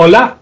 [0.00, 0.36] Hola,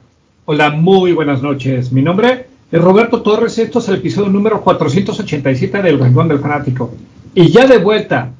[0.44, 1.90] hola, muy buenas noches.
[1.90, 3.56] Mi nombre es Roberto Torres.
[3.56, 6.92] Esto es el episodio número 487 del Rincón del Fanático.
[7.34, 8.32] Y ya de vuelta,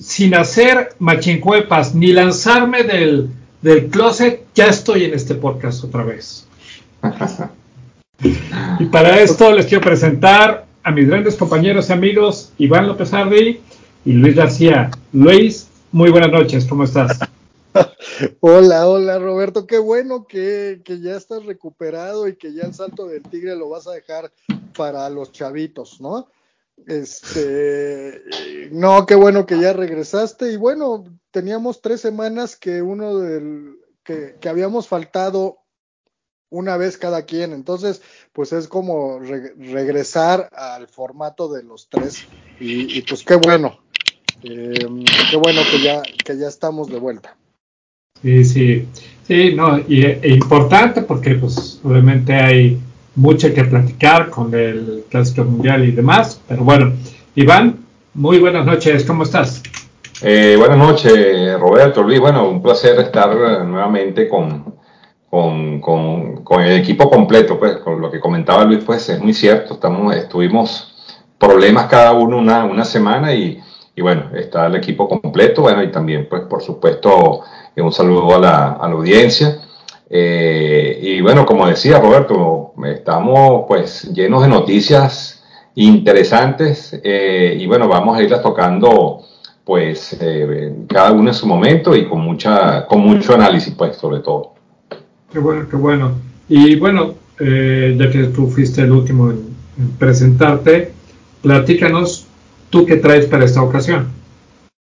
[0.00, 3.28] sin hacer machincuepas ni lanzarme del,
[3.60, 6.46] del closet, ya estoy en este podcast otra vez.
[8.22, 13.60] y para esto les quiero presentar a mis grandes compañeros y amigos Iván López Ardi
[14.06, 14.90] y Luis García.
[15.12, 17.18] Luis, muy buenas noches, ¿cómo estás?
[18.40, 23.22] Hola, hola Roberto, qué bueno que, ya estás recuperado y que ya el salto del
[23.22, 24.32] tigre lo vas a dejar
[24.76, 26.28] para los chavitos, ¿no?
[26.86, 28.22] Este,
[28.72, 34.36] no, qué bueno que ya regresaste y bueno, teníamos tres semanas que uno del, que,
[34.48, 35.58] habíamos faltado
[36.50, 42.26] una vez cada quien, entonces pues es como regresar al formato de los tres
[42.60, 43.80] y, pues qué bueno,
[44.42, 44.86] eh,
[45.30, 47.36] qué bueno que ya, que ya estamos de vuelta.
[48.24, 48.88] Sí, sí,
[49.24, 52.80] sí, no, y e importante porque pues obviamente hay
[53.16, 56.94] mucho que platicar con el Clásico Mundial y demás, pero bueno,
[57.34, 57.80] Iván,
[58.14, 59.62] muy buenas noches, ¿cómo estás?
[60.22, 63.28] Eh, buenas noches, Roberto, Luis, bueno, un placer estar
[63.66, 64.72] nuevamente con,
[65.28, 65.82] con,
[66.42, 70.16] con, el equipo completo, pues, con lo que comentaba Luis, pues es muy cierto, estamos,
[70.16, 70.94] estuvimos
[71.38, 73.60] problemas cada uno una, una semana y,
[73.94, 77.42] y bueno, está el equipo completo, bueno, y también, pues, por supuesto,
[77.82, 79.60] un saludo a la, audiencia.
[80.08, 85.42] Eh, y bueno, como decía Roberto, estamos pues llenos de noticias
[85.74, 89.22] interesantes eh, y bueno, vamos a irlas tocando
[89.64, 94.20] pues eh, cada uno en su momento y con mucha con mucho análisis pues sobre
[94.20, 94.52] todo.
[95.32, 96.12] Qué bueno, qué bueno.
[96.48, 99.54] Y bueno, ya que tú fuiste el último en
[99.98, 100.92] presentarte,
[101.42, 102.26] platícanos
[102.70, 104.23] tú qué traes para esta ocasión.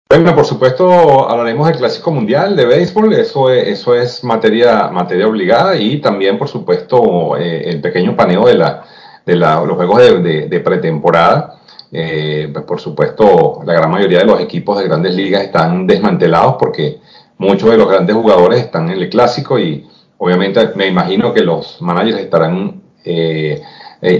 [0.07, 4.91] Bueno, por supuesto hablaremos del Clásico Mundial de Béisbol, eso es, materia
[5.27, 8.85] obligada y también, por supuesto, eh, el pequeño paneo de, la,
[9.25, 11.59] de la, los juegos de, pretemporada.
[11.91, 16.57] Eh, pues, por supuesto, la gran mayoría de los equipos de grandes ligas están desmantelados
[16.59, 17.01] porque
[17.39, 19.89] muchos de los grandes jugadores están en el Clásico y
[20.19, 23.63] obviamente me imagino que los managers estarán eh,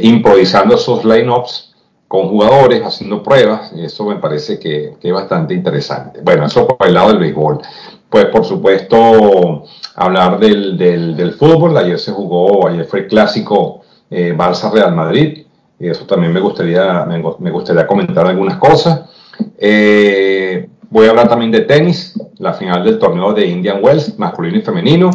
[0.03, 1.74] improvisando esos lineups
[2.09, 6.21] con jugadores, haciendo pruebas, y eso me parece que, es bastante interesante.
[6.23, 7.61] Bueno, eso por el lado del béisbol.
[8.09, 9.65] Pues por supuesto,
[9.97, 15.47] hablar del, del, fútbol, ayer se jugó, ayer fue el clásico eh, Barça-Real Madrid,
[15.81, 19.11] y eso también me gustaría, me, gustaría comentar algunas cosas.
[19.59, 24.59] Eh, voy a hablar también de tenis, la final del torneo de Indian Wells, masculino
[24.59, 25.11] y femenino,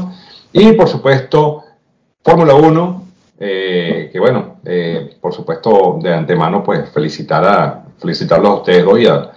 [0.52, 1.64] y por supuesto,
[2.22, 3.09] Fórmula 1,
[3.42, 9.00] eh, que bueno, eh, por supuesto, de antemano, pues felicitar a, felicitarlos a ustedes dos
[9.00, 9.32] y a,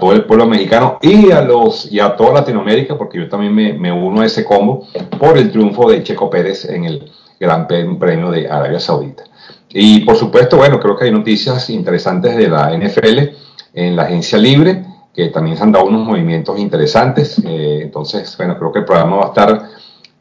[0.00, 3.92] todo el pueblo mexicano y a los y a toda Latinoamérica, porque yo también me,
[3.92, 4.86] uno a ese combo
[5.18, 9.24] por el triunfo de Checo Pérez en el Gran Premio de Arabia Saudita.
[9.68, 13.18] Y por supuesto, bueno, creo que hay noticias interesantes de la NFL
[13.74, 17.38] en la agencia libre, que también se han dado unos movimientos interesantes.
[17.44, 19.48] Eh, entonces, bueno, creo que el programa va a estar,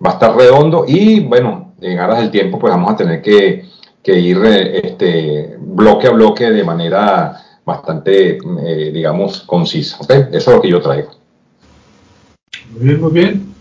[0.06, 3.66] va a estar redondo y bueno, en aras del tiempo, pues vamos a tener que,
[4.05, 9.99] ir eh, este, bloque a bloque de manera bastante, eh, digamos, concisa.
[10.01, 11.11] Eso es lo que yo traigo.
[12.71, 13.53] Muy bien, muy bien.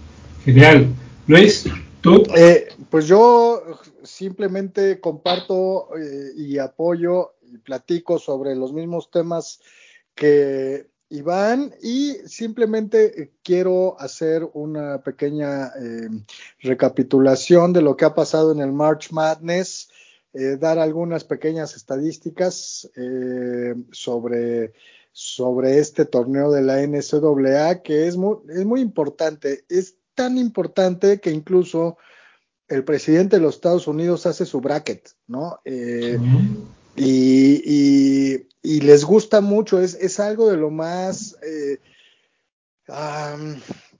[0.45, 0.89] Genial.
[1.27, 1.67] Luis,
[2.01, 2.23] ¿tú?
[2.37, 3.63] Eh, pues yo
[4.03, 5.89] simplemente comparto
[6.37, 9.61] y apoyo y platico sobre los mismos temas
[10.15, 16.09] que Iván, y simplemente eh, quiero hacer una pequeña eh,
[16.61, 19.91] recapitulación de lo que ha pasado en el March Madness,
[20.33, 22.91] eh, dar algunas pequeñas estadísticas
[23.91, 24.73] sobre,
[25.13, 29.67] sobre este torneo de la NCAA, que es muy, es muy importante.
[29.69, 31.99] Es tan importante que incluso
[32.69, 35.61] el presidente de los Estados Unidos hace su bracket, ¿no?
[35.67, 36.17] y,
[36.97, 41.79] y, les gusta mucho, es, es algo de lo más eh,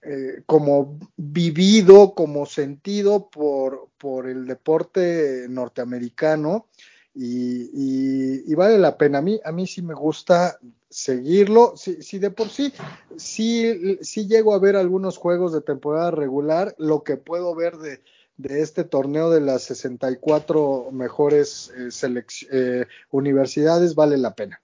[0.03, 6.69] eh, como vivido, como sentido por, por el deporte norteamericano
[7.15, 9.19] y, y, vale la pena.
[9.19, 10.59] A mí, a mí sí me gusta
[10.89, 11.75] seguirlo.
[11.77, 12.73] Si, si de por sí,
[13.17, 18.01] sí, sí llego a ver algunos juegos de temporada regular, lo que puedo ver de
[18.43, 24.61] de este torneo de las 64 mejores eh, eh, universidades vale la pena.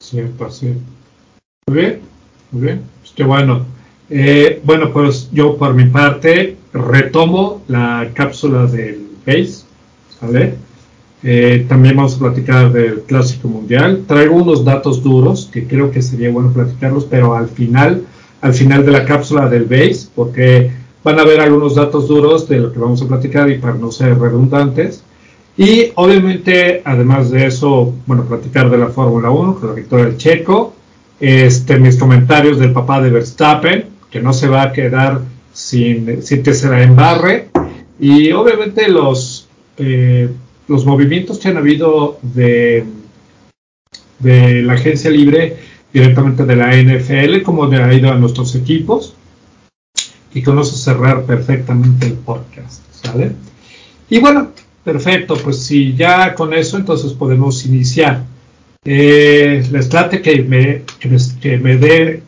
[0.00, 0.74] Sí, pues sí.
[1.66, 2.00] Muy bien,
[2.50, 2.82] muy bien.
[3.00, 3.64] Pues qué bueno.
[4.10, 9.64] Eh, bueno, pues yo por mi parte retomo la cápsula del base,
[10.20, 10.54] ¿vale?
[11.68, 14.04] también vamos a platicar del Clásico Mundial.
[14.06, 18.04] Traigo unos datos duros que creo que sería bueno platicarlos, pero al final,
[18.40, 20.70] al final de la cápsula del base, porque
[21.04, 23.90] van a ver algunos datos duros de lo que vamos a platicar y para no
[23.92, 25.02] ser redundantes.
[25.56, 30.16] Y obviamente, además de eso, bueno, platicar de la Fórmula 1, con la victoria del
[30.16, 30.74] Checo,
[31.18, 35.20] este, mis comentarios del papá de Verstappen, que no se va a quedar
[35.52, 37.48] sin, sin que se la embarre,
[37.98, 39.48] y obviamente los,
[39.78, 40.28] eh,
[40.68, 42.84] los movimientos que han habido de,
[44.20, 45.56] de la agencia libre
[45.92, 49.14] directamente de la NFL, como de ha ido a nuestros equipos,
[50.34, 53.32] y con eso cerrar perfectamente el podcast, ¿sale?
[54.10, 54.48] Y bueno,
[54.84, 58.22] perfecto, pues si ya con eso entonces podemos iniciar.
[58.84, 60.82] Eh, les trate que me,
[61.40, 62.22] que me, dé,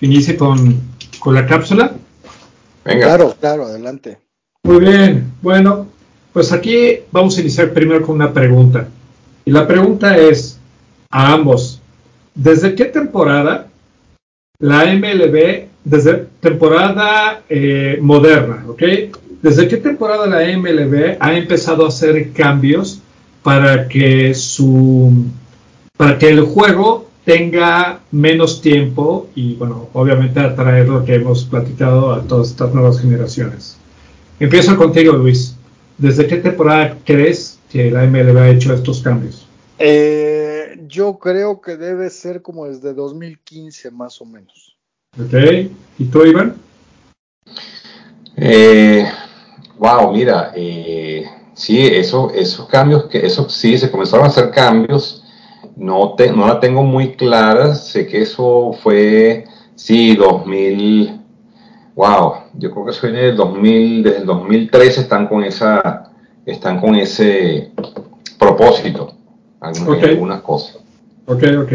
[0.00, 0.80] inicie con,
[1.18, 1.92] con la cápsula.
[2.84, 3.06] Venga.
[3.06, 4.18] Claro, claro, adelante.
[4.64, 5.86] Muy bien, bueno,
[6.32, 8.88] pues aquí vamos a iniciar primero con una pregunta.
[9.44, 10.58] Y la pregunta es
[11.10, 11.80] a ambos,
[12.34, 13.68] ¿desde qué temporada
[14.58, 18.82] la MLB, desde temporada eh, moderna, ¿ok?
[19.42, 23.00] ¿Desde qué temporada la MLB ha empezado a hacer cambios
[23.42, 25.26] para que su
[25.96, 32.12] para que el juego tenga menos tiempo y bueno, obviamente atraer lo que hemos platicado
[32.12, 33.76] a todas estas nuevas generaciones?
[34.40, 35.56] Empiezo contigo, Luis.
[35.98, 39.46] ¿Desde qué temporada crees que la MLB ha hecho estos cambios?
[39.78, 44.61] Eh, yo creo que debe ser como desde 2015 más o menos.
[45.20, 45.34] Ok.
[45.98, 46.56] ¿Y tú, Iván?
[48.36, 49.06] Eh,
[49.78, 51.24] wow, mira, eh,
[51.54, 55.22] sí, eso, esos cambios, que eso sí, se comenzaron a hacer cambios.
[55.76, 57.74] No, te, no la tengo muy clara.
[57.74, 59.44] Sé que eso fue,
[59.74, 61.22] sí, 2000
[61.94, 66.10] wow, yo creo que eso viene del 2000, desde el 2013 están con esa,
[66.46, 67.72] están con ese
[68.38, 69.14] propósito,
[69.60, 70.78] algunas, algunas cosas.
[71.26, 71.72] Ok, ok.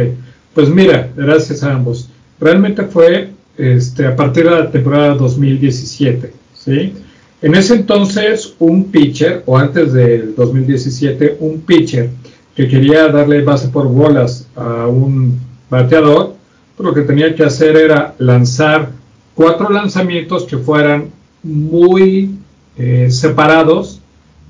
[0.53, 2.09] Pues mira, gracias a ambos.
[2.39, 6.93] Realmente fue este, a partir de la temporada 2017, ¿sí?
[7.41, 12.09] En ese entonces, un pitcher, o antes del 2017, un pitcher
[12.55, 15.39] que quería darle base por bolas a un
[15.69, 16.33] bateador,
[16.79, 18.89] lo que tenía que hacer era lanzar
[19.35, 21.09] cuatro lanzamientos que fueran
[21.43, 22.37] muy
[22.77, 24.01] eh, separados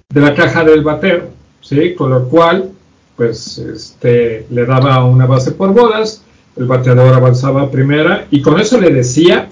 [0.10, 1.30] de la caja del batero,
[1.62, 1.94] ¿sí?
[1.94, 2.72] Con lo cual,
[3.16, 6.24] pues, este, le daba una base por bolas,
[6.58, 9.50] el bateador avanzaba a primera y con eso le decía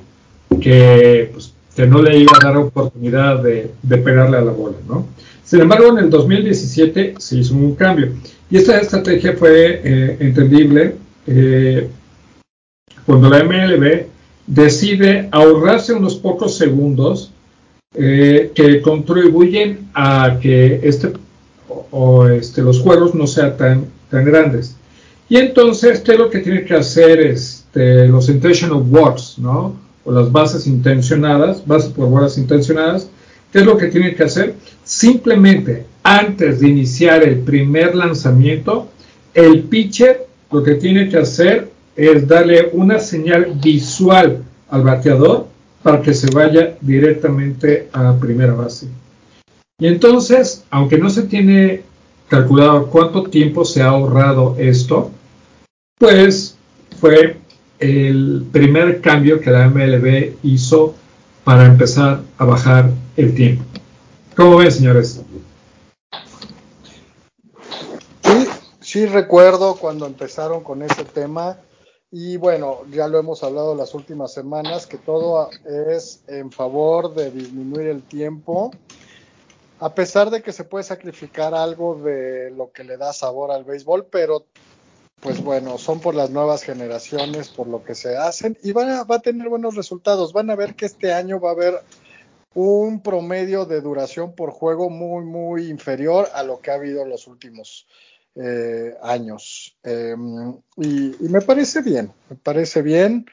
[0.61, 5.07] que, pues, que no le iba a dar oportunidad de, pegarle a la bola, ¿no?
[5.43, 8.13] Sin embargo, en el 2017 se hizo un cambio
[8.49, 10.95] y esta estrategia fue eh, entendible
[11.27, 11.87] eh,
[13.05, 14.05] cuando la MLB
[14.47, 17.31] decide ahorrarse unos pocos segundos
[17.93, 21.13] eh, que contribuyen a que este,
[21.91, 24.75] o, este, los juegos no sean tan, tan grandes.
[25.27, 29.75] Y entonces, ¿qué es lo que tiene que hacer este, los intentional walks, ¿no?
[30.03, 33.09] O las bases intencionadas, bases por bolas intencionadas?
[33.51, 34.53] ¿Qué es lo que tiene que hacer?
[34.83, 38.89] Simplemente, antes de iniciar el primer lanzamiento,
[39.33, 45.47] el pitcher lo que tiene que hacer es darle una señal visual al bateador
[45.81, 48.87] para que se vaya directamente a primera base.
[49.79, 51.81] Y entonces, aunque no se tiene
[52.27, 55.11] calculado cuánto tiempo se ha ahorrado esto,
[55.97, 56.57] pues
[56.99, 57.37] fue
[57.79, 60.95] el primer cambio que la MLB hizo
[61.43, 63.63] para empezar a bajar el tiempo.
[64.35, 65.21] ¿Cómo ven, señores?
[68.23, 68.47] Sí,
[68.81, 71.57] sí recuerdo cuando empezaron con ese tema
[72.11, 75.49] y bueno, ya lo hemos hablado las últimas semanas, que todo
[75.91, 78.71] es en favor de disminuir el tiempo,
[79.79, 83.63] a pesar de que se puede sacrificar algo de lo que le da sabor al
[83.63, 84.45] béisbol, pero
[85.19, 89.19] pues bueno, son por las nuevas generaciones, por lo que se hacen, y va a
[89.19, 90.33] tener buenos resultados.
[90.33, 91.81] Van a ver que este año va a haber
[92.53, 97.09] un promedio de duración por juego muy, muy inferior a lo que ha habido en
[97.09, 97.87] los últimos
[98.35, 99.77] eh, años.
[99.83, 103.25] Em, y, me parece bien, me parece bien,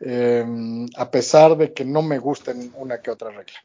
[0.00, 3.58] em, a pesar de que no me gusten una que otra regla.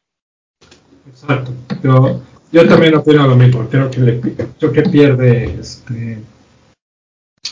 [1.10, 1.52] Exacto.
[1.84, 3.68] Yo, yo también opino lo mismo.
[3.70, 6.20] Creo que, le, creo que pierde este,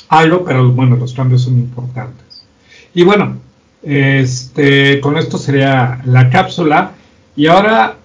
[0.10, 2.44] algo, pero bueno, los cambios son importantes.
[2.94, 3.38] Y bueno,
[3.84, 6.92] este, con esto sería la cápsula.
[7.36, 7.96] Y ahora,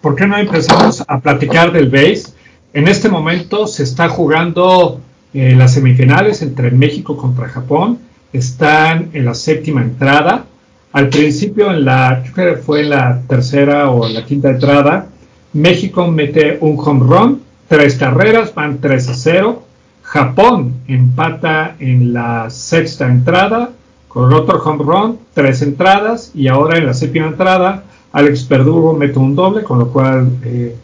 [0.00, 2.34] ¿por qué no empezamos a platicar del base?
[2.72, 5.00] En este momento se está jugando
[5.32, 7.98] eh, las semifinales entre México contra Japón.
[8.32, 10.44] Están en la séptima entrada.
[10.92, 15.06] Al principio, en la, creo que fue la tercera o la quinta entrada,
[15.52, 19.62] México mete un home run, tres carreras, van 3 a 0.
[20.02, 23.70] Japón empata en la sexta entrada
[24.08, 29.20] con otro home run, tres entradas, y ahora en la séptima entrada, Alex Verdugo mete
[29.20, 30.74] un doble, con lo cual eh,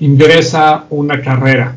[0.00, 1.74] ingresa una carrera.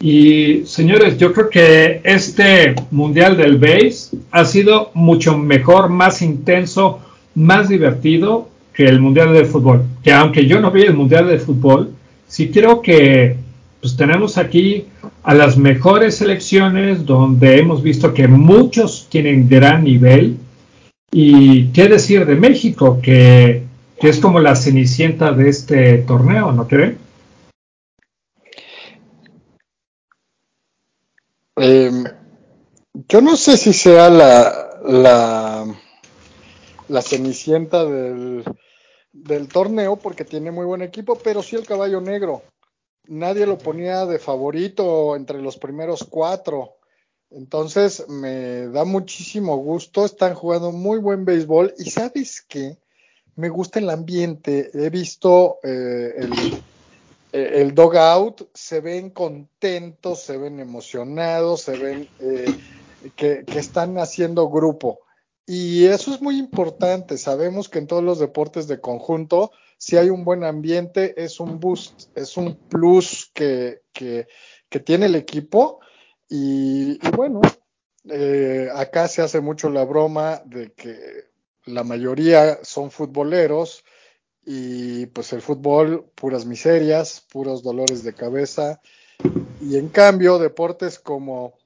[0.00, 7.00] Y señores, yo creo que este Mundial del Base ha sido mucho mejor, más intenso,
[7.34, 9.82] más divertido que el Mundial de Fútbol.
[10.04, 11.90] Que aunque yo no vi el Mundial de Fútbol,
[12.28, 13.36] sí creo que
[13.80, 14.86] pues tenemos aquí
[15.22, 20.36] a las mejores selecciones donde hemos visto que muchos tienen gran nivel.
[21.10, 23.62] Y qué decir de México, que,
[24.00, 26.98] que es como la cenicienta de este torneo, ¿no creen?
[31.60, 31.90] Eh,
[33.08, 35.66] yo no sé si sea la, la,
[36.88, 38.44] la cenicienta del,
[39.12, 42.42] del torneo porque tiene muy buen equipo, pero sí el caballo negro.
[43.06, 46.76] Nadie lo ponía de favorito entre los primeros cuatro.
[47.30, 50.04] Entonces me da muchísimo gusto.
[50.04, 51.74] Están jugando muy buen béisbol.
[51.78, 52.78] Y sabes qué?
[53.36, 54.70] Me gusta el ambiente.
[54.74, 56.32] He visto eh, el,
[57.32, 62.46] el dog out, se ven contentos, se ven emocionados, se ven eh,
[63.16, 65.00] que, que, están haciendo grupo.
[65.46, 67.18] Y eso es muy importante.
[67.18, 71.60] Sabemos que en todos los deportes de conjunto, si hay un buen ambiente, es un
[71.60, 74.26] boost, es un plus que, que,
[74.68, 75.80] que tiene el equipo.
[76.28, 77.40] Y, y bueno,
[78.10, 80.98] eh, acá se hace mucho la broma de que
[81.64, 83.84] la mayoría son futboleros
[84.50, 88.80] y pues el fútbol, puras miserias, puros dolores de cabeza.
[89.60, 91.58] Y en cambio, deportes como,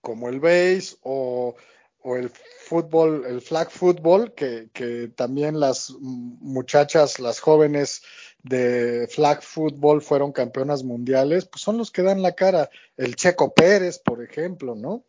[0.00, 1.56] como el base o,
[2.02, 8.02] o el fútbol, el flag fútbol, que, que, también las muchachas, las jóvenes
[8.44, 12.70] de flag fútbol fueron campeonas mundiales, pues son los que dan la cara.
[12.96, 15.04] El Checo Pérez, por ejemplo, ¿no?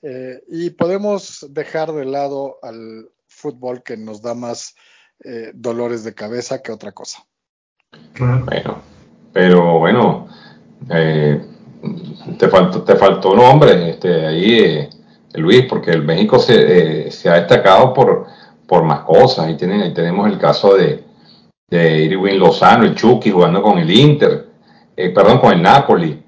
[0.00, 4.74] Eh, y podemos dejar de lado al fútbol que nos da más
[5.22, 7.24] eh, dolores de cabeza que otra cosa.
[8.18, 8.82] Bueno,
[9.32, 10.28] pero bueno,
[10.90, 11.40] eh,
[12.38, 14.90] te faltó, te faltó nombre este, ahí, eh,
[15.34, 18.26] Luis, porque el México se, eh, se, ha destacado por,
[18.66, 19.46] por más cosas.
[19.46, 21.02] Ahí, tienen, ahí tenemos el caso de,
[21.68, 24.46] de Irwin Lozano, el Chucky, jugando con el Inter,
[24.96, 26.22] eh, perdón, con el Napoli.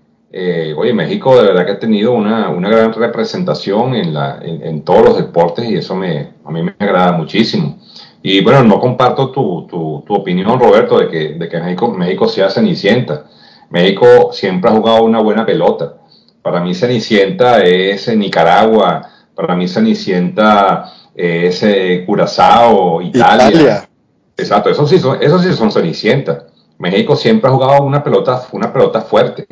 [0.77, 4.83] oye, México de verdad que ha tenido una, una gran representación en, la, en, en,
[4.83, 7.79] todos los deportes y eso me, a mí me agrada muchísimo.
[8.23, 12.29] Y bueno, no comparto tu, tu, tu opinión, Roberto, de que, de que México, México
[12.29, 13.27] sea Cenicienta.
[13.71, 15.97] México siempre ha jugado una buena pelota.
[16.43, 19.03] Para mí Cenicienta es Nicaragua,
[19.35, 21.65] para mí Cenicienta es
[22.07, 23.49] Curazao, Italia.
[23.49, 23.89] Italia.
[24.37, 26.47] Exacto, eso sí son, eso sí son Cenicienta.
[26.79, 29.47] México siempre ha jugado una pelota, una pelota fuerte.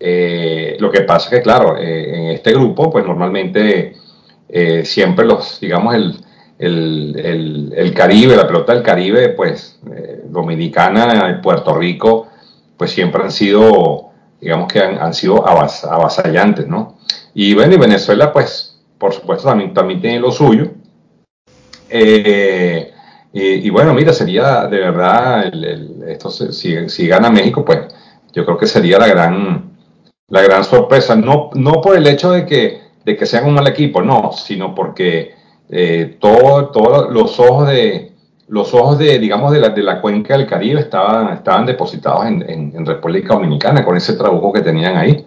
[0.00, 3.94] Eh, lo que pasa es que, claro, eh, en este grupo, pues normalmente
[4.48, 6.16] eh, siempre los, digamos, el,
[6.58, 12.28] el, el, el, Caribe, la pelota del Caribe, pues eh, Dominicana, Puerto Rico,
[12.76, 14.10] pues siempre han sido,
[14.40, 16.98] digamos que han, han sido avas, avasallantes, ¿no?
[17.34, 20.70] Y bueno, y Venezuela, pues, por supuesto, también, también tiene lo suyo.
[21.88, 22.92] Eh,
[23.32, 26.18] y, y, bueno, mira, sería de verdad, el,
[26.50, 27.94] si, si, gana México, pues
[28.32, 29.70] yo creo que sería la gran,
[30.28, 33.66] la gran sorpresa, no, no por el hecho de que, de que sean un mal
[33.68, 35.37] equipo, no, sino porque
[35.70, 38.12] eh, todos todo los ojos de
[38.48, 42.42] los ojos de digamos de la, de la cuenca del Caribe estaban, estaban depositados en,
[42.48, 45.26] en, en, República Dominicana con ese trabajo que tenían ahí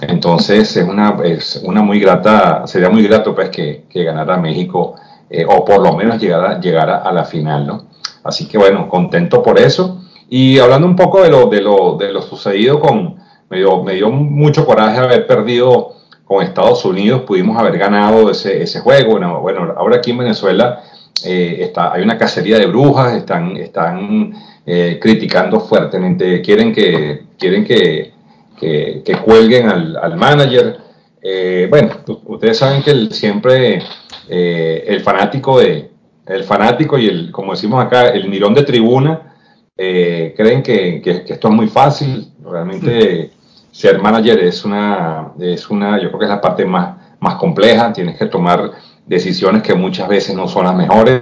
[0.00, 4.94] entonces es una, es una muy grata sería muy grato pues que, que ganara México
[5.28, 7.84] eh, o por lo menos llegara, llegara a la final ¿no?
[8.24, 12.10] así que bueno contento por eso y hablando un poco de lo, de lo, de
[12.10, 15.92] lo sucedido con me dio, me dio mucho coraje haber perdido
[16.32, 19.12] con Estados Unidos pudimos haber ganado ese, ese juego.
[19.12, 20.82] Bueno, bueno, ahora aquí en Venezuela
[21.26, 24.32] eh, está, hay una cacería de brujas, están, están
[24.64, 28.12] eh, criticando fuertemente, quieren que, quieren que,
[28.58, 30.78] que, cuelguen al, al manager.
[31.20, 31.90] Eh, bueno,
[32.24, 33.82] ustedes saben que siempre
[34.26, 35.90] el fanático de
[36.24, 39.34] el fanático y el, como decimos acá, el mirón de tribuna,
[39.76, 42.32] creen que, que, que, esto es muy fácil.
[42.42, 43.32] Realmente
[43.72, 47.92] ser manager es una, es una, yo creo que es la parte más, más compleja,
[47.92, 48.70] tienes que tomar
[49.06, 51.20] decisiones que muchas veces no son las mejores.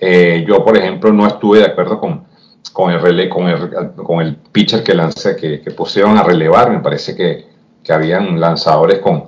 [0.00, 2.24] Eh, yo, por ejemplo, no estuve de acuerdo con,
[2.72, 6.70] con, el, rele con, el, con el pitcher que lancé, que, que pusieron a relevar,
[6.70, 7.46] me parece que,
[7.82, 9.24] que habían lanzadores con,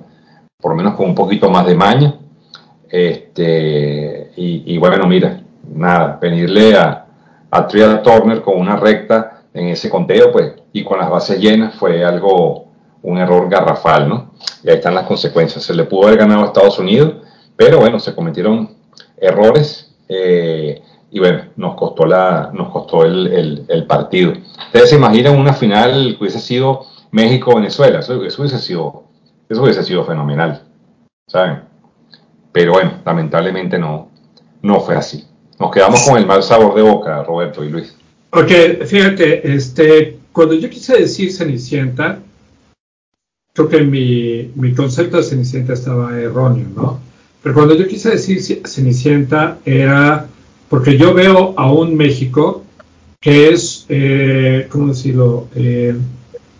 [0.59, 2.15] por lo menos con un poquito más de maña.
[2.89, 5.41] Este, y, y bueno, mira,
[5.75, 7.05] nada, venirle a,
[7.51, 12.03] a Turner con una recta en ese conteo, pues, y con las bases llenas fue
[12.03, 12.67] algo,
[13.01, 14.31] un error garrafal, ¿no?
[14.63, 15.63] Y ahí están las consecuencias.
[15.63, 17.15] Se le pudo haber ganado a Estados Unidos,
[17.55, 18.75] pero bueno, se cometieron
[19.17, 19.95] errores.
[20.07, 24.33] Eh, y bueno, nos costó, la, nos costó el, el, partido.
[24.67, 29.03] Ustedes se imaginan una final que hubiese sido México-Venezuela, eso, hubiese sido,
[29.47, 30.63] eso hubiese sido fenomenal,
[31.27, 31.61] ¿saben?
[32.51, 34.09] Pero bueno, lamentablemente no,
[34.61, 35.25] no fue así.
[35.59, 37.95] Nos quedamos con el mal sabor de boca, Roberto y Luis.
[38.31, 42.19] Ok, fíjate, este, cuando yo quise decir Cenicienta,
[43.53, 46.99] creo que mi, mi concepto de Cenicienta estaba erróneo, ¿no?
[47.41, 50.27] Pero cuando yo quise decir Cenicienta era
[50.69, 52.63] porque yo veo a un México
[53.19, 55.95] que es, eh, ¿cómo decirlo?, eh,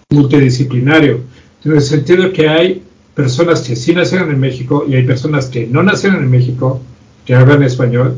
[0.09, 1.21] multidisciplinario,
[1.63, 2.81] en el sentido que hay
[3.13, 6.81] personas que sí nacieron en México y hay personas que no nacieron en México,
[7.27, 8.17] que hablan español,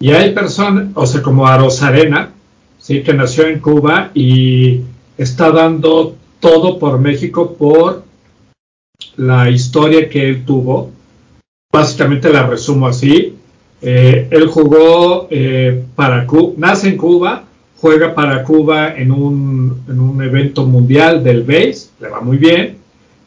[0.00, 2.32] y hay personas, o sea, como Arena,
[2.88, 3.02] ¿sí?
[3.02, 4.80] que nació en Cuba y
[5.18, 8.02] está dando todo por México por
[9.16, 10.90] la historia que él tuvo.
[11.70, 13.36] Básicamente la resumo así.
[13.82, 17.44] Eh, él jugó eh, para Cuba, nace en Cuba,
[17.76, 22.78] juega para Cuba en un, en un evento mundial del BASE, le va muy bien,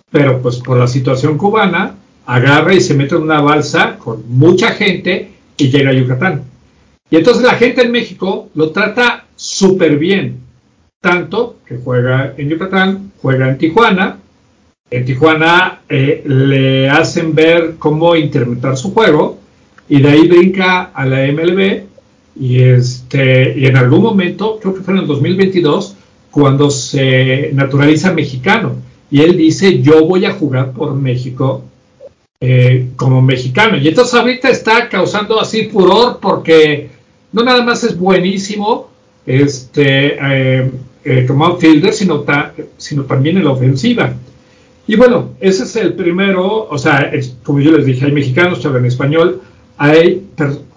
[0.09, 4.71] pero pues por la situación cubana, agarra y se mete en una balsa con mucha
[4.71, 6.43] gente y llega a Yucatán.
[7.11, 10.37] Y entonces la gente en México lo trata súper bien,
[11.01, 14.19] tanto que juega en Yucatán, juega en Tijuana,
[14.91, 19.39] en Tijuana eh, le hacen ver cómo interpretar su juego
[19.89, 21.85] y de ahí brinca a la MLB
[22.39, 25.95] y, este, y en algún momento, creo que fue en el 2022,
[26.29, 28.75] cuando se naturaliza mexicano.
[29.09, 31.63] Y él dice yo voy a jugar por México
[32.39, 36.89] eh, como mexicano y entonces ahorita está causando así furor porque
[37.33, 38.90] no nada más es buenísimo
[39.25, 40.17] este,
[41.03, 42.25] eh, como outfielder, sino,
[42.77, 44.13] sino también en la ofensiva.
[44.87, 47.11] Y bueno, ese es el primero, o sea,
[47.43, 49.41] como yo les dije, hay mexicanos que hablan español,
[49.77, 50.27] hay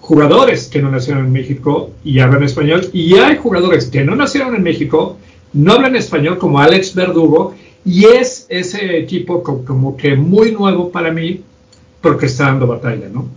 [0.00, 4.54] jugadores que no nacieron en México y hablan español, y hay jugadores que no nacieron
[4.54, 5.16] en México,
[5.52, 11.10] no hablan español como Alex Verdugo, y es ese equipo como, que muy nuevo para
[11.10, 11.42] mí
[12.00, 13.28] porque está dando batalla, ¿no?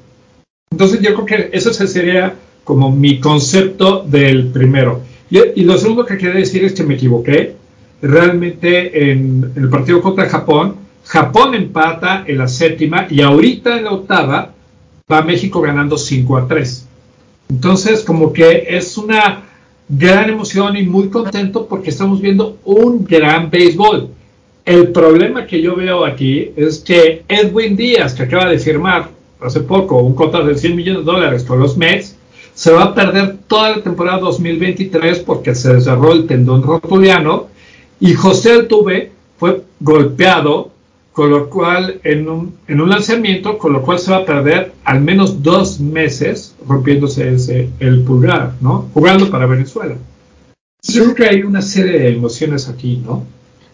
[0.72, 2.36] Entonces yo creo que eso sería
[2.68, 5.00] como mi concepto del primero.
[5.30, 7.56] Y, lo segundo que quiero decir es que me equivoqué
[8.02, 10.76] realmente en, el partido contra Japón,
[11.06, 14.54] Japón empata en la séptima y ahorita en la octava
[15.10, 16.88] va México ganando 5 a 3.
[17.52, 19.44] Entonces, como que es una
[19.88, 24.10] gran emoción y muy contento porque estamos viendo un gran béisbol.
[24.66, 29.08] El problema que yo veo aquí es que Edwin Díaz, que acaba de firmar
[29.40, 32.17] hace poco un contrato de 100 millones de dólares con los Mets,
[32.58, 37.50] se va a perder toda la temporada 2023 porque se desarrolló el tendón rotuliano
[38.00, 40.72] y José Altuve fue golpeado,
[41.14, 44.72] con lo cual en un, en un lanzamiento, con lo cual se va a perder
[44.86, 48.90] al menos dos meses rompiéndose ese, el pulgar, ¿no?
[48.92, 49.94] Jugando para Venezuela.
[50.82, 53.24] Yo creo que hay una serie de emociones aquí, ¿no?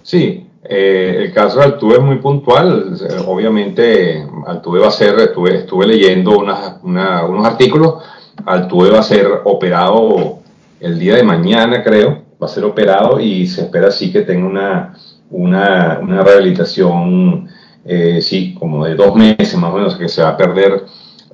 [0.01, 2.97] Sí, eh, el caso Altuve es muy puntual.
[3.27, 8.03] Obviamente, Altuve va a ser, estuve, estuve leyendo unos artículos.
[8.45, 10.39] Altuve va a ser operado
[10.79, 14.45] el día de mañana, creo va a ser operado y se espera sí que tenga
[14.45, 14.93] una,
[15.31, 17.47] una, una rehabilitación,
[17.85, 20.83] eh, sí, como de dos meses más o menos, que se va a perder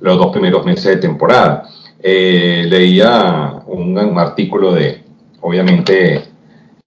[0.00, 1.68] los dos primeros meses de temporada.
[2.02, 5.02] Eh, leía un, artículo de,
[5.40, 6.22] obviamente,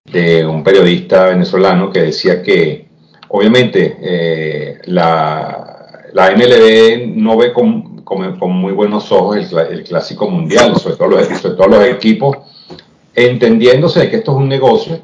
[0.05, 2.87] de un periodista venezolano que decía que,
[3.27, 5.62] obviamente, eh, la,
[6.13, 8.03] la, MLB no ve con,
[8.49, 12.37] muy buenos ojos el, clásico mundial, sobre todo los, sobre todo los equipos
[13.15, 14.99] entendiéndose que esto es un negocio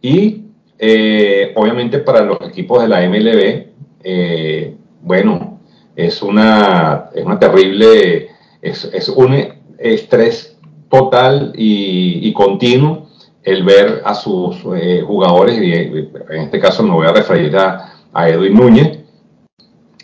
[0.00, 0.42] y
[0.78, 3.66] eh, obviamente para los equipos de la MLB,
[4.02, 5.60] eh, bueno,
[5.94, 9.36] es una, terrible, es, es un
[9.78, 10.58] estrés
[10.90, 13.08] total y, continuo
[13.44, 17.88] el ver a sus eh, jugadores, y en este caso me voy a referir a,
[18.28, 18.98] Edwin Núñez,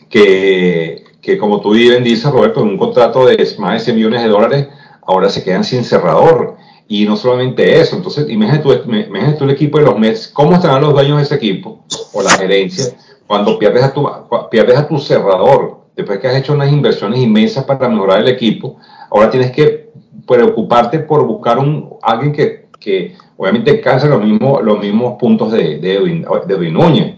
[0.08, 4.22] que, que, como tú bien dices, Roberto, en un contrato de más de 100 millones
[4.22, 4.68] de dólares,
[5.02, 6.56] ahora se quedan sin cerrador.
[6.90, 10.94] Y no solamente eso, entonces imagínate tú, el equipo de los Mets, ¿cómo estarán los
[10.94, 12.94] dueños de ese equipo o la gerencia
[13.26, 14.08] cuando pierdes a tu,
[14.50, 15.80] pierdes a tu cerrador?
[15.94, 18.76] Después que has hecho unas inversiones inmensas para mejorar el equipo,
[19.10, 19.90] ahora tienes que
[20.26, 25.78] preocuparte por buscar un, alguien que, que obviamente alcance los mismos, los mismos puntos de,
[25.78, 27.16] de, Edwin, Núñez.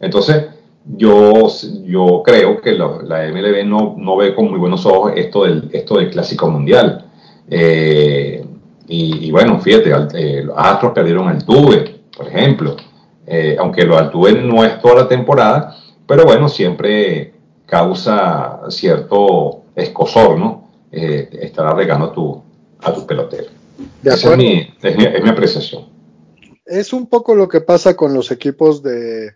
[0.00, 0.44] Entonces,
[0.84, 1.48] yo,
[1.84, 5.98] yo creo que la MLB no, no, ve con muy buenos ojos esto del, esto
[5.98, 7.06] del Clásico Mundial.
[7.48, 8.44] Eh,
[8.88, 12.76] y, bueno, fíjate, eh, los Astros perdieron al Tuve, por ejemplo,
[13.24, 17.34] eh, aunque lo Altuve no es toda la temporada, pero bueno, siempre
[17.66, 20.68] causa cierto escosor, ¿no?
[20.90, 22.42] Estar arreglando tu,
[22.80, 23.52] a tus peloteros.
[24.02, 25.84] Esa es mi, es, mi, apreciación.
[26.66, 29.30] Es un poco lo que pasa con los equipos de,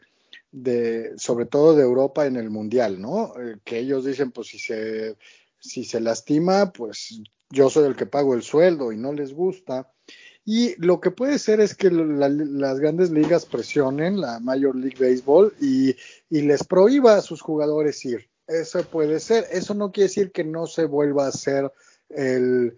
[0.54, 3.32] de, sobre todo de Europa en el Mundial, ¿no?
[3.40, 5.16] Eh, que ellos dicen, pues si se,
[5.58, 9.90] si se lastima, pues yo soy el que pago el sueldo y no les gusta.
[10.44, 15.52] Y lo que puede ser es que las grandes ligas presionen la Major League Baseball
[15.60, 15.96] y,
[16.28, 18.28] y, les prohíba a sus jugadores ir.
[18.46, 19.46] Eso puede ser.
[19.50, 21.72] Eso no quiere decir que no se vuelva a hacer
[22.10, 22.76] el,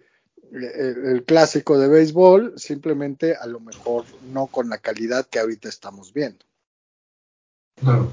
[0.51, 6.13] el, clásico de béisbol, simplemente a lo mejor no con la calidad que ahorita estamos
[6.13, 6.46] viendo.
[7.77, 8.09] Claro.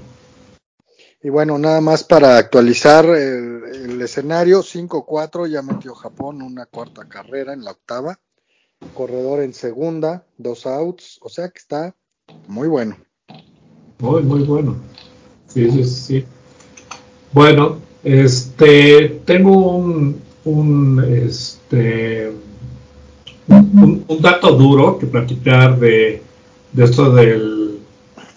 [1.21, 7.07] Y bueno, nada más para actualizar el, el escenario, 5-4 ya metió Japón una cuarta
[7.07, 8.19] carrera en la octava
[8.93, 11.95] corredor en segunda, dos outs, o sea que está
[12.47, 12.95] muy bueno.
[13.99, 14.75] Muy, muy bueno.
[15.47, 16.25] Sí, sí, sí.
[17.31, 22.31] Bueno, este, tengo un, un este,
[23.47, 26.21] un, dato duro que platicar de,
[26.73, 27.74] de esto del,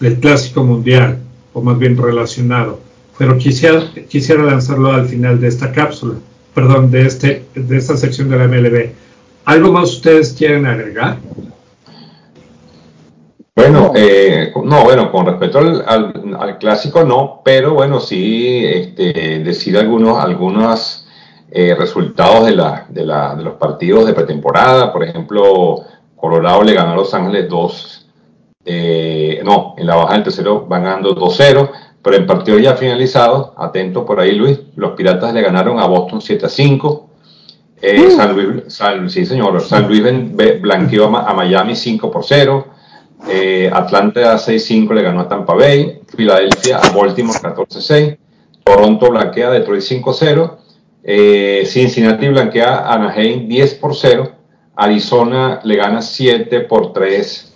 [0.01, 1.19] del clásico mundial,
[1.53, 2.81] o más bien relacionado,
[3.19, 6.15] pero quisiera, quisiera lanzarlo al final de esta cápsula,
[6.55, 8.93] perdón, de, este, de esta sección de la MLB
[9.49, 11.17] ¿Algo más ustedes quieren agregar?
[13.57, 20.23] Bueno, eh, no, bueno, con respecto al, clásico no, pero bueno, sí este, decir algunos,
[20.23, 21.09] algunos
[21.51, 24.93] eh, resultados de, la, de, la, de, los partidos de pretemporada.
[24.93, 25.83] Por ejemplo,
[26.15, 27.98] Colorado le ganó a Los Ángeles 2,
[28.65, 31.71] eh, no, en la baja del tercero van ganando 2-0,
[32.03, 36.21] pero en partidos ya finalizados, atento por ahí Luis, los Piratas le ganaron a Boston
[36.21, 37.05] 7-5.
[37.81, 40.03] Eh, San Luis, sí señor, San Luis
[40.61, 42.67] blanqueó a, Miami 5 por 0.
[43.29, 46.03] Eh, Atlanta 6-5 le ganó a Tampa Bay.
[46.09, 48.19] Filadelfia a Baltimore 14-6.
[48.65, 50.57] Toronto blanquea a Detroit 5-0.
[51.05, 54.33] Eh, Cincinnati blanquea a Anaheim 10 por 0.
[54.75, 57.48] Arizona le gana 7 por 3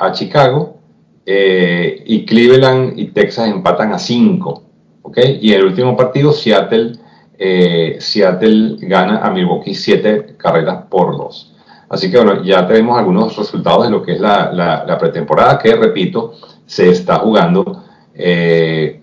[0.00, 0.78] a Chicago.
[1.26, 4.62] y Cleveland y Texas empatan a 5.
[5.02, 5.38] ¿okay?
[5.40, 6.98] Y el último partido, Seattle
[7.36, 11.52] eh, Seattle gana a Milwaukee 7 carreras por 2.
[11.88, 16.34] Así que bueno, ya tenemos algunos resultados de lo que es la, pretemporada, que repito,
[16.66, 17.82] se está jugando,
[18.14, 19.00] eh,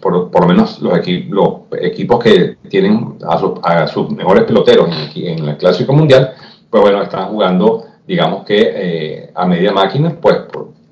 [0.00, 0.92] por, lo menos los,
[1.28, 6.34] los, equipos que tienen a, sus mejores peloteros en, en, el Clásico Mundial,
[6.68, 10.38] pues bueno, están jugando, digamos que eh, a media máquina, pues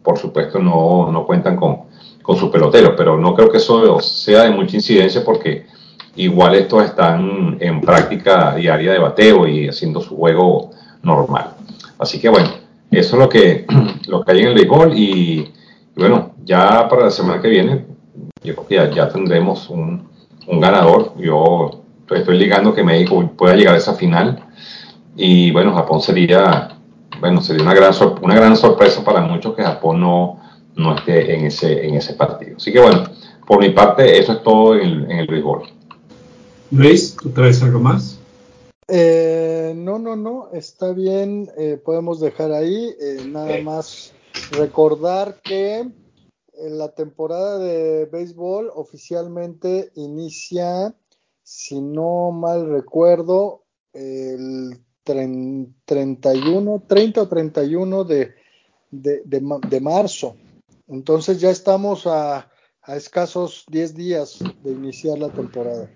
[0.03, 1.83] por, supuesto no, no cuentan con,
[2.23, 5.67] con sus peloteros, pero no creo que eso sea de mucha incidencia porque
[6.17, 10.71] igual estos están en práctica diaria de bateo y haciendo su juego
[11.03, 11.55] normal.
[11.99, 12.49] Así que bueno,
[12.91, 13.67] eso es lo que,
[14.07, 15.51] lo que hay en el béisbol y,
[15.97, 17.85] bueno, ya para la semana que viene,
[18.43, 20.09] yo creo que ya, tendremos un,
[20.47, 21.15] un, ganador.
[21.19, 24.45] Yo estoy ligando que México pueda llegar a esa final
[25.17, 26.77] y bueno, Japón sería,
[27.23, 30.41] bueno, sería una gran, una gran sorpresa para muchos que Japón no,
[30.75, 32.57] no esté en ese, en ese partido.
[32.57, 33.05] Así que bueno,
[33.47, 35.63] por mi parte, eso es todo en en el béisbol.
[36.73, 38.19] Luis, ¿tú traes algo más?
[38.89, 42.93] Eh, no, no, no, está bien, eh, podemos dejar ahí.
[43.01, 44.13] Eh, nada más
[44.51, 45.89] recordar que
[46.59, 50.93] la temporada de béisbol oficialmente inicia,
[51.45, 58.35] si no mal recuerdo, el 31, 30 o 31 de,
[58.91, 60.37] de, de marzo.
[60.89, 62.49] Entonces ya estamos a
[62.85, 65.89] a escasos 10 días de iniciar la temporada.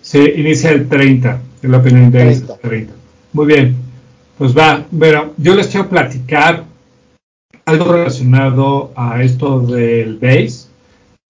[0.00, 2.92] Se inicia el 30, el Opening Day 30.
[3.32, 3.76] Muy bien,
[4.38, 6.64] pues va, bueno, yo les quiero platicar
[7.64, 10.68] algo relacionado a esto del base,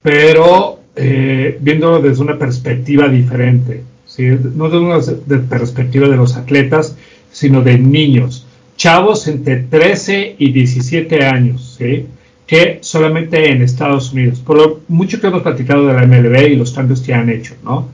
[0.03, 3.83] pero eh, viéndolo desde una perspectiva diferente,
[4.15, 4.25] ¿sí?
[4.55, 6.97] no desde una de perspectiva de los atletas,
[7.31, 8.47] sino de niños,
[8.77, 12.07] chavos entre 13 y 17 años, ¿sí?
[12.47, 16.57] que solamente en Estados Unidos, por lo mucho que hemos platicado de la MLB y
[16.57, 17.89] los cambios que han hecho, ¿no?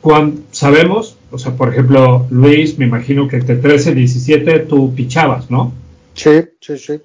[0.00, 4.94] Cuando sabemos, o sea, por ejemplo, Luis, me imagino que entre 13 y 17 tú
[4.94, 5.72] pichabas, ¿no?
[6.12, 7.00] Sí, sí, sí.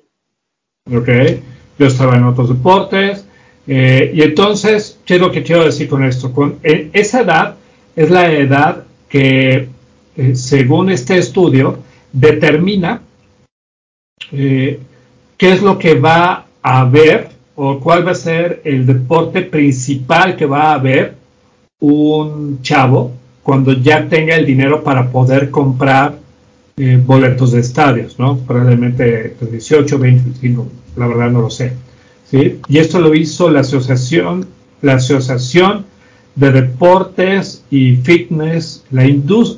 [0.93, 1.09] Ok,
[1.79, 3.25] yo estaba en otros deportes,
[3.65, 6.33] eh, y entonces, ¿qué es lo que quiero decir con esto?
[6.33, 7.55] Con eh, esa edad
[7.99, 9.67] es la edad que,
[10.15, 11.79] eh, según este estudio,
[12.13, 13.01] determina
[14.31, 14.79] qué
[15.37, 20.45] es lo que va a ver o cuál va a ser el deporte principal que
[20.45, 21.15] va a ver
[21.81, 23.11] un chavo
[23.43, 26.17] cuando ya tenga el dinero para poder comprar
[26.77, 28.37] eh, boletos de estadios, ¿no?
[28.37, 31.73] Probablemente 18, 25, la verdad no lo sé.
[32.31, 32.59] ¿sí?
[32.69, 34.47] Y esto lo hizo la asociación,
[34.81, 35.85] la asociación
[36.35, 39.05] de Deportes y Fitness, la,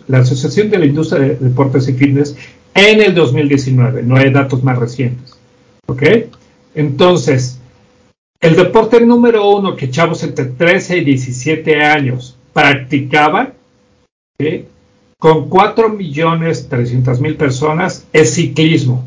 [0.08, 2.36] la Asociación de la Industria de Deportes y Fitness,
[2.74, 4.04] en el 2019.
[4.04, 5.38] No hay datos más recientes.
[5.88, 6.04] ¿Ok?
[6.74, 7.60] Entonces,
[8.40, 13.54] el deporte número uno que chavos entre 13 y 17 años practicaban,
[15.20, 19.04] con 4 millones 300 mil personas, es ciclismo,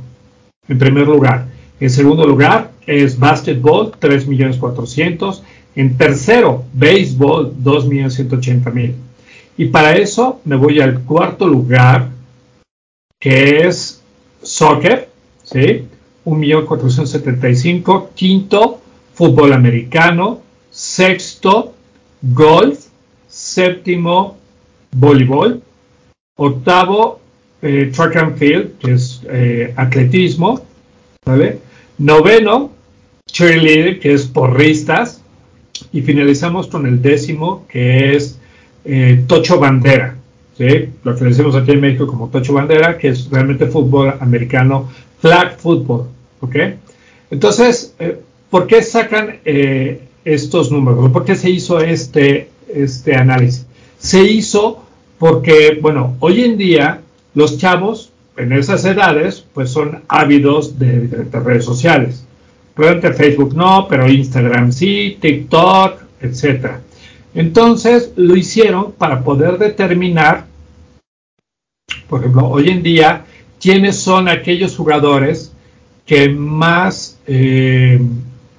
[0.68, 1.48] en primer lugar.
[1.80, 5.42] En segundo lugar, es básquetbol, 3 millones 400.
[5.76, 8.94] En tercero, béisbol, 2 millones 180 mil.
[9.56, 12.10] Y para eso me voy al cuarto lugar,
[13.20, 14.02] que es
[14.42, 15.08] soccer,
[15.42, 15.86] ¿sí?
[16.24, 18.08] 1.475.
[18.14, 18.80] Quinto,
[19.14, 20.40] fútbol americano.
[20.70, 21.74] Sexto,
[22.22, 22.86] golf.
[23.28, 24.36] Séptimo,
[24.92, 25.60] voleibol.
[26.36, 27.20] Octavo,
[27.62, 30.60] eh, track and field, que es eh, atletismo.
[31.24, 31.58] ¿Vale?
[31.98, 32.70] Noveno,
[33.26, 35.20] cheerleader, que es porristas.
[35.94, 38.36] Y finalizamos con el décimo, que es
[38.84, 40.16] eh, tocho bandera.
[41.04, 45.56] Lo que decimos aquí en México como tocho bandera, que es realmente fútbol americano, flag
[45.56, 46.08] football.
[46.40, 46.56] ¿ok?
[47.30, 48.18] Entonces, eh,
[48.50, 51.12] ¿por qué sacan eh, estos números?
[51.12, 53.64] ¿Por qué se hizo este, este análisis?
[53.96, 54.82] Se hizo
[55.20, 57.02] porque, bueno, hoy en día
[57.34, 62.24] los chavos en esas edades, pues son ávidos de diferentes redes sociales.
[62.74, 66.72] Probablemente Facebook no, pero Instagram sí, TikTok, etc.
[67.34, 70.46] Entonces lo hicieron para poder determinar,
[72.08, 73.24] por ejemplo, hoy en día,
[73.60, 75.52] quiénes son aquellos jugadores
[76.06, 78.00] que más, eh,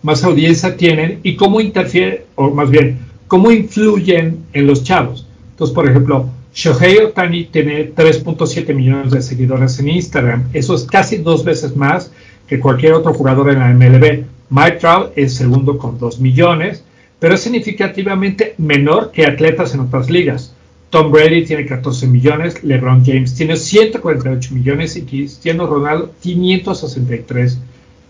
[0.01, 5.27] más audiencia tienen y cómo interfieren, o más bien, cómo influyen en los chavos.
[5.51, 10.49] Entonces, por ejemplo, Shohei Otani tiene 3.7 millones de seguidores en Instagram.
[10.53, 12.11] Eso es casi dos veces más
[12.47, 14.23] que cualquier otro jugador en la MLB.
[14.49, 16.83] Mike Trout es segundo con 2 millones,
[17.19, 20.53] pero es significativamente menor que atletas en otras ligas.
[20.89, 27.57] Tom Brady tiene 14 millones, LeBron James tiene 148 millones y Cristiano Ronaldo 563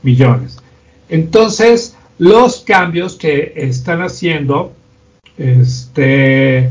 [0.03, 0.57] millones.
[1.09, 4.73] Entonces, los cambios que están haciendo,
[5.37, 6.69] este,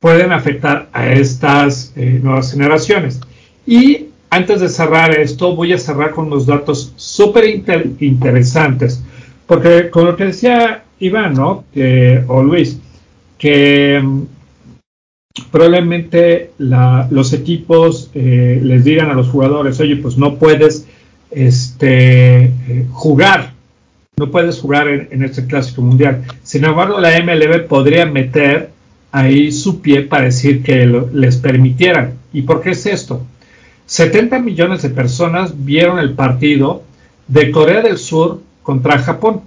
[0.00, 3.20] pueden afectar a estas eh, nuevas generaciones.
[3.66, 7.44] Y antes de cerrar esto, voy a cerrar con unos datos súper
[8.00, 9.04] interesantes,
[9.46, 11.64] porque con lo que decía Iván, ¿no?
[12.28, 12.80] o Luis,
[13.36, 14.22] que mm,
[15.50, 20.86] probablemente los equipos eh, les digan a los jugadores, oye, pues no puedes
[21.30, 23.52] este, eh, jugar,
[24.16, 26.24] no puedes jugar en, este clásico mundial.
[26.42, 28.70] Sin embargo, la MLB podría meter
[29.10, 32.14] ahí su pie para decir que les permitieran.
[32.32, 33.26] ¿Y por qué es esto?
[33.92, 36.82] 70 millones de personas vieron el partido
[37.28, 39.42] de Corea del Sur contra Japón.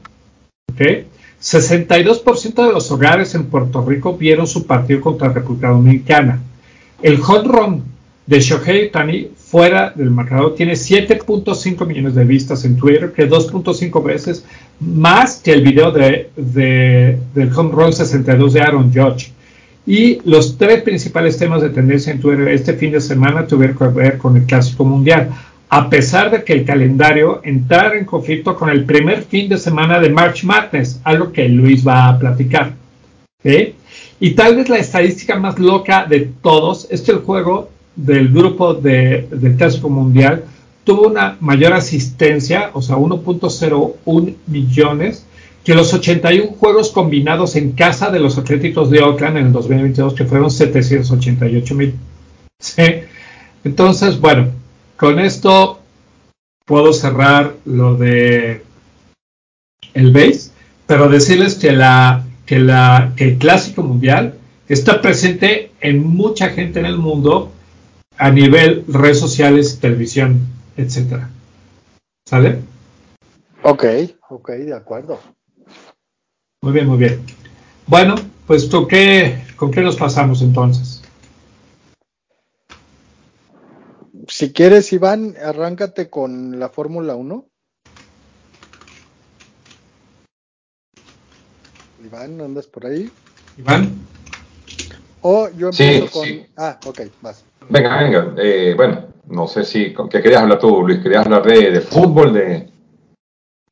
[0.72, 1.08] ¿okay?
[1.42, 6.44] 62% de los hogares en Puerto Rico vieron su partido contra República Dominicana.
[7.02, 7.84] El home run
[8.28, 14.04] de Shohei Tani fuera del marcador tiene 7.5 millones de vistas en Twitter, que 2.5
[14.04, 14.46] veces
[14.80, 19.32] más que el video de, del home run 62 de Aaron Judge.
[19.88, 23.88] Y los tres principales temas de tendencia en Twitter este fin de semana tuvieron que
[23.88, 25.30] ver con el Clásico Mundial,
[25.70, 30.00] a pesar de que el calendario entrara en conflicto con el primer fin de semana
[30.00, 32.74] de March Madness, algo que Luis va a platicar.
[34.20, 38.74] Y tal vez la estadística más loca de todos es que el juego del grupo
[38.74, 40.46] de, del Clásico Mundial
[40.84, 45.26] tuvo una mayor asistencia, o sea, 1.01 millones
[45.66, 50.14] que los 81 juegos combinados en casa de los Atléticos de Oakland en el 2022,
[50.14, 51.96] que fueron 788 mil.
[53.64, 54.52] Entonces, bueno,
[54.96, 55.80] con esto
[56.66, 58.62] puedo cerrar lo de
[59.96, 60.52] el base,
[60.86, 64.36] pero decirles que, la, que, la, que el clásico mundial
[64.70, 67.52] está presente en mucha gente en el mundo
[68.18, 70.42] a nivel redes sociales, televisión,
[70.78, 71.32] etcétera.
[72.28, 72.60] ¿Sale?
[73.64, 73.84] Ok,
[74.30, 75.20] ok, de acuerdo.
[76.66, 77.24] Muy bien, muy bien.
[77.86, 78.16] Bueno,
[78.48, 81.04] pues ¿tú qué, ¿con qué nos pasamos entonces?
[84.28, 87.46] Si quieres, Iván, arráncate con la Fórmula 1.
[92.04, 93.12] Iván, ¿andas por ahí?
[93.60, 93.92] Iván.
[95.22, 96.28] O yo empiezo con...
[96.58, 97.46] Ah, ok, vas.
[97.70, 98.34] Venga, venga.
[98.40, 99.94] Eh, bueno, no sé si...
[100.10, 100.98] ¿Qué querías hablar tú, Luis?
[101.04, 102.75] ¿Querías hablar de, de fútbol, de,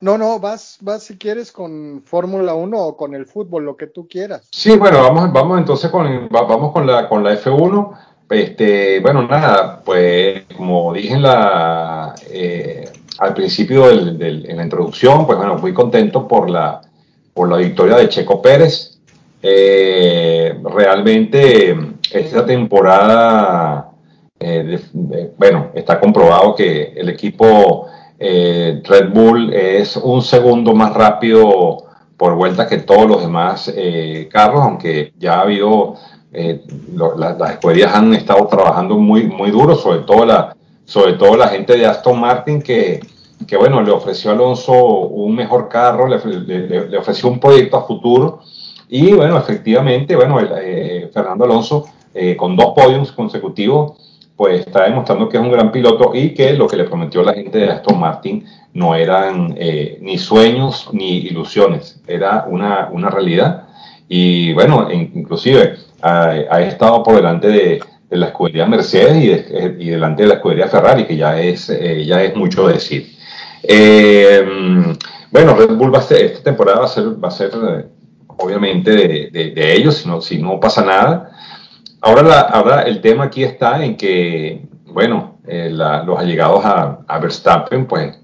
[0.03, 3.87] no, no, vas, vas si quieres con Fórmula 1 o con el fútbol, lo que
[3.87, 4.49] tú quieras.
[4.51, 7.97] Sí, bueno, vamos, vamos entonces con, vamos con la, con la F1.
[8.29, 12.83] Este, bueno, nada, pues como dije en la, eh,
[13.19, 16.81] al principio del, en la introducción, pues bueno, muy contento por la,
[17.33, 18.99] por la victoria de Checo Pérez.
[19.41, 21.77] eh, realmente
[22.11, 23.89] esta temporada,
[24.37, 24.81] eh,
[25.37, 27.87] bueno, está comprobado que el equipo
[28.23, 31.85] eh, Red Bull es un segundo más rápido
[32.17, 33.73] por vuelta que todos los demás
[34.31, 35.95] carros, aunque ya ha habido,
[36.31, 40.55] las escuderías han estado trabajando muy, muy duro, sobre todo la,
[40.85, 43.01] sobre todo la gente de Aston Martin que,
[43.45, 47.85] que bueno, le ofreció a Alonso un mejor carro, le, le ofreció un proyecto a
[47.85, 48.39] futuro.
[48.89, 55.29] Y bueno, efectivamente, bueno, eh, Fernando Alonso eh, con dos podiums consecutivos, pues está demostrando
[55.29, 57.99] que es un gran piloto y que lo que le prometió la gente de Aston
[57.99, 63.67] Martin no eran eh, ni sueños ni ilusiones, era una, una realidad.
[64.07, 69.47] Y bueno, inclusive ha, estado por delante de, la escudería Mercedes
[69.79, 71.67] y, delante de la escudería Ferrari, que ya es,
[72.05, 73.15] ya es mucho decir.
[75.31, 77.51] bueno, Red Bull va a ser, esta temporada va a ser, va a ser
[78.37, 81.31] obviamente, de, ellos, si no, si no pasa nada.
[82.05, 87.85] Ahora, la, ahora el tema aquí está en que, bueno, eh, los allegados a, Verstappen,
[87.85, 88.19] pues,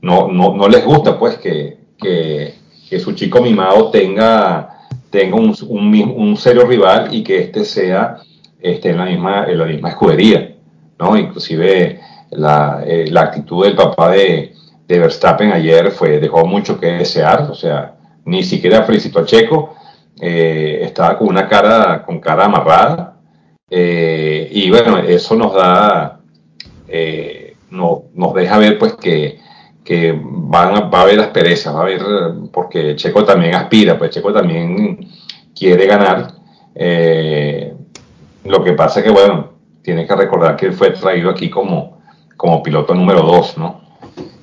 [0.00, 2.54] no, no, no, les gusta, pues, que, que,
[2.98, 8.16] su chico mimado tenga, tenga un, un, serio rival y que este sea
[8.60, 10.54] esté en la misma, en la misma escudería,
[10.98, 11.14] ¿no?
[11.14, 14.54] Inclusive la, eh, la actitud del papá de,
[14.86, 19.74] de Verstappen ayer fue, dejó mucho que desear, o sea, ni siquiera felicitó a Checo,
[20.18, 23.17] eh, estaba con una cara, con cara amarrada,
[23.70, 26.20] eh, y bueno, eso nos da,
[26.88, 29.38] eh, no, nos deja ver pues que,
[29.84, 32.02] que van va a haber asperezas, va a haber,
[32.52, 35.08] porque Checo también aspira, pues Checo también
[35.54, 36.34] quiere ganar,
[38.44, 39.52] lo que pasa es que bueno,
[39.82, 41.98] tiene que recordar que él fue traído aquí como,
[42.36, 43.86] como piloto número dos, ¿no?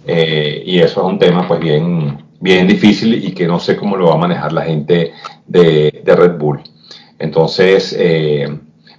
[0.07, 4.07] y eso es un tema pues bien, bien difícil y que no sé cómo lo
[4.07, 5.13] va a manejar la gente
[5.47, 6.61] de, Red Bull.
[7.17, 8.47] Entonces, eh,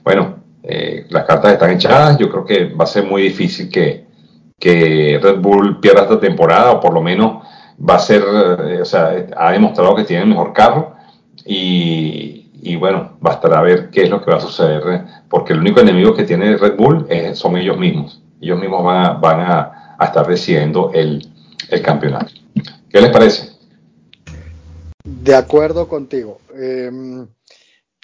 [0.06, 2.16] bueno, eh, las cartas están echadas.
[2.16, 4.06] Yo creo que va a ser muy difícil que,
[5.20, 7.44] Red Bull pierda esta temporada, o por lo menos
[7.78, 10.94] va a ser, eh, o sea, ha demostrado que tiene el mejor carro.
[11.44, 16.14] Y, bueno, bastará ver qué es lo que va a suceder, porque el único enemigo
[16.14, 18.22] que tiene Red Bull son ellos mismos.
[18.40, 21.28] Ellos mismos van a, van a, estar decidiendo el,
[21.68, 22.32] el campeonato.
[22.88, 23.50] ¿Qué les parece?
[25.04, 26.38] De acuerdo contigo.
[26.54, 27.26] Em,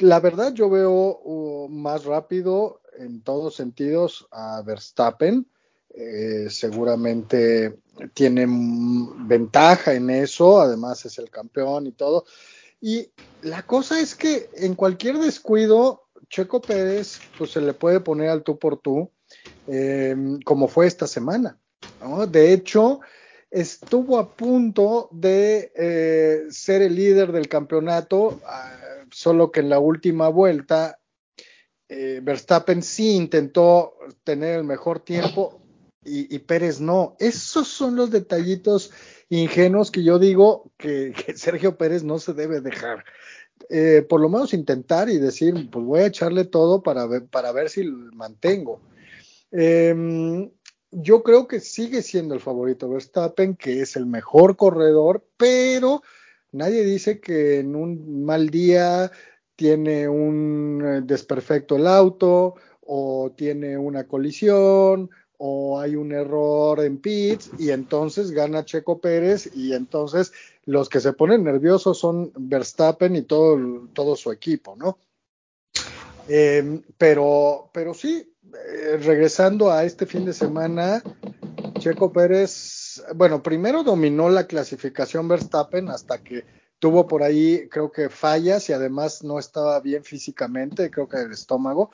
[0.02, 5.46] la verdad yo veo uh, más rápido en todos sentidos a Verstappen.
[5.94, 7.78] Eh, seguramente
[8.14, 12.24] tiene ventaja en eso, además es el campeón y todo.
[12.80, 13.10] Y
[13.42, 18.42] la cosa es que en cualquier descuido, Checo Pérez pues se le puede poner al
[18.42, 19.10] tú por tú,
[19.66, 21.58] em, como fue esta semana.
[22.28, 23.00] De hecho,
[23.50, 28.81] estuvo a punto de eh, ser el líder del campeonato, ah,
[29.12, 30.98] solo que en la última vuelta
[31.88, 33.94] eh, Verstappen sí intentó
[34.25, 35.61] tener el mejor tiempo
[36.05, 37.16] y, Pérez no.
[37.20, 38.90] Esos son los detallitos
[39.29, 43.05] ingenuos que yo digo que, Sergio Pérez no se debe dejar.
[43.68, 47.53] Eh, por lo menos intentar y decir, pues voy a echarle todo para ver, para
[47.53, 48.81] ver si lo mantengo.
[49.53, 50.51] Em,
[50.90, 56.03] yo creo que sigue siendo el favorito Verstappen, que es el mejor corredor, pero
[56.52, 59.10] nadie dice que en un mal día
[59.56, 66.98] tiene un eh, desperfecto el auto o tiene una colisión o hay un error en
[66.98, 70.32] pits y entonces gana Checo Pérez y entonces
[70.64, 74.98] los que se ponen nerviosos son Verstappen y todo, todo su equipo, ¿no?
[76.28, 81.02] Em, pero, pero sí, eh, regresando a este fin de semana,
[81.82, 86.44] Checo Pérez, bueno, primero dominó la clasificación Verstappen hasta que
[86.78, 91.32] tuvo por ahí, creo que fallas y además no estaba bien físicamente, creo que el
[91.32, 91.90] estómago,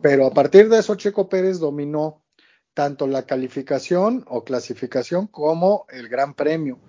[0.00, 2.22] pero a partir de eso Checo Pérez dominó
[2.72, 6.80] tanto la calificación o clasificación como el Gran Premio.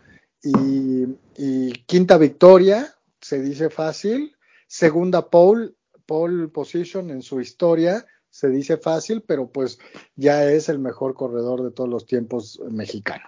[0.42, 4.34] Y, y quinta victoria, se dice fácil,
[4.66, 5.74] segunda pole,
[6.06, 9.80] pole position en su historia, se dice fácil, pero pues
[10.16, 13.24] ya es el mejor corredor de todos los tiempos mexicano.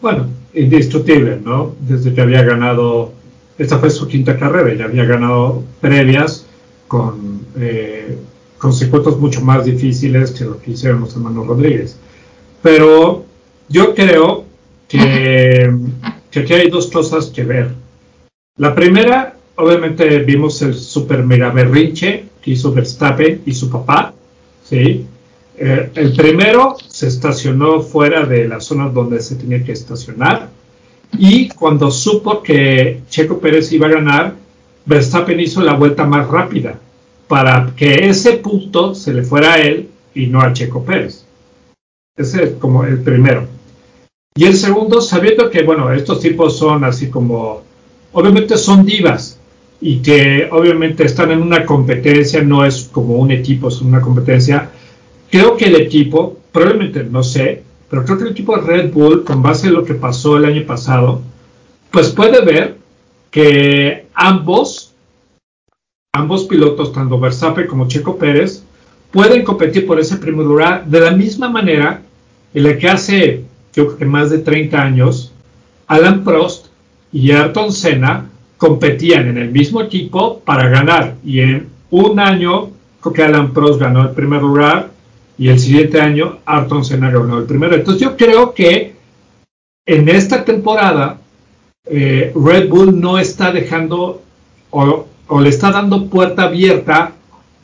[0.00, 1.74] Bueno, indiscutible, ¿no?
[1.80, 3.12] Desde que había ganado,
[3.58, 6.46] esta fue su quinta carrera, ya había ganado previas
[6.88, 8.18] con, eh,
[9.18, 11.96] mucho más difíciles que lo que hicieron los hermanos Rodríguez.
[12.62, 13.24] Pero
[13.68, 14.44] yo creo
[14.88, 15.70] que,
[16.30, 17.74] que aquí hay dos cosas que ver.
[18.56, 24.14] La primera, obviamente vimos el super mega berrinche que hizo Verstappen y su papá,
[24.70, 25.04] Eh,
[25.94, 30.48] el primero se estacionó fuera de la zona donde se tenía que estacionar
[31.18, 34.34] y cuando supo que Checo Pérez iba a ganar,
[34.86, 36.78] Verstappen hizo la vuelta más rápida
[37.28, 41.24] para que ese punto se le fuera a él y no a Checo Pérez.
[42.16, 43.46] Ese es como el primero.
[44.34, 47.62] Y el segundo, sabiendo que, bueno, estos tipos son así como,
[48.12, 49.39] obviamente son divas
[49.80, 54.70] y que obviamente están en una competencia, no es como un equipo, es una competencia.
[55.30, 59.24] Creo que el equipo, probablemente no sé, pero creo que el equipo de Red Bull,
[59.24, 61.22] con base en lo que pasó el año pasado,
[61.90, 62.76] pues puede ver
[63.30, 64.92] que ambos,
[66.12, 68.62] ambos pilotos, tanto Verstappen como Checo Pérez,
[69.10, 72.02] pueden competir por ese primer lugar de la misma manera
[72.52, 75.32] en la que hace, yo creo que más de 30 años,
[75.86, 76.66] Alan Prost
[77.12, 78.29] y Ayrton Senna
[78.60, 81.14] competían en el mismo equipo para ganar.
[81.24, 82.68] Y en un año,
[83.00, 84.90] creo que Alan Prost ganó el primer lugar
[85.38, 87.74] y el siguiente año Ayrton Senna ganó el primero.
[87.74, 88.94] Entonces yo creo que
[89.86, 91.18] en esta temporada
[91.86, 94.20] eh, Red Bull no está dejando
[94.68, 97.12] o, o, le está dando puerta abierta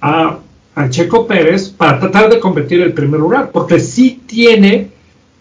[0.01, 0.38] a
[0.76, 4.90] a Checo Pérez para tratar de competir el primer lugar, porque sí tiene,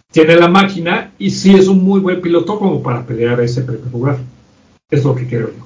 [0.10, 3.92] tiene la máquina y sí es un muy buen piloto como para pelear ese primer
[3.92, 4.18] lugar.
[4.96, 5.66] Es lo que creo yo.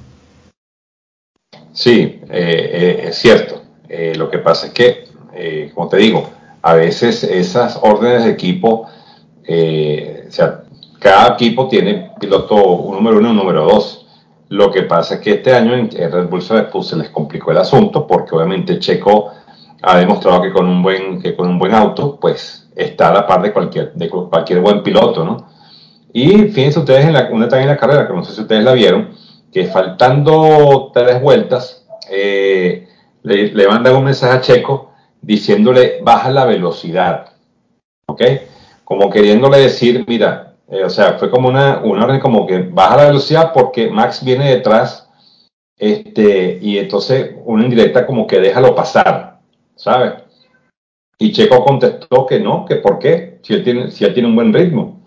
[1.72, 3.62] Sí, eh, eh, es cierto.
[3.88, 6.28] Eh, lo que pasa es que, como te digo,
[6.64, 10.64] a veces esas órdenes de equipo, o sea,
[11.00, 14.08] cada equipo tiene piloto un número uno y un número dos.
[14.50, 18.08] Lo que pasa es que este año en Red Bull se les complicó el asunto
[18.08, 19.32] porque obviamente Checo
[19.84, 23.28] ha demostrado que con un buen, que con un buen auto, pues está a la
[23.28, 25.59] par de cualquier, de cualquier buen piloto, ¿no?
[26.12, 28.74] Y fíjense ustedes en la, una en la carrera, que no sé si ustedes la
[28.74, 29.10] vieron,
[29.52, 32.88] que faltando tres vueltas, eh,
[33.24, 34.92] le, le, mandan un mensaje a Checo
[35.22, 37.34] diciéndole baja la velocidad,
[38.08, 38.22] ¿ok?
[38.84, 42.98] Como queriéndole decir, mira, eh, o sea, fue como una, una orden como que baja
[42.98, 45.10] la velocidad porque Max viene detrás,
[45.78, 49.40] este, y entonces una indirecta como que déjalo pasar,
[49.76, 50.14] ¿sabes?
[51.18, 54.36] Y Checo contestó que no, que por qué, si él tiene, si él tiene un
[54.36, 54.99] buen ritmo.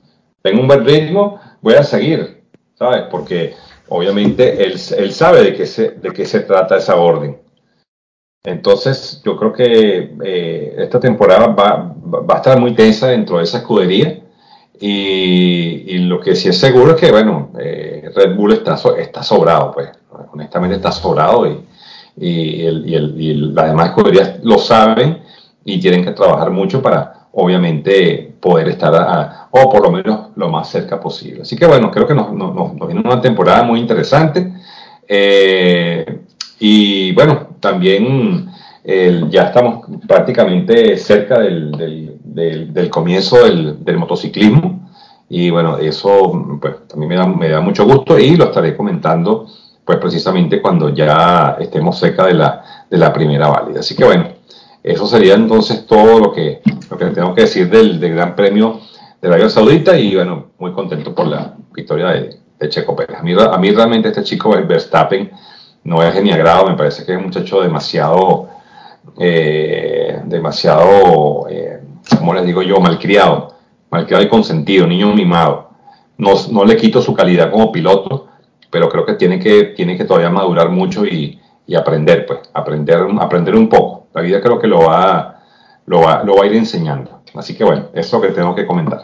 [0.42, 2.42] Tengo un buen ritmo, voy a seguir,
[2.74, 3.02] ¿sabes?
[3.10, 3.54] Porque
[3.88, 7.38] obviamente él, él sabe de qué, se, de qué se trata esa orden.
[8.44, 13.44] Entonces, yo creo que eh, esta temporada va, va, a estar muy tensa dentro de
[13.44, 14.18] esa escudería.
[14.80, 19.22] Y, y, lo que sí es seguro es que, bueno, eh, Red Bull está, está
[19.22, 19.90] sobrado, pues.
[20.32, 21.64] Honestamente está sobrado y,
[22.16, 25.22] y, el, y, el, y las demás escuderías lo saben
[25.64, 30.70] y tienen que trabajar mucho para, obviamente, poder estar, o por lo menos lo más
[30.70, 31.42] cerca posible.
[31.42, 34.52] Así que bueno, creo que nos, nos, nos viene una temporada muy interesante.
[35.08, 36.20] Eh,
[36.58, 38.50] y bueno, también
[39.30, 44.88] ya estamos prácticamente cerca del, del, del, del comienzo del, motociclismo.
[45.28, 49.46] Y bueno, eso pues, también me da, me da mucho gusto y lo estaré comentando
[49.84, 53.80] pues precisamente cuando ya estemos cerca de la, de la primera válida.
[53.80, 54.26] Así que bueno,
[54.82, 56.60] eso sería entonces todo lo que,
[56.90, 58.80] lo que tengo que decir del, del Gran Premio
[59.20, 63.16] de Arabia Saudita y bueno, muy contento por la victoria de, de Checo Pérez.
[63.18, 65.30] A mí, a mí, realmente este chico Verstappen
[65.84, 68.48] no es de mi me parece que es un muchacho demasiado,
[69.18, 71.80] eh, demasiado, eh,
[72.18, 73.54] como les digo yo, malcriado,
[73.90, 75.70] malcriado y consentido, niño mimado.
[76.18, 78.28] No, no le quito su calidad como piloto,
[78.70, 81.38] pero creo que tiene que, tiene que todavía madurar mucho y,
[81.72, 84.08] y aprender, pues, aprender, aprender un poco.
[84.12, 85.42] La vida creo que lo va,
[85.86, 87.22] lo va, lo va a ir enseñando.
[87.34, 89.00] Así que bueno, es lo que tengo que comentar.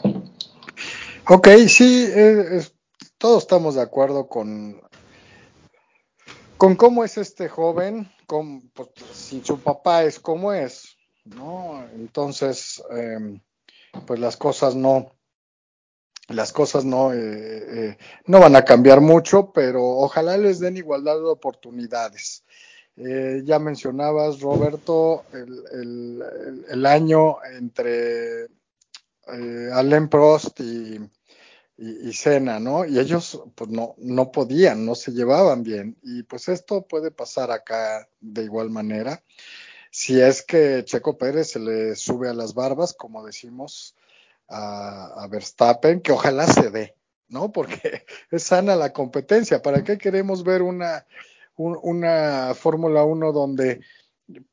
[1.27, 2.75] Ok, sí, es,
[3.17, 4.83] todos estamos de acuerdo con,
[6.59, 11.87] con cómo es este joven, con, pues, si su papá es como es, ¿no?
[11.95, 13.41] Entonces, eh,
[14.07, 15.19] pues las cosas no,
[16.29, 21.15] las cosas no, eh, eh, no van a cambiar mucho, pero ojalá les den igualdad
[21.15, 22.45] de oportunidades.
[23.01, 28.49] Eh, ya mencionabas, Roberto, el, el, el año entre
[29.29, 30.99] eh, Prost y,
[31.77, 32.85] y, y ¿no?
[32.85, 35.97] Y ellos pues no, no podían, no se llevaban bien.
[36.03, 39.23] Y pues esto puede pasar acá de igual manera.
[39.93, 43.95] Si es que Checo Pérez se le sube a las barbas, como decimos,
[44.49, 46.97] a, a, Verstappen, que ojalá se dé,
[47.29, 47.53] ¿no?
[47.53, 49.63] Porque es sana la competencia.
[49.63, 51.07] ¿Para qué queremos ver una,
[51.59, 53.81] un, una Fórmula 1 donde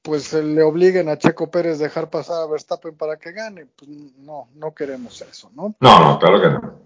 [0.01, 3.66] pues le obliguen a Checo Pérez dejar pasar a Verstappen para que gane?
[3.66, 5.76] Pues no, no queremos eso, ¿no?
[5.80, 6.86] No, no, claro que no.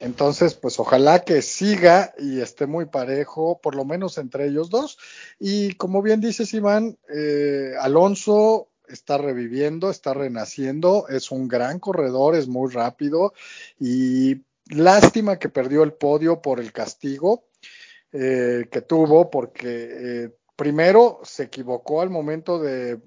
[0.00, 4.98] Entonces, pues ojalá que siga y esté muy parejo, por lo menos entre ellos dos.
[5.40, 12.36] Y como bien dice Iván, eh, Alonso está reviviendo, está renaciendo, es un gran corredor,
[12.36, 13.34] es muy rápido
[13.78, 17.44] y lástima que perdió el podio por el castigo.
[18.12, 23.00] Eh, que tuvo, porque eh, primero se equivocó al momento de,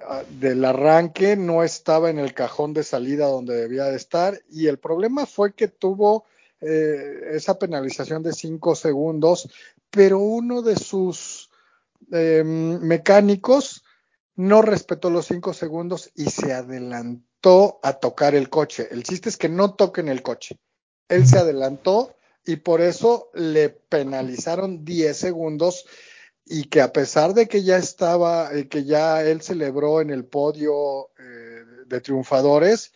[0.00, 4.66] ah, del arranque, no estaba en el cajón de salida donde debía de estar, y
[4.66, 6.24] el problema fue que tuvo
[6.60, 9.48] eh, esa penalización de cinco segundos,
[9.90, 11.48] pero uno de sus
[12.10, 13.84] em, mecánicos
[14.34, 18.88] no respetó los cinco segundos y se adelantó a tocar el coche.
[18.90, 20.58] El chiste es que no toquen el coche.
[21.08, 22.17] Él se adelantó
[22.48, 25.84] y por eso le penalizaron 10 segundos
[26.46, 30.24] y que a pesar de que ya estaba, eh, que ya él celebró en el
[30.24, 32.94] podio eh, de triunfadores,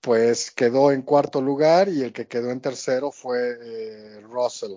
[0.00, 4.76] pues quedó en cuarto lugar y el que quedó en tercero fue eh, Russell.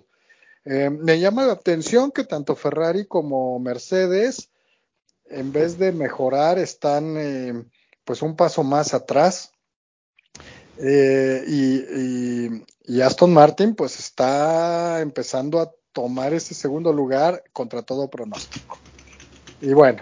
[0.65, 4.49] me llama la atención que tanto Ferrari como Mercedes,
[5.25, 7.69] en vez de mejorar, están
[8.03, 9.51] pues un paso más atrás.
[10.79, 12.63] y
[13.01, 18.77] Aston Martin pues está empezando a tomar ese segundo lugar contra todo pronóstico.
[19.61, 20.01] Y bueno,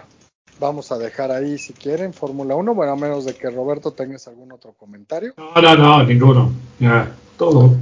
[0.58, 4.26] vamos a dejar ahí si quieren Fórmula 1, bueno, a menos de que Roberto tengas
[4.28, 5.34] algún otro comentario.
[5.36, 6.50] No, no, no, ninguno.
[6.78, 7.74] Ya, todo.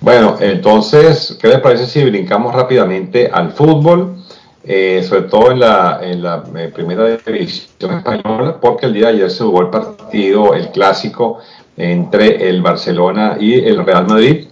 [0.00, 4.16] Bueno, entonces, ¿qué les parece si brincamos rápidamente al fútbol?
[4.62, 9.14] Eh, sobre todo en la, en la eh, primera división española, porque el día de
[9.14, 11.38] ayer se jugó el partido, el clásico
[11.76, 14.46] entre el Barcelona y el Real Madrid,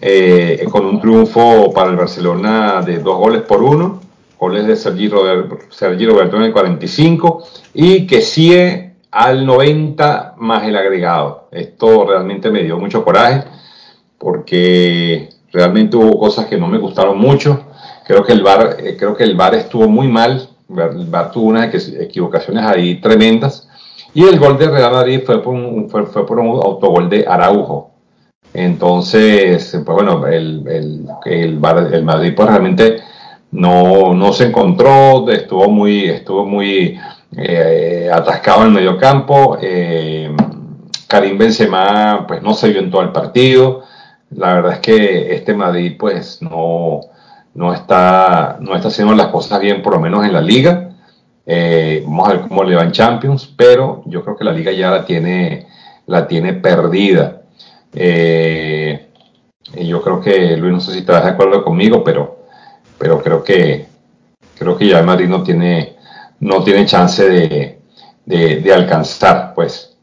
[0.00, 4.00] eh, con un triunfo para el Barcelona de dos goles por uno,
[4.38, 7.44] goles de Sergi Roberto, Sergi Roberto en el 45
[7.74, 11.48] y que sigue al 90 más el agregado.
[11.52, 13.44] Esto realmente me dio mucho coraje
[14.16, 17.66] porque realmente hubo cosas que no me gustaron mucho.
[18.06, 20.48] Creo que el VAR, eh, creo que el VAR estuvo muy mal.
[20.68, 23.69] El VAR tuvo unas equivocaciones ahí tremendas
[24.14, 27.90] y el gol de Real Madrid fue por un, fue, por un autogol de Araujo.
[28.52, 32.96] Entonces, pues bueno, el, el, el, Madrid pues realmente
[33.52, 36.98] no, no, se encontró, estuvo muy, estuvo muy
[37.36, 39.56] eh, atascado en el medio campo.
[39.60, 40.34] Eh,
[41.06, 43.84] Karim Benzema pues no se vio en todo el partido.
[44.30, 47.00] La verdad es que este Madrid pues no,
[47.54, 50.89] no, está, no está haciendo las cosas bien, por lo menos en la liga.
[51.52, 54.88] Eh, vamos a ver cómo le va Champions, pero yo creo que la liga ya
[54.88, 55.66] la tiene,
[56.06, 57.42] la tiene perdida.
[57.92, 59.08] Eh,
[59.74, 62.44] yo creo que, Luis, no sé si estás de acuerdo conmigo, pero,
[62.96, 63.84] pero creo que
[64.56, 65.96] creo que ya el Madrid no tiene,
[66.38, 67.80] no tiene chance de,
[68.26, 69.96] de, alcanzar, pues,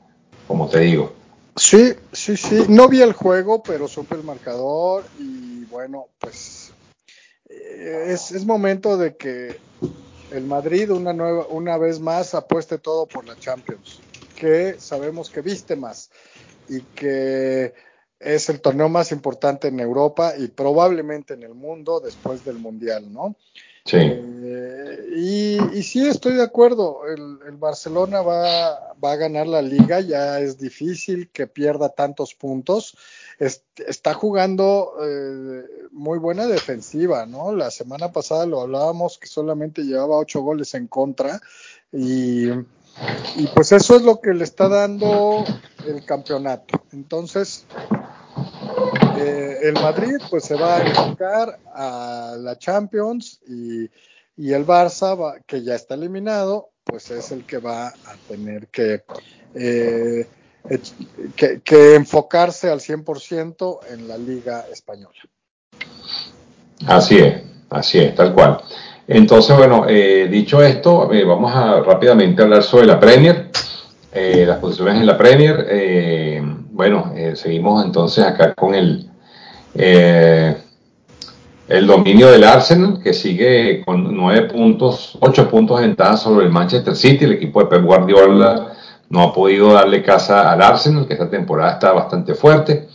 [0.49, 1.13] como te digo.
[1.55, 2.65] Sí, sí, sí.
[2.67, 6.73] No vi el juego, pero supe el marcador y bueno, pues
[7.49, 9.55] eh, es, es momento de que
[10.32, 14.01] el Madrid una, nueva, una vez más apueste todo por la Champions,
[14.36, 16.09] que sabemos que viste más
[16.69, 17.73] y que
[18.19, 23.11] es el torneo más importante en Europa y probablemente en el mundo después del Mundial,
[23.11, 23.36] ¿no?
[23.88, 23.97] Sí.
[23.97, 27.07] Eh, y, sí, estoy de acuerdo.
[27.07, 30.01] El, Barcelona va, a ganar la liga.
[30.01, 32.95] Ya es difícil que pierda tantos puntos.
[33.39, 37.55] está jugando eh, muy buena defensiva, ¿no?
[37.55, 41.39] La semana pasada lo hablábamos que solamente llevaba ocho goles en contra.
[41.91, 45.45] Y, y pues eso es lo que le está dando
[45.88, 46.83] el campeonato.
[46.91, 47.65] Entonces,
[49.17, 53.89] eh, el Madrid pues se va a enfocar a la Champions y,
[54.51, 59.03] el Barça, que ya está eliminado, pues es el que va a tener que,
[59.55, 60.28] eh,
[61.36, 65.16] que, enfocarse al 100% en la Liga Española.
[66.86, 67.41] Así es,
[67.72, 68.62] así es, tal cual.
[69.08, 73.49] Entonces, bueno, eh, dicho esto, vamos a rápidamente hablar sobre la Premier,
[74.14, 76.43] las posiciones en la Premier.
[76.72, 79.10] bueno, seguimos entonces acá con el,
[79.76, 80.55] eh,
[81.68, 86.51] el dominio del Arsenal, que sigue con nueve puntos, ocho puntos de ventaja sobre el
[86.51, 87.26] Manchester City.
[87.26, 88.74] El equipo de Pep Guardiola
[89.09, 92.88] no ha podido darle casa al Arsenal, que esta temporada está bastante fuerte.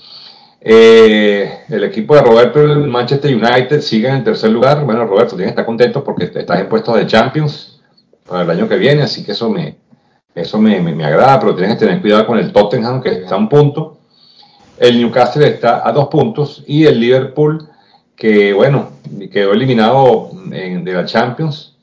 [0.60, 4.84] Eh, el equipo de Roberto, el Manchester United, sigue en el tercer lugar.
[4.84, 7.80] Bueno, Roberto, tienes que estar contento porque estás en puestos de Champions
[8.28, 9.76] para el año que viene, así que eso me,
[10.34, 13.38] eso me, me agrada, pero tienes que tener cuidado con el Tottenham, que está a
[13.38, 13.98] un punto.
[14.78, 17.68] El Newcastle está a dos puntos y el Liverpool,
[18.16, 18.90] que bueno,
[19.30, 21.76] quedó eliminado de la Champions,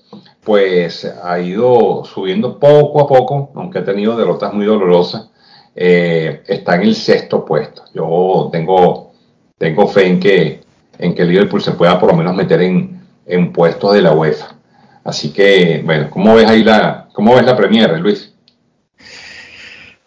[0.43, 5.29] pues ha ido subiendo poco a poco, aunque ha tenido derrotas muy dolorosas.
[5.75, 7.83] Eh, está en el sexto puesto.
[7.93, 9.11] Yo tengo,
[9.57, 10.61] tengo fe en que,
[10.97, 14.11] en que el Liverpool se pueda por lo menos meter en, en puestos de la
[14.11, 14.55] UEFA.
[15.03, 18.33] Así que, bueno, ¿cómo ves ahí la, cómo ves la Premier, Luis?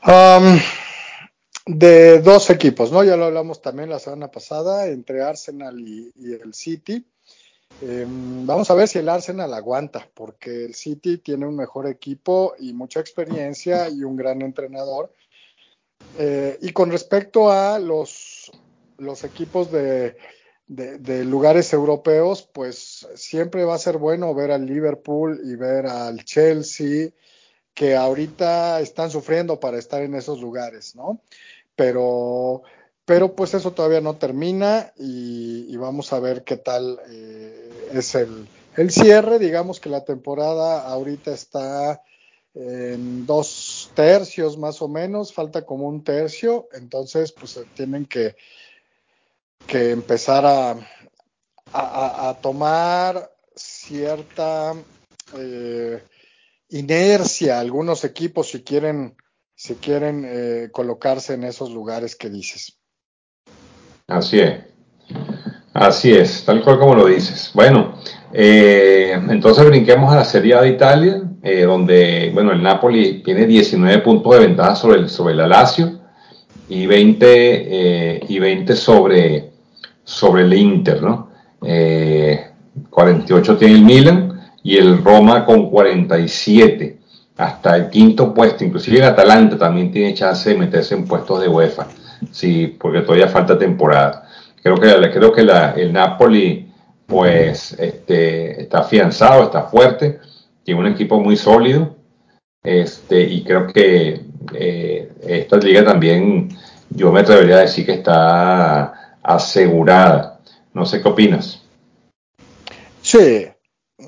[0.07, 0.59] Um,
[1.66, 3.04] de dos equipos, ¿no?
[3.04, 7.06] Ya lo hablamos también la semana pasada entre Arsenal y, el City.
[7.80, 12.54] Em, vamos a ver si el Arsenal aguanta, porque el City tiene un mejor equipo
[12.58, 15.12] y mucha experiencia y un gran entrenador.
[16.18, 18.50] Eh, y con respecto a los,
[18.98, 20.16] los equipos de,
[20.66, 26.24] de, lugares europeos, pues siempre va a ser bueno ver al Liverpool y ver al
[26.24, 27.10] Chelsea,
[27.74, 31.20] que ahorita están sufriendo para estar en esos lugares, ¿no?
[31.83, 32.62] Pero,
[33.05, 38.47] pero pues eso todavía no termina y, vamos a ver qué tal eh, es el,
[38.76, 39.41] el cierre.
[39.41, 42.01] Digamos que la temporada ahorita está
[42.55, 48.37] en dos tercios más o menos, falta como un tercio, entonces pues tienen que
[49.66, 50.76] que empezar a,
[51.72, 54.74] a, tomar cierta
[55.37, 56.01] eh,
[56.68, 59.16] inercia algunos equipos si quieren,
[59.62, 62.80] si quieren eh, colocarse en esos lugares que dices.
[64.08, 64.54] Así es.
[65.72, 67.52] Así es, tal cual como lo dices.
[67.54, 67.94] Bueno,
[68.32, 71.22] eh, entonces brinquemos a la Serie A de Italia,
[71.64, 76.00] donde, bueno, el Napoli tiene 19 puntos de ventaja sobre el, sobre el Lazio
[76.68, 79.52] y 20, y 20 sobre,
[80.02, 81.30] sobre el Inter, ¿no?
[81.60, 87.01] 48 eh, tiene el Milan y el Roma con 47
[87.37, 91.49] hasta el quinto puesto, inclusive el Atalanta también tiene chance de meterse en puestos de
[91.49, 91.87] UEFA,
[92.30, 94.28] sí, porque todavía falta temporada.
[94.62, 96.68] Creo que, creo que el Napoli
[97.07, 100.20] pues este, está afianzado, está fuerte,
[100.62, 101.97] tiene un equipo muy sólido,
[102.62, 104.20] este, y creo que
[104.55, 106.49] eh, esta liga también,
[106.91, 110.41] yo me atrevería a decir que está asegurada.
[110.72, 111.62] No sé qué opinas.
[113.03, 113.49] Sí,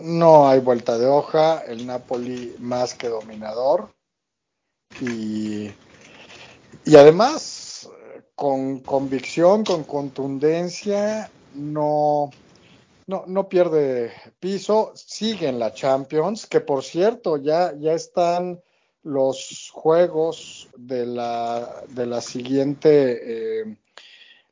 [0.05, 3.88] no hay vuelta de hoja, el Napoli más que dominador
[5.00, 5.70] y,
[6.84, 7.88] y además
[8.34, 12.30] con convicción, con contundencia, no,
[13.07, 18.61] no, no pierde piso, sigue en la Champions, que por cierto ya, ya están
[19.02, 23.76] los juegos de la, de la siguiente eh,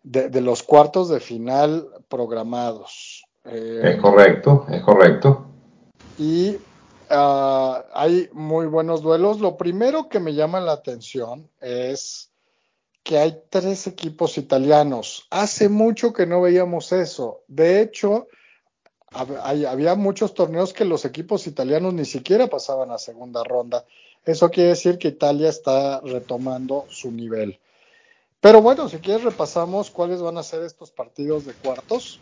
[0.03, 3.12] de, los cuartos de final programados.
[3.45, 5.47] Eh, es correcto, es correcto.
[6.19, 6.57] Y
[7.11, 9.41] ah, hay muy buenos duelos.
[9.41, 12.31] Lo primero que me llama la atención es
[13.03, 15.27] que hay tres equipos italianos.
[15.31, 17.43] Hace mucho que no veíamos eso.
[17.49, 18.29] De hecho,
[19.11, 23.85] había muchos torneos que los equipos italianos ni siquiera pasaban a segunda ronda.
[24.25, 27.59] Eso quiere decir que Italia está retomando su nivel.
[28.41, 32.21] Pero bueno, si quieres repasamos cuáles van a ser estos partidos de cuartos.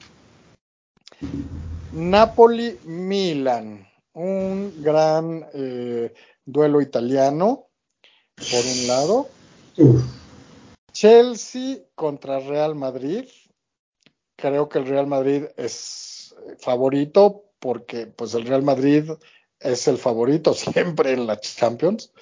[1.92, 6.14] Napoli-Milan, un gran eh,
[6.44, 7.66] duelo italiano,
[8.36, 9.28] por un lado.
[10.92, 13.26] Chelsea contra Real Madrid.
[14.36, 19.10] Creo que el Real Madrid es favorito porque pues el Real Madrid
[19.58, 22.12] es el favorito siempre en la Champions.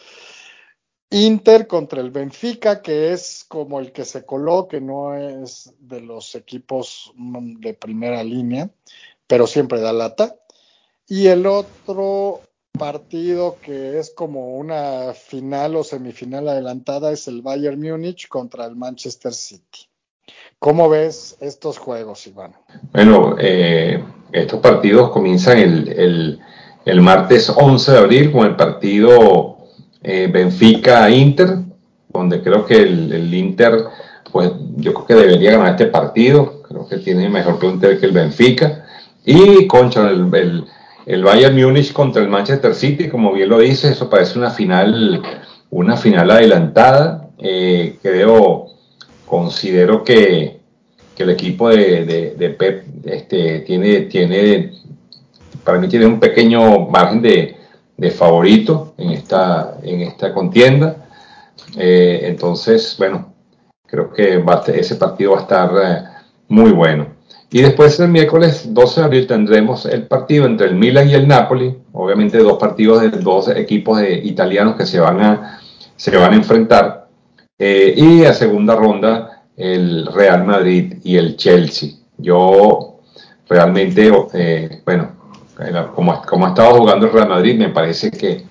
[1.10, 6.34] Inter contra el Benfica, que es como el que se coloque, no es de los
[6.34, 8.68] equipos de primera línea,
[9.26, 10.36] pero siempre da lata.
[11.06, 12.42] Y el otro
[12.78, 18.76] partido que es como una final o semifinal adelantada es el Bayern Múnich contra el
[18.76, 19.88] Manchester City.
[20.58, 22.52] ¿Cómo ves estos juegos, Iván?
[22.92, 26.40] Bueno, eh, estos partidos comienzan el, el,
[26.84, 29.57] el martes 11 de abril con el partido
[30.10, 31.58] eh, Benfica-Inter,
[32.08, 33.84] donde creo que el, Inter,
[34.32, 38.12] pues yo creo que debería ganar este partido, creo que tiene mejor plantel que el
[38.12, 38.86] Benfica,
[39.26, 40.64] y contra el,
[41.04, 45.20] el, Bayern Múnich contra el Manchester City, como bien lo dice, eso parece una final,
[45.68, 48.68] una final adelantada, eh, creo,
[49.26, 50.58] considero que,
[51.14, 54.72] que el equipo de, de, Pep este, tiene, tiene,
[55.62, 57.57] para mí tiene un pequeño margen de,
[57.98, 61.08] de favorito en esta, en esta contienda.
[61.76, 63.34] Eh, entonces, bueno,
[63.86, 66.04] creo que ese partido va a estar eh,
[66.48, 67.18] muy bueno.
[67.50, 71.26] Y después el miércoles 12 de abril tendremos el partido entre el Milan y el
[71.26, 75.60] Napoli, obviamente dos partidos de dos equipos de italianos que se van a,
[75.96, 77.08] se van a enfrentar.
[77.58, 81.90] Eh, y a segunda ronda el Real Madrid y el Chelsea.
[82.18, 83.00] Yo
[83.48, 84.12] realmente,
[84.84, 85.17] bueno,
[85.94, 88.46] como, como ha estado jugando el Real Madrid, me parece que,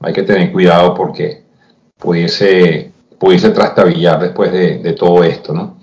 [0.00, 1.42] hay que tener cuidado porque
[1.96, 5.78] pudiese, pudiese trastabillar después de, todo esto, ¿no?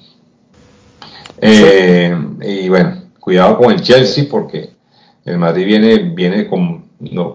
[1.39, 4.71] Eh, y bueno, cuidado con el Chelsea porque
[5.23, 7.33] el Madrid viene, viene con, no,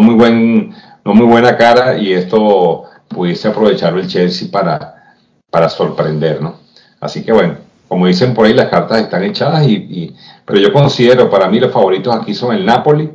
[0.00, 5.14] muy buen, no muy buena cara y esto pudiese aprovechar el Chelsea para,
[5.50, 6.56] para sorprender, ¿no?
[7.00, 7.56] Así que bueno,
[7.94, 10.12] como dicen por ahí, las cartas están echadas, y,
[10.44, 13.08] pero yo considero, para mí los favoritos aquí son el Napoli,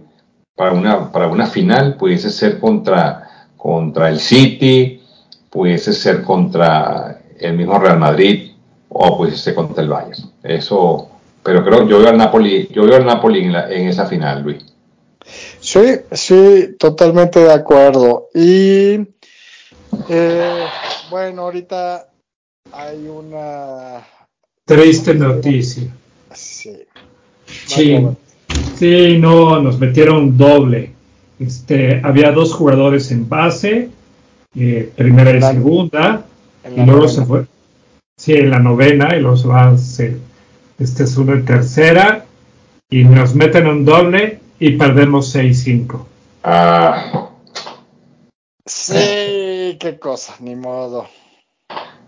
[0.56, 5.04] para una, para una final, pudiese ser contra, contra el City,
[5.50, 8.54] pudiese ser contra el mismo Real Madrid,
[8.88, 10.32] o pudiese ser contra el Bayern.
[10.44, 11.10] Eso,
[11.44, 13.56] pero creo, yo veo al Napoli, yo veo al Napoli en,
[13.86, 14.64] esa final, Luis.
[15.60, 15.82] Sí,
[16.14, 18.30] sí, totalmente de acuerdo.
[18.34, 18.94] Y
[20.08, 20.66] eh,
[21.10, 22.08] bueno, ahorita
[22.72, 24.06] hay una
[24.70, 25.88] triste noticia.
[26.32, 26.78] Sí.
[27.66, 27.98] Sí,
[28.76, 30.94] sí, no, nos metieron doble.
[31.40, 33.90] Este, había dos jugadores en base,
[34.56, 36.24] eh, primera y segunda,
[36.76, 37.46] y luego se fue.
[38.16, 40.18] Sí, en la novena, y luego se va a hacer,
[40.78, 42.26] este es uno en tercera,
[42.92, 46.06] y nos meten un doble y perdemos 6-5.
[46.44, 47.32] Ah.
[48.66, 51.08] Sí, qué cosa, ni modo.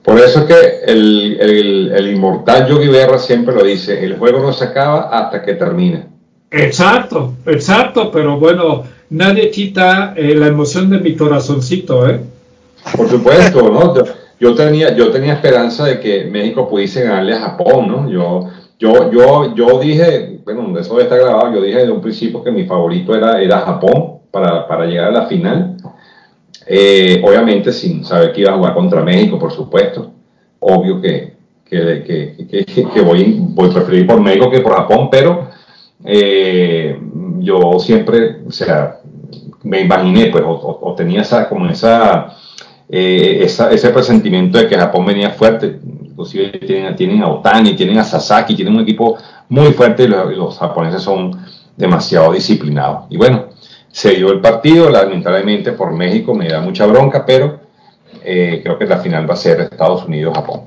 [0.04, 4.40] Por eso es que el, el, el inmortal Yogi Berra siempre lo dice, el juego
[4.40, 6.08] no se acaba hasta que termina.
[6.50, 12.20] Exacto, exacto, pero bueno, nadie quita eh, la emoción de mi corazoncito, ¿eh?
[12.98, 13.94] Por supuesto, ¿no?
[14.40, 18.10] Yo, tenía, yo tenía esperanza de que México pudiese ganarle a Japón, ¿no?
[18.10, 18.50] Yo,
[18.80, 22.66] yo, yo, yo dije, bueno, eso está grabado, yo dije desde un principio que mi
[22.66, 25.71] favorito era, era Japón para, para llegar a la final.
[26.66, 30.12] Eh, obviamente sin saber que iba a jugar contra México, por supuesto.
[30.60, 31.34] Obvio que,
[31.66, 32.04] que,
[32.94, 35.50] que, voy, voy a preferir por México que por Japón, pero
[36.06, 37.00] eh,
[37.40, 39.00] yo siempre, o sea,
[39.64, 42.36] me imaginé, pues, o, tenía esa, como esa,
[42.90, 45.80] eh, esa, ese presentimiento de que Japón venía fuerte
[46.22, 49.18] inclusive tienen, tienen a Otani, tienen a Sasaki, tienen un equipo
[49.50, 51.32] muy fuerte y los, japoneses son
[51.76, 53.06] demasiado disciplinados.
[53.10, 53.46] Y bueno,
[53.92, 57.60] se dio el partido, lamentablemente por México me da mucha bronca, pero
[58.24, 60.66] eh, creo que la final va a ser Estados Unidos-Japón.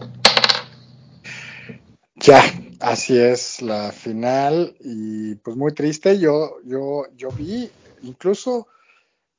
[2.16, 2.43] Ya,
[2.81, 6.18] así es la final y pues muy triste.
[6.18, 7.70] Yo, yo, yo vi
[8.03, 8.68] incluso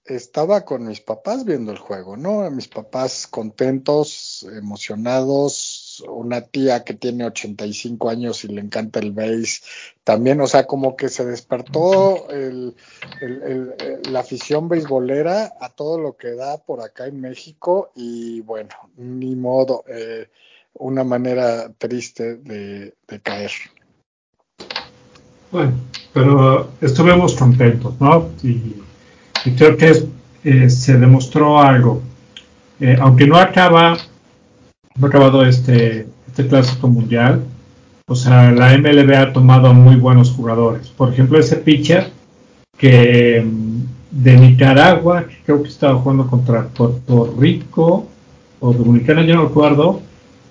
[0.05, 2.49] estaba con mis papás viendo el juego, ¿no?
[2.51, 9.63] Mis papás contentos, emocionados, una tía que tiene 85 años y le encanta el bass,
[10.05, 12.75] también, o sea, como que se despertó el,
[14.11, 19.35] la afición beisbolera a todo lo que da por acá en México y bueno, ni
[19.35, 20.27] modo, eh,
[20.75, 22.93] una manera triste de,
[23.23, 23.49] caer.
[25.51, 25.73] Bueno,
[26.13, 28.29] pero estuvimos contentos, ¿no?
[28.43, 28.75] Y
[29.57, 30.07] creo que
[30.43, 32.03] eh, se demostró algo.
[32.79, 33.97] Eh, aunque no acaba,
[34.97, 37.43] no ha acabado este, este clásico mundial,
[38.07, 40.89] o sea, la MLB ha tomado muy buenos jugadores.
[40.89, 42.11] Por ejemplo, ese pitcher
[42.77, 43.75] que mm,
[44.11, 48.07] de Nicaragua, que creo que estaba jugando contra Puerto Rico
[48.59, 50.01] o Dominicana, yo no recuerdo,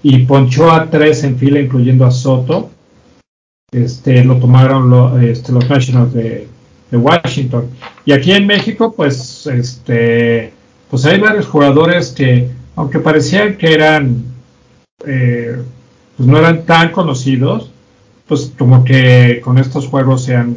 [0.03, 2.71] y ponchó a tres en fila, incluyendo a Soto.
[3.73, 6.47] Este, lo tomaron este, los Nationals de,
[6.91, 7.71] de Washington.
[8.05, 10.53] Y aquí en México, pues, este,
[10.91, 14.25] pues hay varios jugadores que, aunque parecían que eran,
[15.07, 15.57] eh,
[16.17, 17.71] pues no eran tan conocidos,
[18.29, 20.57] pues como que con estos juegos se han,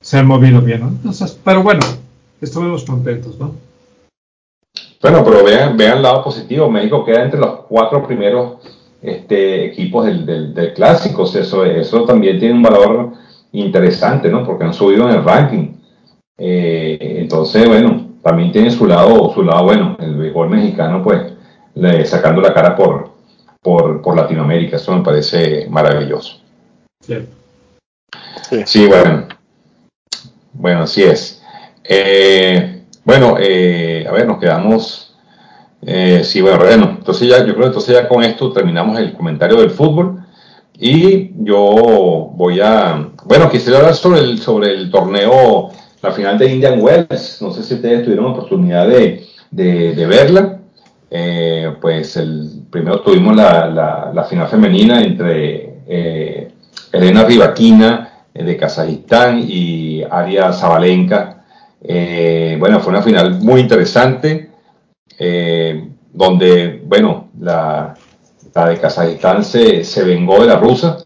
[0.00, 0.88] se han movido bien, ¿no?
[0.88, 1.84] Entonces, pero bueno,
[2.40, 3.54] estuvimos contentos, ¿no?
[5.02, 6.70] Bueno, pero vean, vean el lado positivo.
[6.70, 8.54] México queda entre los cuatro primeros
[9.02, 11.24] este, equipos del, del, del clásico.
[11.24, 13.12] Eso, eso también tiene un valor
[13.52, 14.44] interesante, ¿no?
[14.44, 15.76] Porque han subido en el ranking.
[16.38, 19.96] Eh, entonces, bueno, también tiene su lado, su lado bueno.
[20.00, 21.32] El béisbol mexicano, pues,
[22.08, 23.10] sacando la cara por,
[23.66, 24.76] por, Latinoamérica.
[24.76, 26.40] Eso me parece maravilloso.
[28.64, 29.26] Sí, bueno.
[30.52, 31.42] Bueno, así es.
[31.84, 35.14] Eh, bueno, eh, a ver, nos quedamos.
[36.22, 39.60] sí, bueno, bueno, entonces ya, yo creo que entonces ya con esto terminamos el comentario
[39.60, 40.22] del fútbol.
[40.78, 45.70] Y yo voy a, bueno, quisiera hablar sobre el, sobre el torneo,
[46.02, 47.38] la final de Indian Wells.
[47.40, 50.55] No sé si ustedes tuvieron oportunidad de, de, verla.
[51.08, 56.50] Eh, pues el primero tuvimos la, la, final femenina entre eh,
[56.90, 61.44] Elena Rivaquina eh, de Kazajistán y Aria Zabalenka.
[62.58, 64.50] bueno, fue una final muy interesante,
[66.12, 67.94] donde, bueno, la,
[68.54, 70.98] la de Kazajistán se, se vengó de la rusa.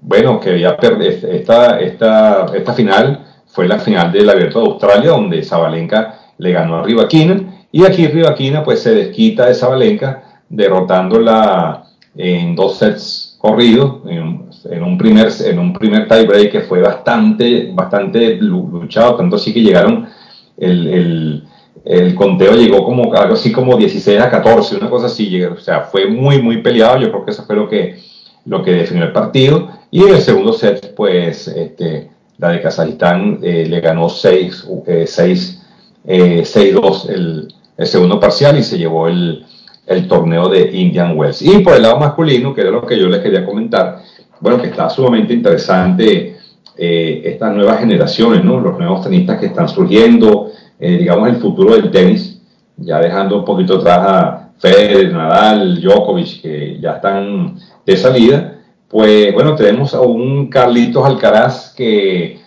[0.00, 5.44] Bueno, que ya esta, esta, esta final fue la final del Abierto de Australia, donde
[5.44, 11.84] Zabalenka le ganó a Rivaquina, y aquí Rivaquina pues se desquita de Zabalenka, derrotándola
[12.16, 18.34] en dos sets corridos, en, un primer, en un primer tiebreak que fue bastante, bastante
[18.34, 20.08] luchado, tanto así que llegaron
[20.56, 21.44] el,
[21.84, 25.82] el conteo llegó como algo así como 16 a 14, una cosa así, o sea,
[25.82, 28.00] fue muy, muy peleado, yo creo que eso fue lo que,
[28.44, 33.38] lo que definió el partido, y en el segundo set, pues, este, la de Kazajistán
[33.40, 34.68] eh, le ganó 6,
[35.06, 35.62] 6,
[36.04, 39.46] 6-2 el, el, segundo parcial y se llevó el,
[39.86, 41.40] el, torneo de Indian Wells.
[41.40, 44.02] Y por el lado masculino, que era lo que yo les quería comentar,
[44.40, 46.36] bueno, que está sumamente interesante
[46.76, 48.60] eh, estas nuevas generaciones, ¿no?
[48.60, 52.40] Los nuevos tenistas que están surgiendo, eh, digamos, el futuro del tenis,
[52.76, 58.58] ya dejando un poquito atrás a Federer, Nadal, Djokovic, que ya están de salida,
[58.88, 62.40] pues bueno, tenemos a un Carlitos Alcaraz que,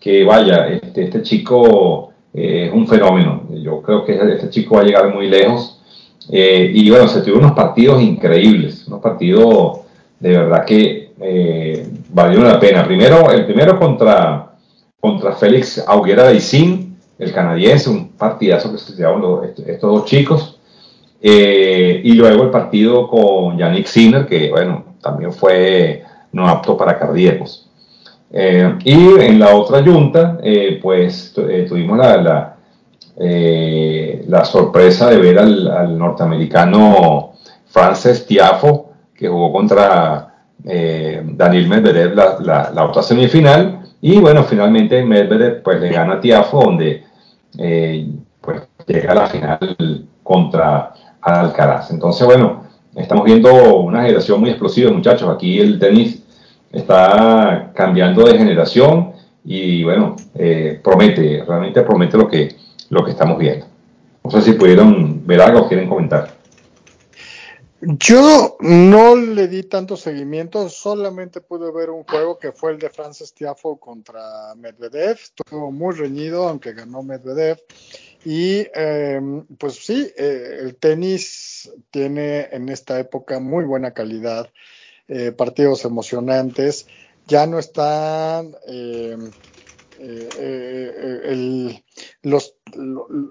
[0.00, 3.44] que vaya, este, este chico eh, es un fenómeno.
[3.50, 5.80] Yo creo que este chico va a llegar muy lejos.
[6.30, 9.78] Eh, y bueno, se tuvieron unos partidos increíbles, unos partidos
[10.20, 12.84] de verdad que eh, valieron la pena.
[12.84, 14.52] Primero, el primero contra,
[15.00, 20.60] contra Félix Auguera de Isin, el canadiense, un partidazo que se llevaron estos dos chicos.
[21.22, 27.65] y luego el partido con Yannick Sinner, que bueno, también fue no apto para cardíacos.
[28.30, 32.56] Eh, y en la otra junta, eh, pues eh, tuvimos la,
[34.26, 37.32] la, sorpresa de ver al, norteamericano
[37.66, 43.82] Frances Tiafo, que jugó contra Daniel Medvedev la, la, otra semifinal.
[44.00, 47.04] Y bueno, finalmente Medvedev pues le gana a Tiafo, donde
[48.40, 51.90] pues llega a la final contra Alcaraz.
[51.90, 52.64] Entonces, bueno,
[52.94, 55.28] estamos viendo una generación muy explosiva, muchachos.
[55.30, 56.25] Aquí el tenis
[56.78, 59.12] está cambiando de generación
[59.44, 62.56] y bueno, eh, promete, realmente promete lo que,
[62.90, 63.66] lo que estamos viendo.
[64.24, 66.36] No sé si pudieron ver algo o quieren comentar.
[67.80, 72.90] Yo no le di tanto seguimiento, solamente pude ver un juego que fue el de
[72.90, 75.18] Francis Tiafo contra Medvedev.
[75.22, 77.58] Estuvo muy reñido, aunque ganó Medvedev.
[78.24, 84.50] Y em, pues sí, eh, el tenis tiene en esta época muy buena calidad,
[85.08, 86.86] eh, partidos emocionantes.
[87.26, 89.16] Ya no están eh,
[89.98, 91.84] el,
[92.22, 92.54] los,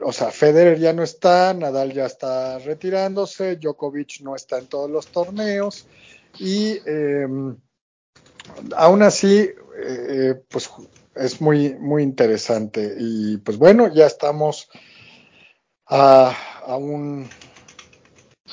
[0.04, 4.90] o sea, Federer ya no está, Nadal ya está retirándose, Djokovic no está en todos
[4.90, 5.88] los torneos
[6.40, 6.80] y
[8.76, 9.50] aún así,
[10.50, 10.70] pues
[11.16, 12.96] es muy, muy interesante.
[12.98, 14.70] Y pues bueno, ya estamos
[15.88, 16.36] a,
[16.78, 17.30] un,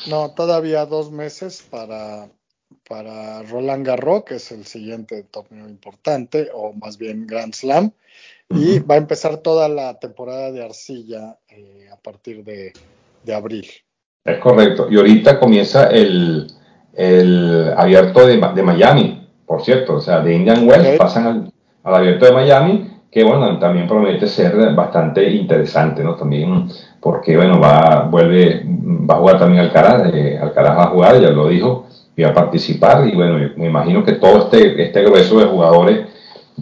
[0.06, 2.30] no, todavía dos meses para,
[2.88, 7.92] para Roland Garros, que es el siguiente torneo importante, o más bien Grand Slam,
[8.48, 12.72] y va a empezar toda la temporada de arcilla eh, a partir de,
[13.34, 13.66] abril.
[14.24, 16.46] Es correcto, y ahorita comienza el,
[16.94, 21.52] el abierto de, de, Miami, por cierto, o sea, de Indian Wells pasan al,
[21.82, 26.16] al abierto de Miami, que bueno, también promete ser bastante interesante, ¿no?
[26.16, 26.68] También
[26.98, 31.30] porque, bueno, va, vuelve, va a jugar también Alcaraz, eh, Alcaraz va a jugar, ya
[31.30, 31.86] lo dijo,
[32.16, 36.06] y va a participar, y bueno, me imagino que todo este, este grueso de jugadores,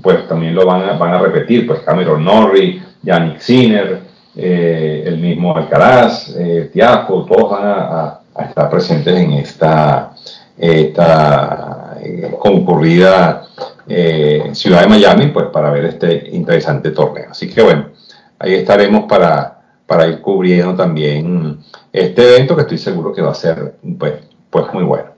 [0.01, 4.01] pues también lo van a, van a repetir, pues Cameron Norrie, Yannick Sinner,
[4.37, 10.13] eh, el mismo Alcaraz, eh, Tiago, todos van a, a, estar presentes en esta,
[10.57, 13.43] esta eh, concurrida
[13.89, 17.31] eh, ciudad de Miami, pues para ver este interesante torneo.
[17.31, 17.89] Así que bueno,
[18.39, 21.59] ahí estaremos para, para ir cubriendo también
[21.93, 24.15] este evento que estoy seguro que va a ser pues,
[24.49, 25.10] pues muy bueno.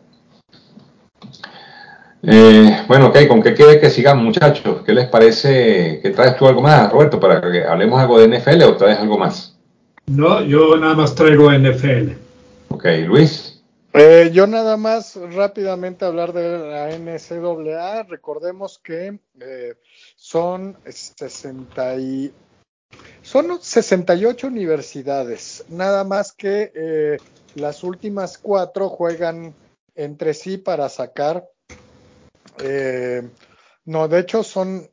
[2.22, 4.82] Eh, bueno, ok, ¿con qué quiere que sigamos, muchachos?
[4.86, 6.00] ¿Qué les parece?
[6.00, 9.18] ¿Qué traes tú algo más, Roberto, para que hablemos algo de NFL o traes algo
[9.18, 9.58] más?
[10.06, 12.12] No, yo nada más traigo NFL.
[12.68, 13.62] Ok, Luis.
[13.92, 18.04] Eh, yo nada más rápidamente hablar de la NCAA.
[18.04, 19.74] Recordemos que eh,
[20.16, 22.32] son 60 y,
[23.22, 27.18] son 68 universidades, nada más que eh,
[27.54, 29.54] las últimas cuatro juegan
[29.94, 31.46] entre sí para sacar.
[33.84, 34.90] No, de hecho son,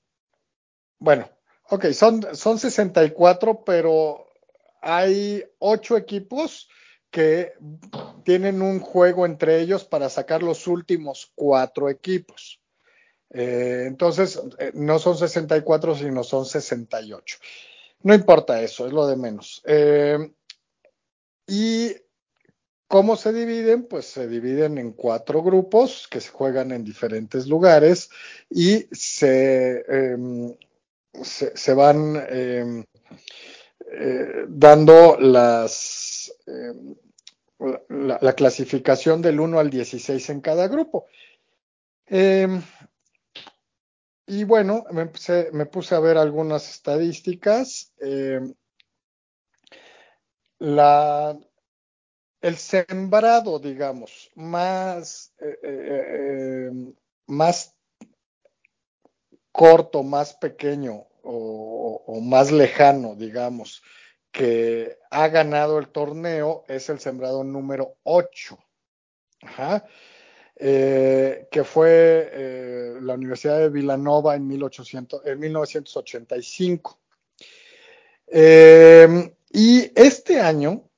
[0.98, 1.30] bueno,
[1.70, 4.28] ok, son, son 64, pero
[4.82, 6.70] hay ocho equipos
[7.12, 7.54] que
[8.24, 12.62] tienen un juego entre ellos para sacar los últimos cuatro equipos.
[13.32, 17.38] Eh, entonces, eh, no son 64, sino son 68.
[18.02, 19.62] No importa eso, es lo de menos.
[19.66, 20.32] Eh,
[21.48, 21.96] y
[22.90, 28.10] cómo se dividen, pues se dividen en cuatro grupos que se juegan en diferentes lugares
[28.50, 30.54] y se, em,
[31.24, 32.84] se, van em,
[34.50, 36.74] dando las eh,
[37.90, 41.06] la, clasificación del 1 al 16 en cada grupo.
[42.08, 42.62] Em,
[44.28, 45.06] y bueno, me
[45.66, 47.94] puse, a ver algunas estadísticas.
[48.00, 48.54] Em,
[50.60, 51.38] la,
[52.42, 56.72] el sembrado, digamos, más, eh, eh, eh,
[57.28, 57.76] más
[59.52, 63.84] corto, más pequeño o, más lejano, digamos,
[64.32, 68.58] que ha ganado el torneo es el sembrado número 8.
[69.42, 69.86] Ajá.
[70.56, 77.00] Eh, que fue la Universidad de Villanova en, 1800, en 1985.
[78.32, 80.89] Eh, y este año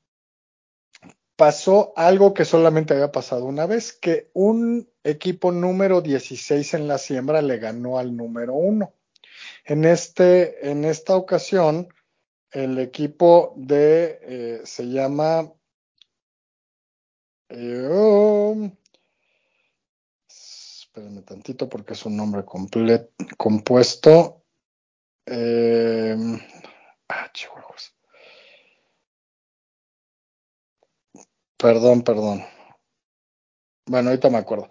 [1.41, 6.99] pasó algo que solamente había pasado una vez, que un equipo número 16 en la
[6.99, 8.93] siembra le ganó al número 1.
[9.65, 11.91] En, este, en esta ocasión,
[12.51, 15.51] el equipo de, eh, se llama,
[17.49, 18.69] eh, oh,
[20.27, 22.45] espérenme tantito porque es un nombre
[23.35, 24.43] compuesto.
[25.25, 26.15] Eh,
[27.09, 27.60] ah, chihuahuas.
[31.61, 32.43] Perdón, perdón.
[33.85, 34.67] Bueno, ahorita me acuerdo.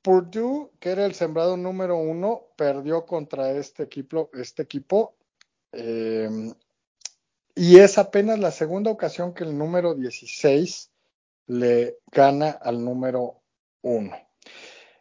[0.00, 4.66] Purdue, que era el sembrado número uno, perdió contra este equipo, este
[5.72, 6.54] eh,
[7.54, 10.90] y es apenas la segunda ocasión que el número 16
[11.48, 13.42] le gana al número
[13.82, 14.16] 1.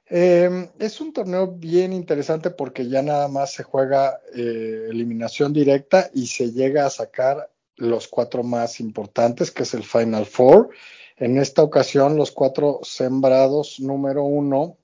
[0.09, 6.09] Eh, es un torneo bien interesante porque ya nada más se juega eh, eliminación directa
[6.13, 7.49] y se llega a sacar
[7.79, 10.69] los cuatro más importantes, que es el Final Four.
[11.17, 14.77] En esta ocasión, los cuatro sembrados número uno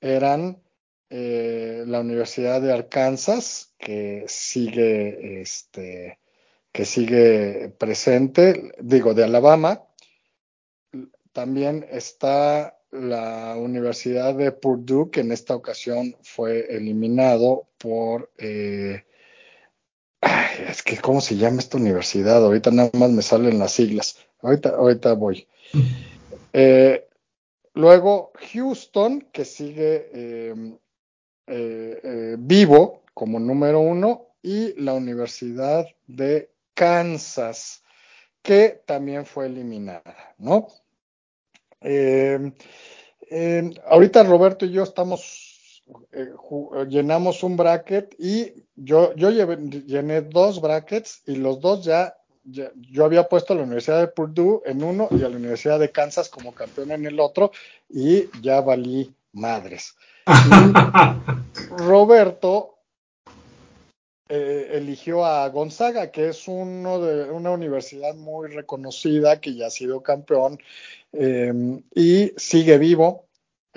[0.00, 0.60] eran
[1.10, 6.18] eh, la Universidad de Arkansas, que sigue, este,
[6.72, 9.84] que sigue presente, digo, de Alabama.
[11.32, 18.30] También está la Universidad de Purdue, que en esta ocasión fue eliminado por...
[18.38, 19.04] Eh,
[20.66, 22.44] es que, ¿cómo se llama esta universidad?
[22.44, 24.18] Ahorita nada más me salen las siglas.
[24.40, 25.46] Ahorita, ahorita voy.
[26.52, 27.06] Eh,
[27.74, 30.54] luego, Houston, que sigue eh,
[31.46, 37.82] eh, eh, vivo como número uno, y la Universidad de Kansas,
[38.42, 40.68] que también fue eliminada, ¿no?
[41.80, 42.52] Eh,
[43.30, 45.47] eh, ahorita Roberto y yo estamos,
[46.12, 46.28] eh,
[46.88, 52.14] llenamos un bracket y yo, yo llevé, llené dos brackets y los dos ya,
[52.44, 55.78] ya, yo había puesto a la Universidad de Purdue en uno y a la Universidad
[55.78, 57.52] de Kansas como campeón en el otro
[57.88, 59.94] y ya valí madres.
[61.70, 62.78] Roberto
[64.30, 69.70] eh, eligió a Gonzaga, que es uno de una universidad muy reconocida, que ya ha
[69.70, 70.58] sido campeón
[71.12, 73.27] eh, y sigue vivo.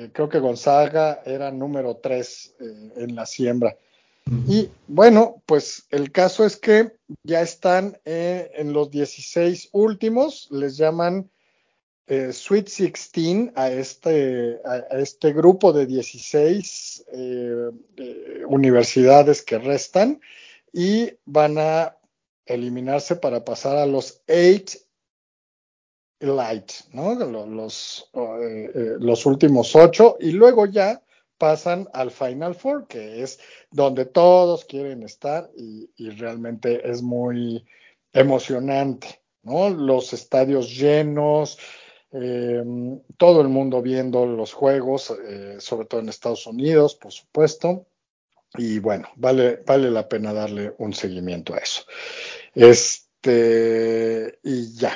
[0.02, 3.78] Eh, creo que Gonzaga era número 3 eh, en la siembra.
[4.47, 6.91] Y bueno, pues el caso es que
[7.24, 11.30] ya están eh, en los 16 últimos, les llaman
[12.08, 20.20] eh, Sweet 16 a este, a, este grupo de 16 eh, eh, universidades que restan
[20.74, 21.95] y van a
[22.45, 24.78] eliminarse para pasar a los 8
[26.22, 27.15] Light, ¿no?
[27.15, 31.01] Los, eh, los últimos 8 y luego ya
[31.38, 33.39] pasan al Final Four, que es
[33.72, 37.65] donde todos quieren estar y, realmente es muy
[38.13, 39.69] emocionante, ¿no?
[39.69, 41.57] Los estadios llenos,
[42.11, 42.63] eh,
[43.17, 47.88] todo el mundo viendo los juegos, eh, sobre todo en Estados Unidos, por supuesto.
[48.57, 51.84] Y bueno, vale, vale la pena darle un seguimiento a eso.
[52.53, 54.91] Este, y ya.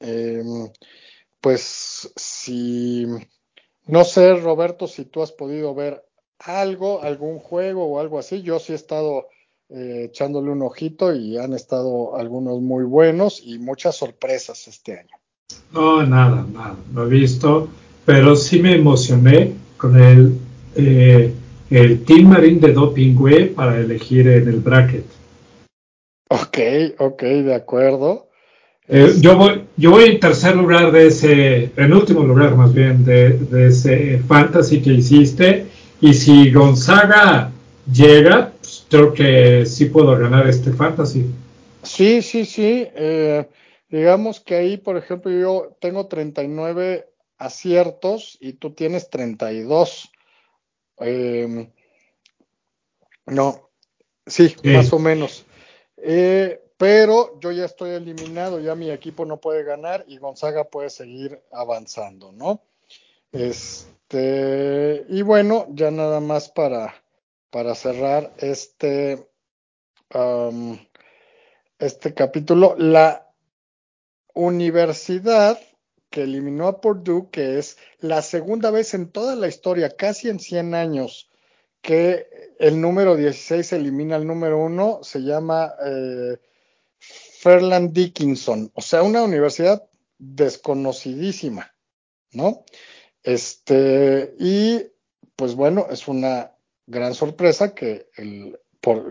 [0.00, 0.42] Eh,
[1.40, 3.06] pues si,
[3.86, 6.04] no sé, Roberto, si tú has podido ver
[6.38, 8.42] algo, algún juego o algo así.
[8.42, 9.28] Yo sí he estado
[9.68, 15.16] eh, echándole un ojito y han estado algunos muy buenos y muchas sorpresas este año.
[15.72, 17.68] No, nada, nada, no he visto,
[18.04, 20.38] pero sí me emocioné con el,
[20.76, 21.32] eh,
[21.70, 25.04] el Team Marine de Dopingüe para elegir en el bracket.
[26.30, 26.58] Ok,
[26.98, 28.27] ok, de acuerdo.
[28.90, 33.04] Eh, yo, voy, yo voy en tercer lugar de ese, en último lugar más bien,
[33.04, 35.66] de, de ese fantasy que hiciste.
[36.00, 37.50] Y si Gonzaga
[37.92, 41.26] llega, pues creo que sí puedo ganar este fantasy.
[41.82, 42.86] Sí, sí, sí.
[42.94, 43.46] Eh,
[43.90, 50.10] digamos que ahí, por ejemplo, yo tengo 39 aciertos y tú tienes 32.
[51.00, 51.68] Eh,
[53.26, 53.70] no,
[54.26, 54.68] sí, Sí.
[54.70, 55.44] más o menos.
[55.98, 60.88] Eh, pero yo ya estoy eliminado, ya mi equipo no puede ganar y Gonzaga puede
[60.88, 62.62] seguir avanzando, ¿no?
[63.32, 66.94] Este, y bueno, ya nada más para,
[67.50, 69.28] para cerrar este,
[70.14, 70.78] um,
[71.78, 72.74] este capítulo.
[72.78, 73.28] La,
[74.38, 75.58] universidad
[76.10, 80.38] que eliminó a Purdue, que es la segunda vez en toda la historia, casi en
[80.38, 81.28] 100 años,
[81.82, 86.38] que el número 16 elimina al número 1, se llama eh,
[87.40, 91.72] Fairland Dickinson, o sea, una universidad desconocidísima,
[92.32, 92.64] ¿no?
[93.22, 94.82] Este, y
[95.36, 96.52] pues bueno, es una
[96.86, 98.58] gran sorpresa que, el,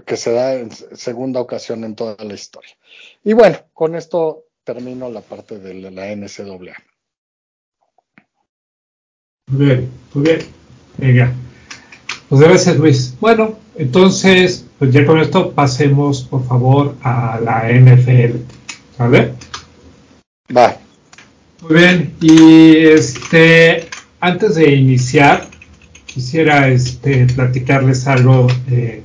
[0.05, 2.75] que se da en segunda ocasión en toda la historia.
[3.23, 6.75] Y bueno, con esto termino la parte de la NCAA.
[9.47, 10.39] Muy bien, muy bien.
[10.97, 11.33] Venga.
[12.27, 13.15] Pues gracias, Luis.
[13.21, 18.37] Bueno, entonces, pues ya con esto pasemos, por favor, a la NFL.
[18.97, 19.33] ¿Vale?
[20.55, 20.77] Va.
[21.61, 22.13] Muy bien.
[22.21, 23.87] Y este,
[24.19, 25.47] antes de iniciar,
[26.05, 29.01] quisiera este, platicarles algo eh,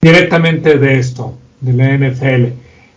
[0.00, 2.52] directamente de esto, de la NFL.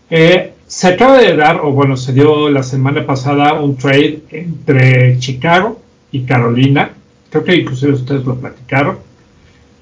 [0.09, 5.17] Eh, se acaba de dar, o bueno, se dio la semana pasada un trade entre
[5.19, 5.79] Chicago
[6.11, 6.91] y Carolina.
[7.29, 8.97] Creo que inclusive ustedes lo platicaron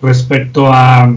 [0.01, 1.13] respecto a,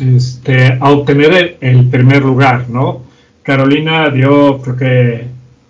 [0.00, 3.02] este, a obtener el, primer lugar, ¿no?
[3.42, 5.24] Carolina dio, creo que,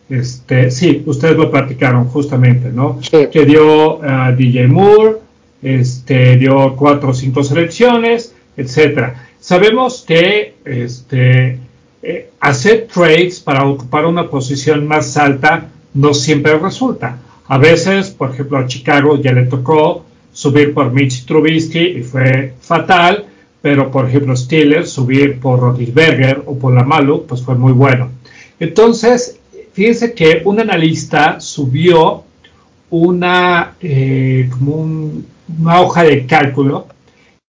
[0.08, 3.00] este, sí, ustedes lo platicaron justamente, ¿no?
[3.10, 5.16] Que dio a DJ Moore,
[5.62, 9.28] este, dio cuatro o cinco selecciones, etcétera.
[9.40, 11.58] Sabemos que este,
[12.02, 17.18] eh, hacer trades para ocupar una posición más alta no siempre resulta.
[17.46, 22.54] A veces, por ejemplo, a Chicago ya le tocó subir por Mitch Trubisky y fue
[22.60, 23.24] fatal,
[23.64, 28.10] pero por ejemplo Steelers subir por Rodisberger o por Lamalu, pues fue muy bueno.
[28.60, 29.40] Entonces,
[29.72, 32.24] fíjense que un analista subió
[32.90, 36.88] una, eh, una hoja de cálculo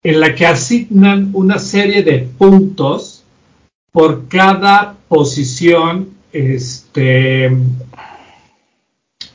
[0.02, 3.22] en la que asignan una serie de puntos
[3.92, 7.56] por cada posición este,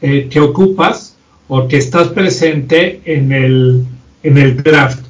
[0.01, 1.15] eh, que ocupas
[1.47, 3.85] o que estás presente en el,
[4.23, 5.04] en el draft.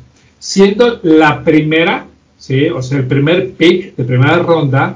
[0.45, 2.05] Siendo la primera,
[2.37, 2.69] ¿sí?
[2.69, 4.95] o sea, el primer pick de primera ronda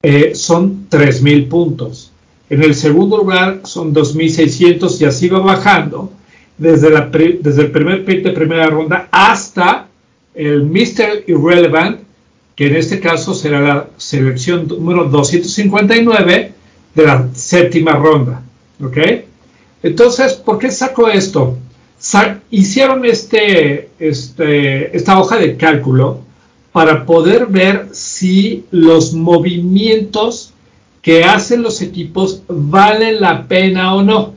[0.00, 2.12] eh, son 3.000 puntos.
[2.48, 6.12] En el segundo lugar son 2.600 y así va bajando
[6.56, 9.88] desde, la, desde el primer pick de primera ronda hasta
[10.34, 11.24] el Mr.
[11.26, 12.02] Irrelevant,
[12.54, 16.52] que en este caso será la selección número 259
[16.94, 18.40] de la séptima ronda.
[18.80, 18.98] ¿Ok?
[19.82, 21.58] Entonces, ¿por qué saco esto?
[22.50, 26.20] Hicieron este, este, esta hoja de cálculo
[26.72, 30.52] para poder ver si los movimientos
[31.02, 34.34] que hacen los equipos valen la pena o no.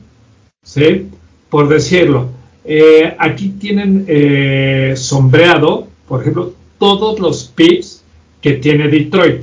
[0.62, 1.08] ¿Sí?
[1.48, 2.30] Por decirlo.
[2.64, 8.02] Eh, aquí tienen eh, sombreado, por ejemplo, todos los picks
[8.40, 9.42] que tiene Detroit.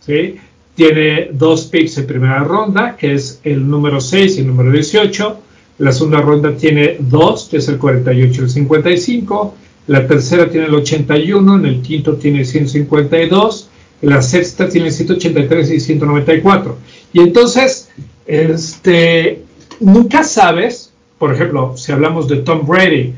[0.00, 0.36] ¿sí?
[0.74, 5.38] Tiene dos picks en primera ronda, que es el número 6 y el número 18.
[5.80, 9.54] La segunda ronda tiene dos, que es el 48 y el 55.
[9.86, 13.70] La tercera tiene el 81, en el quinto tiene 152.
[14.02, 16.76] La sexta tiene 183 y 194.
[17.14, 17.88] Y entonces,
[18.26, 19.42] este,
[19.80, 23.14] nunca sabes, por ejemplo, si hablamos de Tom Brady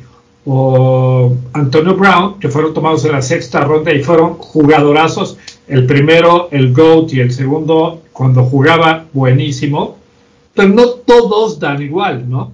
[0.46, 5.36] o Antonio Brown, que fueron tomados en la sexta ronda y fueron jugadorazos
[5.66, 10.01] el primero, el GOAT y el segundo, cuando jugaba, buenísimo.
[10.54, 12.52] Pero no todos dan igual, ¿no?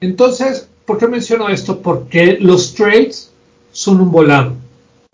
[0.00, 1.80] Entonces, ¿por qué menciono esto?
[1.80, 3.30] Porque los trades
[3.72, 4.54] son un volado.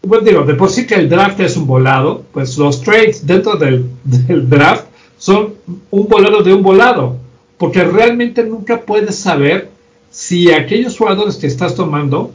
[0.02, 3.56] Bueno, digo, de por sí que el draft es un volado, pues los trades dentro
[3.56, 3.90] del,
[4.48, 4.86] draft
[5.18, 5.55] son
[5.90, 7.16] un volado de un volado,
[7.56, 9.70] porque realmente nunca puedes saber
[10.10, 12.30] si aquellos jugadores que estás tomando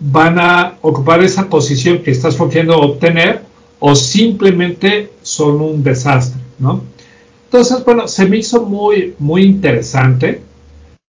[0.00, 3.42] van a ocupar esa posición que estás queriendo obtener
[3.78, 6.82] o simplemente son un desastre, ¿no?
[7.54, 10.40] Entonces, bueno, se me hizo muy, muy interesante,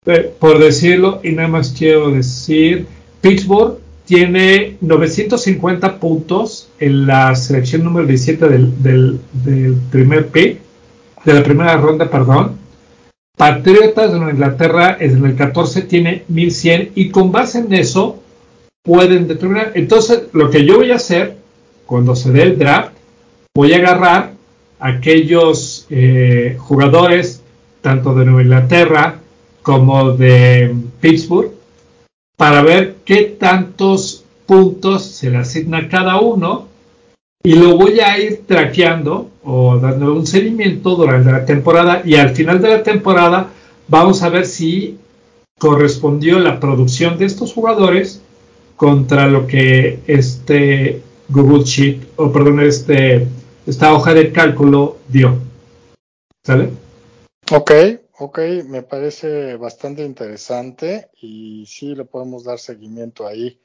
[0.07, 2.87] eh, por decirlo, y nada más quiero decir,
[3.21, 3.77] Pittsburgh
[4.07, 10.61] tiene 950 puntos en la selección número 17 del, del, primer pick,
[11.27, 12.57] de la primera ronda, perdón.
[13.37, 18.19] Patriotas de Inglaterra en el 14 tiene 1100 y con base en eso
[18.83, 19.73] pueden determinar.
[19.75, 21.37] Entonces, lo que yo voy a hacer
[21.85, 22.95] cuando se dé el draft,
[23.55, 24.33] voy a agarrar
[24.79, 27.43] aquellos eh, jugadores,
[27.81, 29.19] tanto de Nueva Inglaterra
[29.63, 31.51] como de Pittsburgh,
[32.37, 36.67] para ver qué tantos puntos se le asigna a cada uno
[37.43, 42.31] y lo voy a ir traqueando o dando un seguimiento durante la temporada y al
[42.31, 43.49] final de la temporada
[43.89, 44.99] vamos a ver si
[45.59, 48.23] correspondió la producción de estos jugadores
[48.77, 53.27] contra lo que este Google Sheet, o perdón, este,
[53.67, 55.50] esta hoja de cálculo dio.
[56.43, 56.71] ¿Sale?
[57.53, 57.71] Ok,
[58.19, 63.59] ok, me parece bastante interesante y sí le podemos dar seguimiento ahí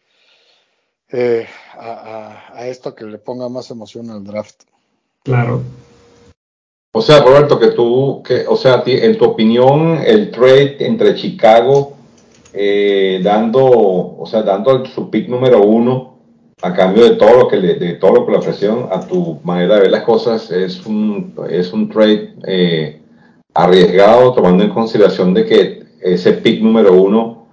[1.11, 1.45] eh,
[1.77, 4.63] a, esto que le ponga más emoción al draft.
[5.23, 5.61] Claro.
[6.91, 11.93] O sea, Roberto, que tú, que, o sea, en tu opinión, el trade entre Chicago
[12.53, 16.14] eh, dando, o sea, dando su pick número uno
[16.61, 19.39] a cambio de todo lo que le, de todo lo que le ofrecieron a tu
[19.43, 23.01] manera de ver las cosas es un, es un trade eh,
[23.53, 27.47] arriesgado tomando en consideración de que ese pick número uno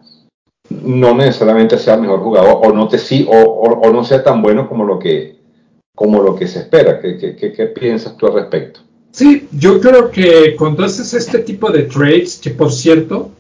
[0.71, 4.41] no necesariamente sea el mejor jugador o no te sí o, o, no sea tan
[4.41, 5.37] bueno como lo que
[5.95, 7.01] como lo que se espera.
[7.01, 8.81] ¿Qué, qué, qué, qué piensas tú al respecto?
[9.11, 13.31] Sí, yo creo que cuando haces este tipo de trades, que por cierto,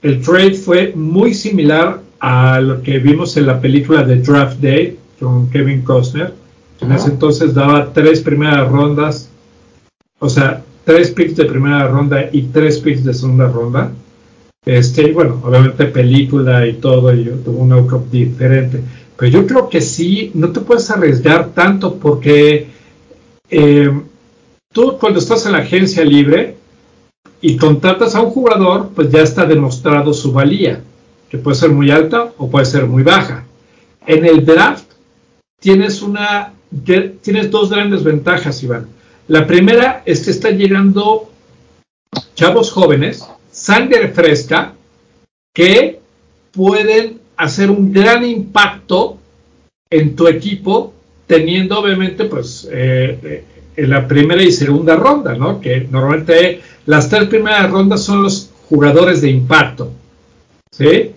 [0.00, 4.98] el trade fue muy similar a lo que vimos en la película de Draft Day
[5.20, 6.34] con Kevin Costner.
[6.80, 9.28] En ese entonces daba tres primeras rondas,
[10.18, 13.92] o sea, tres picks de primera ronda y tres picks de segunda ronda.
[14.64, 18.80] Este, y bueno, obviamente película y todo, y tuvo un outcome diferente.
[19.16, 22.68] Pero yo creo que sí, no te puedes arriesgar tanto porque
[23.50, 24.00] eh,
[24.72, 26.56] tú cuando estás en la agencia libre,
[27.40, 30.82] y contratas a un jugador, pues ya está demostrado su valía,
[31.30, 33.44] que puede ser muy alta o puede ser muy baja.
[34.06, 34.89] En el draft
[35.60, 36.52] tienes una
[36.84, 38.88] tienes dos grandes ventajas, Iván.
[39.28, 41.30] La primera es que están llegando
[42.34, 44.74] chavos jóvenes, sangre fresca,
[45.54, 46.00] que
[46.52, 49.18] pueden hacer un gran impacto
[49.90, 50.92] en tu equipo,
[51.26, 53.44] teniendo obviamente pues eh, eh,
[53.76, 55.60] en la primera y segunda ronda, ¿no?
[55.60, 59.90] Que normalmente las tres primeras rondas son los jugadores de impacto.
[60.72, 61.12] ¿Sí?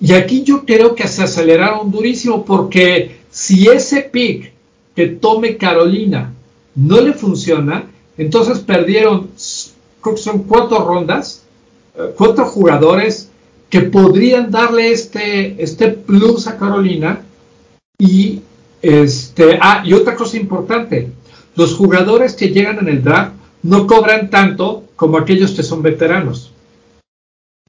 [0.00, 4.52] Y aquí yo creo que se aceleraron durísimo porque si ese pick
[4.94, 6.32] que tome Carolina
[6.76, 9.28] no le funciona, entonces perdieron,
[10.00, 11.42] creo que son cuatro rondas,
[11.96, 13.30] eh, cuatro jugadores
[13.68, 17.22] que podrían darle este, este plus a Carolina.
[17.98, 18.40] Y,
[18.80, 21.10] este, ah, y otra cosa importante,
[21.56, 23.32] los jugadores que llegan en el draft
[23.64, 26.52] no cobran tanto como aquellos que son veteranos.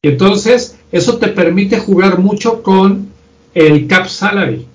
[0.03, 3.07] Y entonces eso te permite jugar mucho con
[3.55, 4.67] el cap salary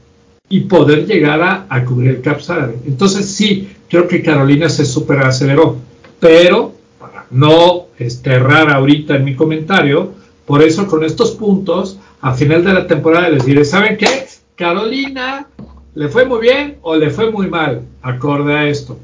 [0.51, 2.75] y poder llegar a, cubrir el cap salary.
[2.85, 5.77] Entonces sí, creo que Carolina se super aceleró,
[6.19, 7.87] pero para no
[8.25, 10.13] errar ahorita en mi comentario,
[10.45, 14.27] por eso con estos puntos, a final de la temporada les diré, ¿saben qué?
[14.57, 15.47] Carolina
[15.95, 18.99] le fue muy bien o le fue muy mal, acorde a esto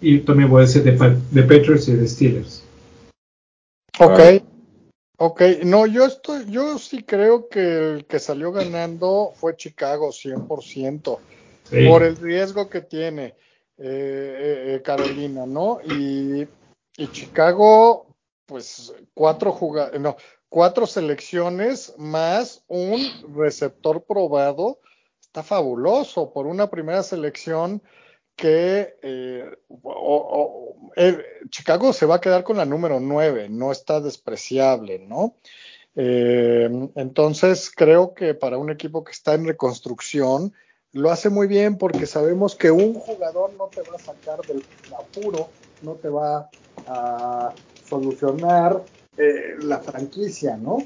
[0.00, 2.64] y también voy a decir de, de Patriots y de Steelers.
[3.98, 4.42] Ok,
[5.22, 11.18] ok, no, yo estoy, yo sí creo que el que salió ganando fue Chicago 100%,
[11.86, 13.34] por el riesgo que tiene eh,
[13.78, 15.78] eh, eh, Carolina, ¿no?
[15.84, 16.48] Y,
[16.96, 18.16] y, Chicago,
[18.46, 19.54] pues cuatro
[20.00, 20.16] no,
[20.48, 22.98] cuatro selecciones más un
[23.36, 24.80] receptor probado,
[25.20, 27.82] está fabuloso por una primera selección
[28.40, 29.50] que eh,
[31.50, 35.36] Chicago se va a quedar con la número 9, no está despreciable, ¿no?
[35.94, 40.54] Eh, entonces creo que para un equipo que está en reconstrucción
[40.92, 44.64] lo hace muy bien porque sabemos que un jugador no te va a sacar del
[44.98, 45.50] apuro,
[45.82, 46.48] no te va
[46.86, 47.52] a
[47.88, 48.82] solucionar
[49.18, 50.78] eh, la franquicia, ¿no?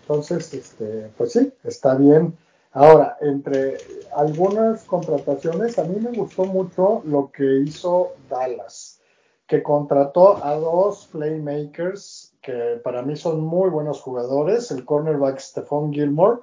[0.00, 2.36] Entonces, este, pues sí, está bien
[2.76, 3.78] Ahora, entre
[4.14, 9.00] algunas contrataciones, a mí me gustó mucho lo que hizo Dallas,
[9.46, 15.90] que contrató a dos playmakers que para mí son muy buenos jugadores, el cornerback Stephon
[15.90, 16.40] Gilmore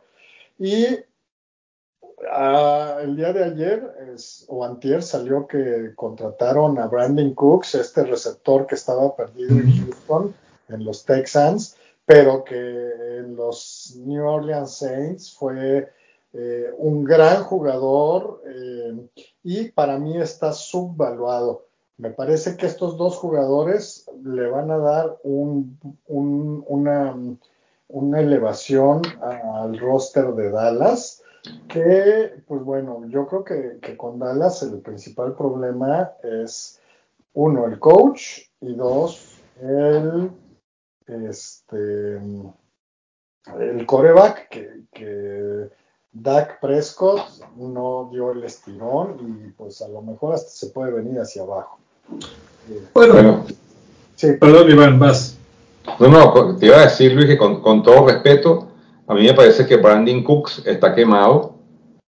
[0.57, 0.87] y
[2.31, 3.93] ah, el día de ayer
[4.47, 10.33] o antier salió que contrataron a Brandon Cooks, este receptor que estaba perdido en Houston,
[10.69, 11.77] en los Texans,
[12.07, 12.57] pero que
[13.19, 15.93] en los New Orleans Saints fue
[16.35, 19.07] eh, un gran jugador eh,
[19.43, 21.67] y para mí está subvaluado.
[21.97, 25.77] Me parece que estos dos jugadores le van a dar un,
[26.07, 27.15] una,
[27.87, 31.21] una, elevación al roster de Dallas,
[31.67, 36.81] que pues bueno, yo creo que, que, con Dallas el principal problema es
[37.33, 40.31] uno, el coach y dos, el
[41.05, 42.19] este
[43.59, 45.69] el coreback que, que
[46.13, 47.21] Dak Prescott
[47.57, 51.79] no dio el estirón y pues a lo mejor hasta se puede venir hacia abajo.
[52.93, 53.45] Bueno,
[54.15, 54.33] sí.
[54.39, 55.37] perdón Iván, vas.
[55.99, 58.67] No, no, te iba a decir Luis que con, todo respeto,
[59.07, 61.55] a mí me parece que Brandon Cooks está quemado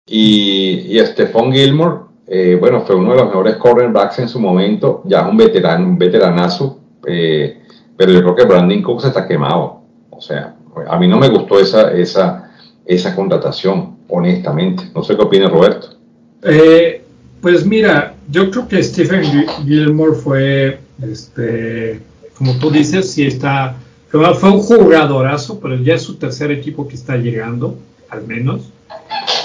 [0.06, 5.02] y, y Stephon Gilmore, eh, bueno, fue uno de los mejores cornerbacks en su momento,
[5.04, 7.62] ya es un veterano, un veteranazo, eh,
[7.96, 9.82] pero yo creo que Brandon Cooks está quemado.
[10.10, 10.56] O sea,
[10.88, 12.43] a mí no me gustó esa, esa,
[12.86, 14.84] esa contratación, honestamente.
[14.94, 15.96] No sé qué opina Roberto.
[16.42, 17.02] Eh,
[17.40, 19.24] pues mira, yo creo que Stephen
[19.64, 22.00] Gilmore fue, este,
[22.36, 23.76] como tú dices, sí está,
[24.10, 27.78] fue un jugadorazo, pero ya es su tercer equipo que está llegando,
[28.10, 28.70] al menos.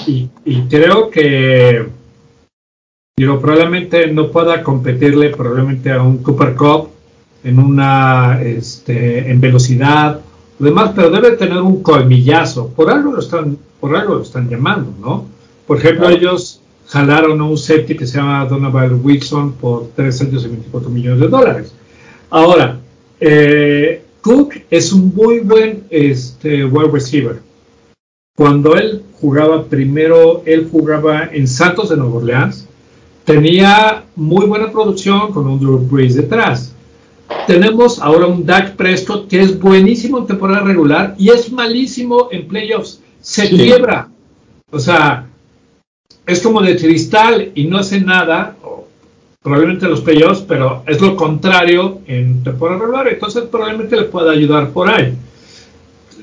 [0.08, 0.30] Y,
[0.70, 1.88] creo que
[3.18, 6.90] digo, probablemente no pueda competirle probablemente a un Cooper Cup
[7.44, 10.22] en una este, en velocidad
[10.66, 12.68] demás, pero debe tener un colmillazo.
[12.70, 15.26] Por algo lo están, por algo lo están llamando, ¿no?
[15.66, 20.46] Por ejemplo, ellos jalaron a un safety que se llama Donovan Wilson por 3 años
[20.46, 21.74] y 24 millones de dólares.
[22.30, 22.80] Ahora,
[23.20, 27.40] eh, Cook es un muy buen este, wide receiver.
[28.36, 32.68] Cuando él jugaba primero, él jugaba en Santos de Nueva Orleans,
[33.26, 36.74] tenía muy buena producción con un Drew Brees detrás.
[37.48, 42.48] Tenemos ahora un Dak Prescott que es buenísimo en temporada regular y es malísimo en
[42.48, 43.02] playoffs.
[43.22, 44.08] Se quiebra.
[44.72, 45.28] O sea,
[46.26, 48.56] es como de cristal y no hace nada,
[49.42, 54.70] probablemente los playoffs, pero es lo contrario en temporada regular, entonces probablemente le pueda ayudar
[54.70, 55.14] por ahí.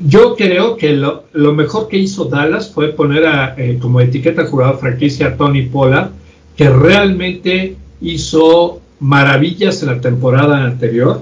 [0.06, 1.24] Yo creo que lo,
[1.54, 6.10] mejor que hizo Dallas fue poner a, eh, como etiqueta jugador franquicia a Tony Pollard,
[6.54, 11.20] que realmente hizo maravillas en la temporada anterior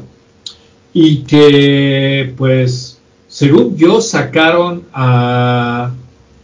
[0.92, 5.92] y que, pues, según yo, sacaron a,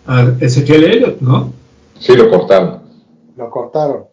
[0.07, 1.53] a Ezequiel Elliott, ¿no?
[1.99, 2.81] Sí, lo cortaron.
[3.37, 4.05] Lo cortaron.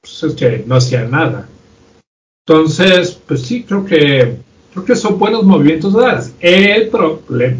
[0.00, 1.48] Pues es que no hacía nada.
[2.46, 4.36] Entonces, pues sí, creo que
[4.74, 6.32] creo que son buenos movimientos de Dallas.
[6.40, 7.58] El problema,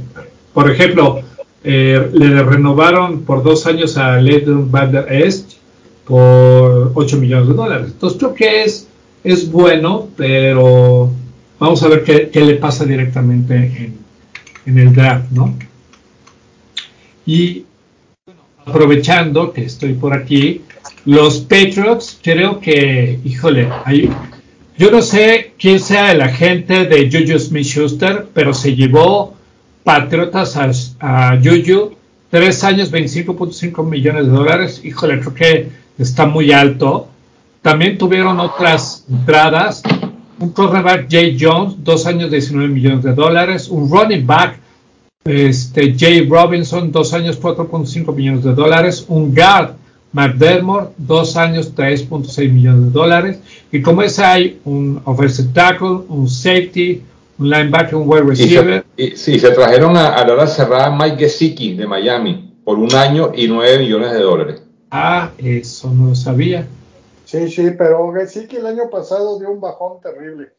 [0.53, 1.20] por ejemplo,
[1.62, 5.53] eh, le renovaron por dos años a Leighton Vander Est
[6.06, 7.89] por 8 millones de dólares.
[7.93, 8.89] Entonces creo que es,
[9.22, 11.10] es bueno, pero
[11.59, 13.98] vamos a ver qué, qué le pasa directamente en,
[14.66, 15.56] en el draft, ¿no?
[17.26, 17.64] Y
[18.66, 20.62] aprovechando que estoy por aquí,
[21.05, 24.10] los Patriots, creo que, híjole, hay,
[24.78, 29.35] yo no sé quién sea el agente de Juju Smith Schuster, pero se llevó
[29.85, 30.70] Patriotas a,
[31.01, 31.94] a Juju,
[32.31, 34.81] tres años, 25.5 millones de dólares.
[34.82, 37.09] Híjole, creo que está muy alto.
[37.62, 39.83] También tuvieron otras entradas.
[40.39, 43.69] Un cornerback Jay Jones, dos años, 19 millones de dólares.
[43.69, 44.59] Un running back
[45.25, 49.07] este, Jay Robinson, dos años, 4.5 millones de dólares.
[49.09, 49.71] Un guard,
[50.12, 53.39] McDermott, dos años, 3.6 millones de dólares.
[53.73, 57.03] Y como es hay un offensive tackle, un safety,
[57.39, 58.85] un linebacker, un wide receiver.
[58.97, 63.49] sí, se trajeron a, la hora cerrada Mike Gesicki de Miami por un año y
[63.49, 64.64] 9 millones de dólares.
[64.97, 66.66] Ah, eso no lo sabía.
[67.25, 70.53] Sí, sí, pero Gesicki el año pasado dio un bajón terrible.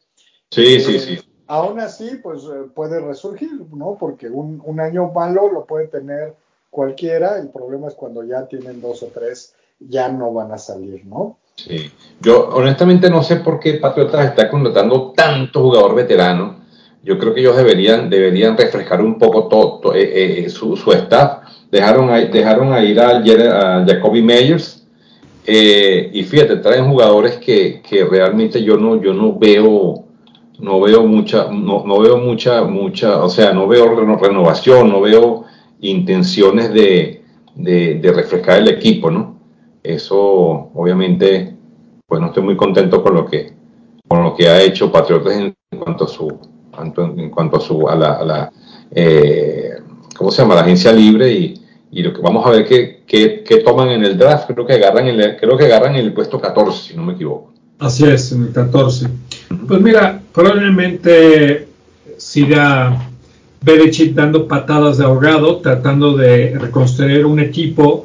[0.50, 3.96] Sí, sí, sí aún así, pues eh, puede resurgir, ¿no?
[3.98, 6.34] Porque un, un, año malo lo puede tener
[6.70, 11.04] cualquiera, el problema es cuando ya tienen dos o tres, ya no van a salir,
[11.06, 11.38] ¿no?
[11.56, 11.90] Sí,
[12.20, 16.66] yo honestamente no sé por qué Patriotas está contratando tanto jugador veterano.
[17.02, 21.45] Yo creo que ellos deberían, deberían refrescar un poco todo, eh, eh, su, su, staff.
[21.76, 24.86] Dejaron a, dejaron a ir a, a Jacoby Meyers,
[25.46, 30.06] y fíjate, traen jugadores que, que, realmente yo no, yo no veo
[30.58, 35.44] no veo mucha, no, no, veo mucha, mucha, o sea, no veo renovación, no veo
[35.80, 37.22] intenciones de,
[37.54, 39.38] de, refrescar el equipo, ¿no?
[39.82, 41.54] Eso, obviamente,
[42.06, 43.52] pues no estoy muy contento con lo que,
[44.08, 46.38] con lo que ha hecho Patriotas en cuanto a su,
[46.96, 48.50] en cuanto a su, a la, a
[48.90, 49.74] eh,
[50.16, 50.54] ¿cómo se llama?
[50.54, 51.55] La agencia libre y,
[51.96, 55.06] y lo que vamos a ver qué, qué, toman en el draft, creo que agarran
[55.06, 57.54] el, creo que agarran el puesto 14, si no me equivoco.
[57.78, 59.08] Así es, en el 14.
[59.66, 61.68] Pues mira, probablemente
[62.18, 63.08] siga
[63.62, 68.04] Belichick dando patadas de ahogado, tratando de reconstruir un equipo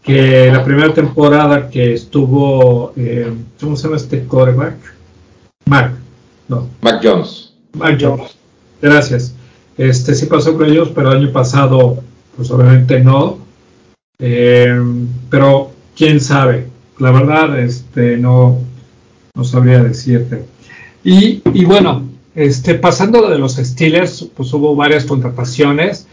[0.00, 4.76] que la primera temporada que estuvo, eh, ¿cómo se llama este quarterback?
[5.66, 5.90] Mac,
[6.46, 6.68] no.
[6.80, 7.52] Mac Jones.
[7.72, 8.36] Mac Jones.
[8.80, 9.34] Gracias.
[9.76, 11.98] Este sí pasó con ellos, pero el año pasado,
[12.36, 13.38] pues obviamente no.
[14.18, 14.80] Eh,
[15.30, 16.66] pero quién sabe.
[16.98, 18.60] La verdad, este no,
[19.34, 20.44] no sabría decirte.
[21.02, 26.06] Y, y bueno, este, pasando de los Steelers, pues hubo varias contrataciones,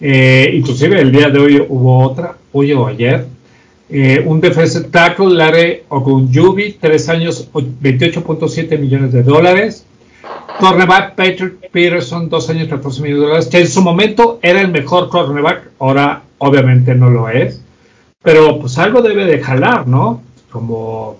[0.00, 3.26] eh, inclusive el día de hoy hubo otra, hoy o ayer.
[3.90, 9.84] Eh, un defensive tackle, Larry Ogunjubi, tres años, 28.7 millones de dólares.
[10.58, 14.68] Cornerback Patrick Peterson, dos años, 14 millones de dólares, que en su momento era el
[14.68, 17.62] mejor cornerback, ahora obviamente no lo es,
[18.22, 20.22] pero pues algo debe de jalar, ¿no?
[20.50, 21.16] Como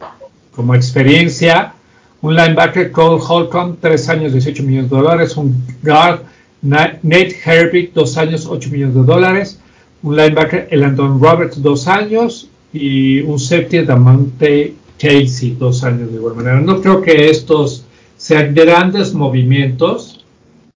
[0.58, 1.72] como experiencia.
[2.20, 5.54] un linebacker Cole Holcomb, 3 años, 18 millones de dólares, un
[5.84, 6.22] guard
[6.62, 9.60] Nate Herbig, 2 años, 8 millones de dólares,
[10.02, 16.34] un linebacker Elandon Roberts, 2 años, y un safety Damante Casey, 2 años de igual
[16.34, 16.60] manera.
[16.60, 17.84] No creo que estos
[18.28, 20.22] sean grandes movimientos,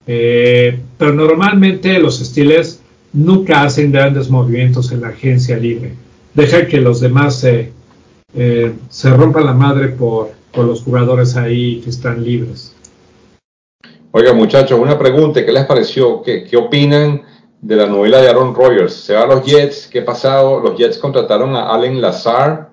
[0.07, 2.81] eh, pero normalmente los Steelers
[3.13, 5.93] nunca hacen grandes movimientos en la agencia libre.
[6.33, 7.71] Deja que los demás eh,
[8.89, 12.75] se rompan la madre por, por los jugadores ahí que están libres.
[14.13, 16.23] Oiga, muchachos, una pregunta, ¿qué les pareció?
[16.23, 17.21] ¿Qué, qué opinan
[17.61, 18.95] de la novela de Aaron Rodgers?
[18.95, 20.59] Se va a los Jets, ¿qué ha pasado?
[20.59, 22.72] Los Jets contrataron a Allen Lazar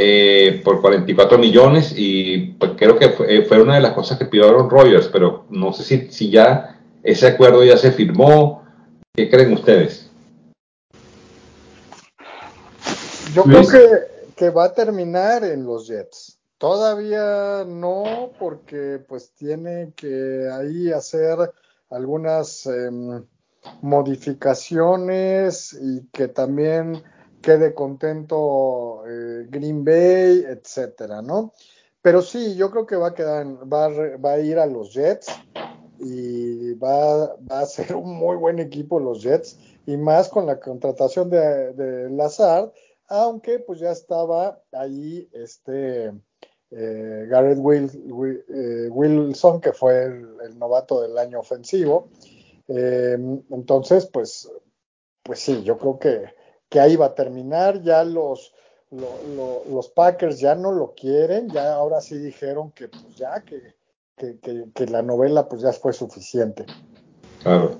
[0.00, 4.26] eh, por 44 millones y pues, creo que fue, fue, una de las cosas que
[4.26, 8.62] pidió Aaron Rodgers, pero no sé si, si ya ese acuerdo ya se firmó
[9.18, 10.08] ¿Qué creen ustedes?
[13.34, 16.38] Yo creo que, que, va a terminar en los Jets.
[16.56, 21.52] Todavía no, porque pues tiene que ahí hacer
[21.90, 22.90] algunas eh,
[23.82, 27.02] modificaciones y que también
[27.48, 31.54] quede contento eh, Green Bay, etcétera, ¿no?
[32.02, 33.88] Pero sí, yo creo que va a quedar, va,
[34.18, 35.28] va a ir a los Jets
[35.98, 40.60] y va, va, a ser un muy buen equipo los Jets y más con la
[40.60, 42.70] contratación de, de Lazard,
[43.06, 46.12] aunque pues ya estaba ahí este
[46.70, 47.90] eh, Garrett Will,
[48.50, 52.10] eh, Wilson, que fue el, novato del año ofensivo.
[52.68, 53.16] Eh,
[53.48, 54.52] entonces, pues,
[55.22, 56.37] pues sí, yo creo que,
[56.68, 57.82] que ahí va a terminar.
[57.82, 58.52] Ya los,
[58.90, 63.42] lo, lo, los Packers ya no lo quieren, ya ahora sí dijeron que pues ya
[63.42, 63.78] que
[64.18, 66.64] que, la novela pues ya fue suficiente.
[67.42, 67.76] Claro.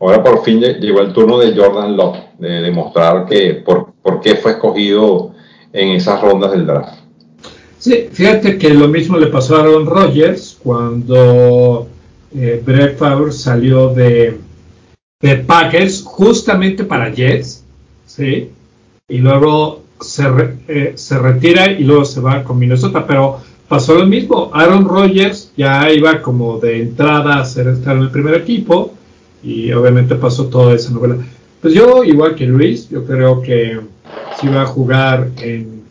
[0.00, 4.36] Ahora por fin llegó el turno de Jordan Love, de demostrar que por, por qué
[4.36, 5.34] fue escogido
[5.72, 7.00] en esas rondas del draft.
[7.78, 11.88] Sí, fíjate que lo mismo le pasó a Aaron Rodgers cuando
[12.34, 14.38] eh, Brett Favre salió de,
[15.20, 17.57] de Packers justamente para Jets,
[18.18, 18.50] ¿sí?
[19.08, 20.24] Y luego se,
[20.66, 24.50] eh, se retira y luego se va con Minnesota, pero pasó lo mismo.
[24.52, 28.92] Aaron Rodgers ya iba como de entrada a ser estar en el primer equipo
[29.42, 31.16] y obviamente pasó toda esa novela.
[31.62, 33.80] Pues yo, igual que Luis, yo creo que
[34.40, 35.82] si va a jugar en,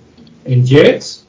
[0.46, 1.26] en Jets,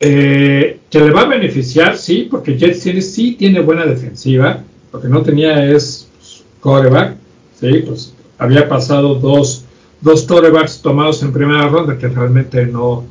[0.00, 4.62] eh, que le va a beneficiar, sí, porque Jets tiene, sí tiene buena defensiva,
[4.92, 7.16] lo que no tenía es pues, coreback,
[7.58, 9.65] sí, pues había pasado dos,
[10.00, 13.04] dos corebacks tomados en primera ronda que realmente no,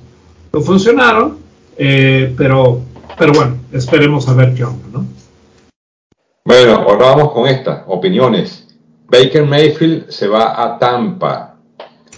[0.54, 1.38] no funcionaron,
[1.78, 2.82] eh, pero,
[3.18, 5.06] pero bueno, esperemos a ver qué onda, ¿no?
[6.46, 8.68] Bueno, ahora vamos con esta, opiniones.
[9.08, 11.56] Baker Mayfield se va a Tampa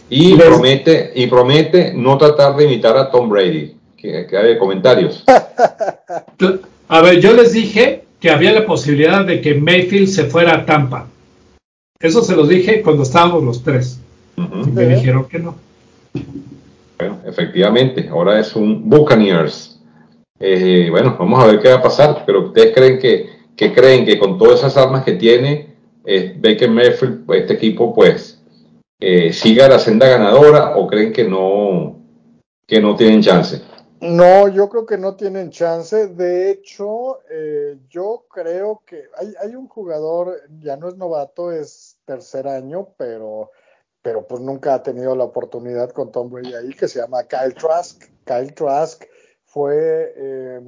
[0.10, 3.76] y promete y promete no tratar de imitar a Tom Brady.
[3.98, 5.24] Que, que hay comentarios.
[6.90, 10.66] A ver, yo les dije que había la posibilidad de que Mayfield se fuera a
[10.66, 11.08] Tampa.
[12.00, 14.00] Eso se los dije cuando estábamos los tres.
[14.38, 15.56] Y me dijeron que no.
[16.98, 19.80] Bueno, efectivamente, ahora es un Buccaneers.
[20.40, 24.06] Eh, bueno, vamos a ver qué va a pasar, pero ustedes creen que, que creen
[24.06, 28.40] que con todas esas armas que tiene eh, Baker Mayfield, este equipo, pues
[29.00, 32.00] eh, siga la senda ganadora o creen que no,
[32.66, 33.62] que no tienen chance.
[34.00, 36.08] No, yo creo que no tienen chance.
[36.08, 41.98] De hecho, eh, yo creo que hay, hay un jugador, ya no es novato, es
[42.06, 43.50] tercer año, pero
[44.08, 47.54] pero pues nunca ha tenido la oportunidad con Tom Brady ahí, que se llama Kyle
[47.54, 48.02] Trask.
[48.24, 49.04] Kyle Trask
[49.44, 50.62] fue, eh,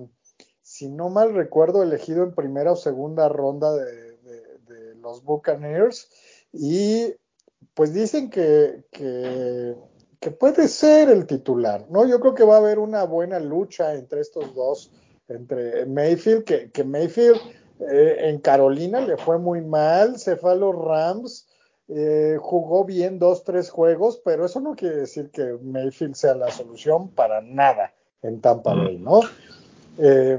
[0.62, 4.10] si no mal recuerdo, elegido en primera o segunda ronda de,
[4.96, 6.10] los Buccaneers
[6.52, 7.16] y
[7.74, 12.06] pues dicen que, que, puede ser el titular, ¿no?
[12.06, 14.92] Yo creo que va a haber una buena lucha entre estos dos,
[15.30, 17.40] entre Mayfield, que, que Mayfield
[17.90, 21.49] eh, en Carolina le fue muy mal, se fue a los Rams,
[21.92, 26.52] eh, jugó bien dos, tres juegos, pero eso no quiere decir que Mayfield sea la
[26.52, 29.22] solución para nada en Tampa Bay, ¿no?
[29.98, 30.38] Eh,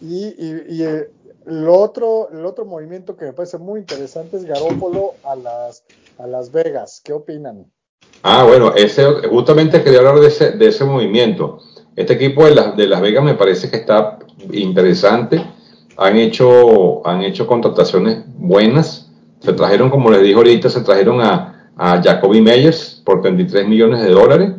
[0.00, 1.08] y, y, eh,
[1.44, 5.84] lo otro, el otro movimiento que me parece muy interesante es Garópolo a las,
[6.18, 7.00] a Las Vegas.
[7.04, 7.70] ¿Qué opinan?
[8.24, 11.60] Ah, bueno, ese, justamente quería hablar de ese, de ese movimiento.
[11.94, 14.18] Este equipo de, de Las Vegas me parece que está
[14.50, 15.40] interesante.
[15.96, 19.05] Han hecho, han hecho contrataciones buenas
[19.46, 24.02] se trajeron, como les dijo ahorita, se trajeron a, a Jacoby Meyers por 33 millones
[24.02, 24.50] de dólares.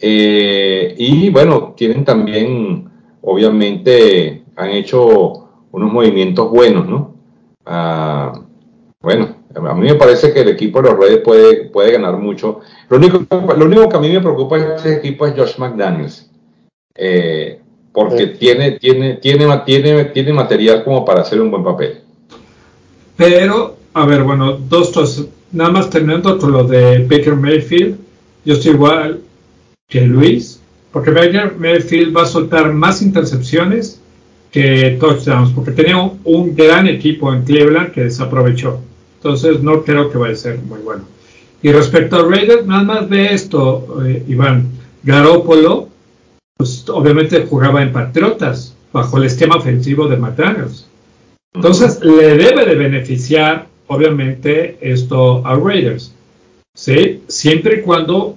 [0.00, 2.88] Eh, y bueno, tienen también,
[3.20, 7.16] obviamente, han hecho unos movimientos buenos, ¿no?
[7.64, 8.40] Ah,
[9.00, 12.60] bueno, a mí me parece que el equipo de los Reyes puede, puede ganar mucho.
[12.88, 16.30] Lo único, lo único que a mí me preocupa de este equipo es Josh McDaniels.
[16.94, 17.58] Eh,
[17.90, 22.02] porque tiene, tiene, tiene, tiene, tiene material como para hacer un buen papel.
[23.16, 25.26] Pero, a ver, bueno, dos cosas.
[25.52, 27.96] Nada más terminando con lo de Baker Mayfield,
[28.44, 29.22] yo estoy igual
[29.88, 30.60] que Luis,
[30.92, 33.98] porque Baker Mayfield va a soltar más intercepciones
[34.50, 38.80] que touchdowns, porque tenía un, gran equipo en Cleveland que desaprovechó.
[39.16, 41.04] Entonces, no creo que vaya a ser muy bueno.
[41.62, 44.72] Y respecto a Raiders, nada más de esto, eh, Iván.
[45.04, 45.88] Garópolo,
[46.58, 50.86] pues obviamente jugaba en Patriotas, bajo el esquema ofensivo de McDaniels.
[51.54, 56.12] Entonces, le debe de beneficiar, obviamente, esto a Raiders.
[56.74, 57.24] ¿sí?
[57.28, 58.36] Siempre y cuando,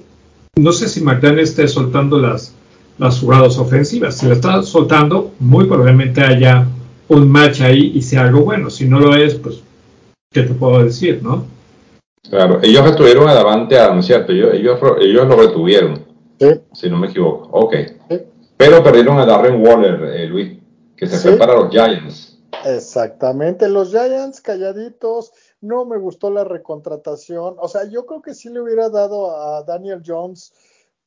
[0.56, 2.54] no sé si McDaniels esté soltando las,
[2.98, 4.18] las jugadas ofensivas.
[4.18, 6.68] Si la está soltando, muy probablemente haya
[7.08, 8.70] un match ahí y sea algo bueno.
[8.70, 9.62] Si no lo es, pues,
[10.32, 11.46] ¿qué te puedo decir, no?
[12.30, 14.32] Claro, ellos retuvieron a Davante Adams, ¿cierto?
[14.32, 16.06] Ellos, ellos, lo retuvieron,
[16.74, 17.50] si no me equivoco.
[17.52, 17.76] Ok.
[18.58, 20.58] Pero perdieron a Darren Waller, eh, Luis,
[20.96, 22.38] que se fue para los Giants.
[22.66, 25.32] Exactamente, los Giants calladitos,
[25.62, 29.64] no me gustó la recontratación, o sea, yo creo que sí le hubiera dado a
[29.64, 30.54] Daniel Jones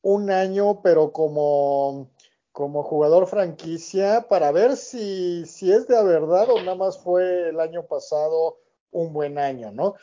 [0.03, 2.11] un año, pero como,
[2.53, 7.61] como jugador franquicia, para ver si, si es de verdad o nada más fue el
[7.61, 8.59] año pasado
[8.91, 9.95] un buen año, ¿no?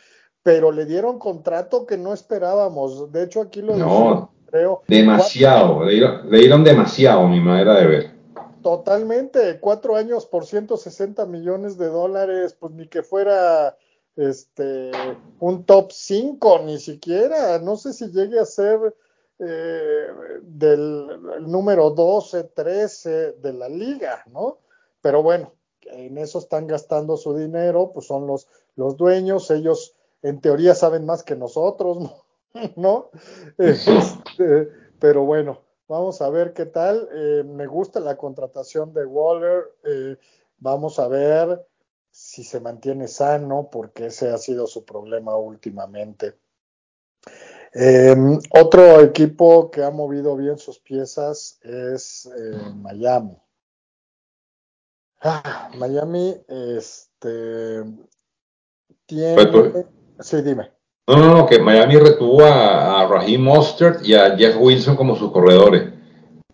[0.44, 3.12] pero le dieron contrato que no esperábamos.
[3.12, 4.82] De hecho, aquí lo no, creo.
[4.88, 5.94] Demasiado, le
[6.40, 8.12] dieron, demasiado, mi manera de ver.
[8.64, 13.78] Totalmente, cuatro años por 160 millones de dólares, pues ni que fuera
[14.20, 14.92] este
[15.40, 17.60] un top 5, ni siquiera.
[17.60, 18.96] No sé si llegue a ser
[19.40, 20.08] eh,
[20.42, 21.08] del
[21.42, 24.60] número 12, 13 de la liga, ¿no?
[25.02, 30.42] Pero bueno, en eso están gastando su dinero, pues son los, los dueños, ellos en
[30.42, 32.12] teoría saben más que nosotros,
[32.76, 33.10] ¿no?
[33.58, 34.70] Este,
[35.00, 37.08] pero bueno, vamos a ver qué tal.
[37.14, 39.72] Eh, me gusta la contratación de Waller.
[39.86, 40.18] Eh,
[40.58, 41.66] vamos a ver
[42.30, 46.36] si se mantiene sano, porque ese ha sido su problema últimamente.
[47.74, 53.36] Em, otro equipo que ha movido bien sus piezas es eh, Miami.
[55.22, 57.84] Ah, Miami, este,
[59.08, 59.88] tiene.
[60.20, 60.72] Sí, dime.
[61.08, 65.32] No, no, no, que Miami retuvo a, Raheem Mostert y a Jeff Wilson como sus
[65.32, 65.92] corredores.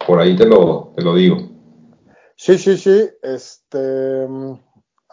[0.08, 1.38] Por ahí te lo, te lo digo.
[2.38, 3.10] Sí, sí, sí.
[3.22, 4.26] Este,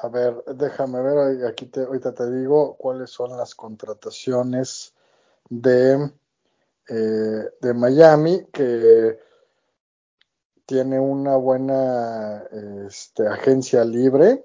[0.02, 4.94] a ver, déjame ver, aquí te, ahorita te digo cuáles son las contrataciones
[5.48, 6.10] de,
[6.88, 9.16] eh, de Miami, que
[10.66, 12.42] tiene una buena
[12.84, 14.44] este, agencia libre.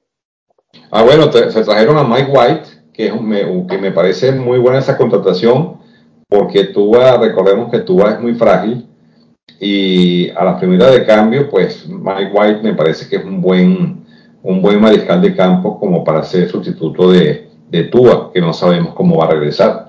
[0.92, 4.96] Ah, bueno, se trajeron a Mike White que, me, que me parece muy buena esa
[4.96, 5.82] contratación,
[6.30, 8.88] porque Tuba, recordemos que Tuba es muy frágil,
[9.60, 14.06] y a la primera de cambio, pues Mike White me parece que es un buen,
[14.44, 18.94] un buen mariscal de campo como para ser sustituto de, de Tua, que no sabemos
[18.94, 19.88] cómo va a regresar.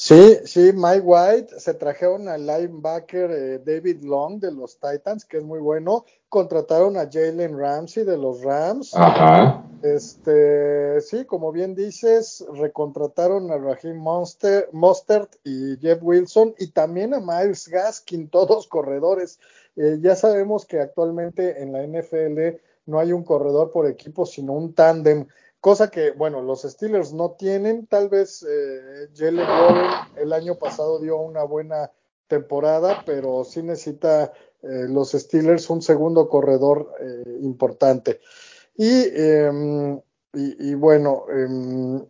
[0.00, 5.38] Sí, sí, Mike White, se trajeron al linebacker eh, David Long de los Titans, que
[5.38, 8.94] es muy bueno, contrataron a Jalen Ramsey de los Rams.
[8.94, 9.64] Ajá.
[9.82, 17.12] Este, sí, como bien dices, recontrataron a Raheem Monster, Mostert y Jeff Wilson y también
[17.12, 19.40] a Miles Gaskin, todos corredores.
[19.74, 24.52] Eh, ya sabemos que actualmente en la NFL no hay un corredor por equipo, sino
[24.52, 25.26] un tándem
[25.60, 27.86] cosa que, bueno, los Steelers no tienen.
[27.86, 31.90] Tal vez eh, Jalen Warren el año pasado dio una buena
[32.26, 34.32] temporada, pero sí necesita
[34.62, 38.20] eh, los Steelers un segundo corredor eh, importante.
[38.76, 39.96] Em,
[40.32, 42.04] y, y, bueno, em,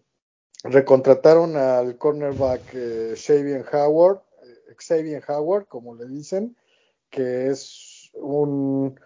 [0.65, 4.21] recontrataron al cornerback eh, Xavier Howard,
[4.77, 6.57] Xavier Howard, como le dicen,
[7.11, 8.99] que es un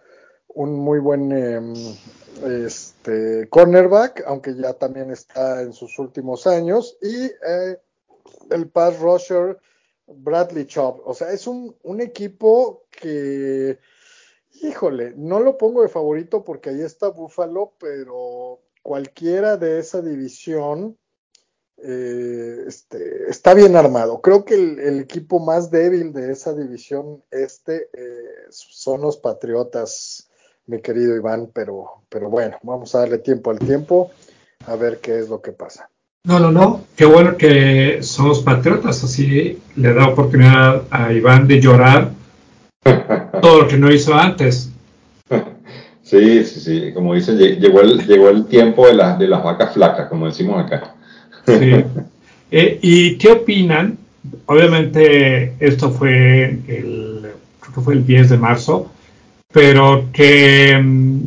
[0.53, 1.73] un muy buen em,
[2.43, 7.79] este, cornerback, aunque ya también está en sus últimos años, y eh,
[8.49, 9.57] el pass rusher
[10.07, 11.01] Bradley Chubb.
[11.05, 13.79] O sea, es un, un, equipo que,
[14.61, 20.97] híjole, no lo pongo de favorito porque ahí está Buffalo, pero cualquiera de esa división
[21.77, 24.21] eh, este, está bien armado.
[24.21, 30.29] Creo que el, equipo más débil de esa división este eh, son los Patriotas
[30.67, 34.11] mi querido Iván, pero, pero bueno, vamos a darle tiempo al tiempo
[34.67, 35.89] a ver qué es lo que pasa.
[36.25, 41.59] No, no, no, qué bueno que somos patriotas, así le da oportunidad a Iván de
[41.59, 42.11] llorar
[43.41, 44.69] todo lo que no hizo antes.
[46.03, 50.09] Sí, sí, sí, como dice, llegó el, llegó el tiempo de, de las vacas flacas,
[50.09, 50.93] como decimos acá.
[51.47, 51.83] Sí.
[52.55, 53.97] Eh, ¿Y qué opinan?
[54.45, 58.91] Obviamente esto fue el, creo que fue el 10 de marzo,
[59.53, 61.19] pero que mm,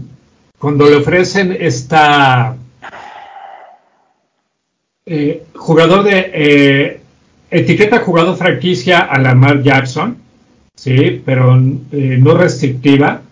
[0.59, 2.57] cuando le ofrecen esta
[5.07, 7.01] eh, jugador de eh,
[7.51, 10.17] etiqueta jugador franquicia a Lamar Jackson,
[10.75, 13.23] sí, pero eh, no restrictiva.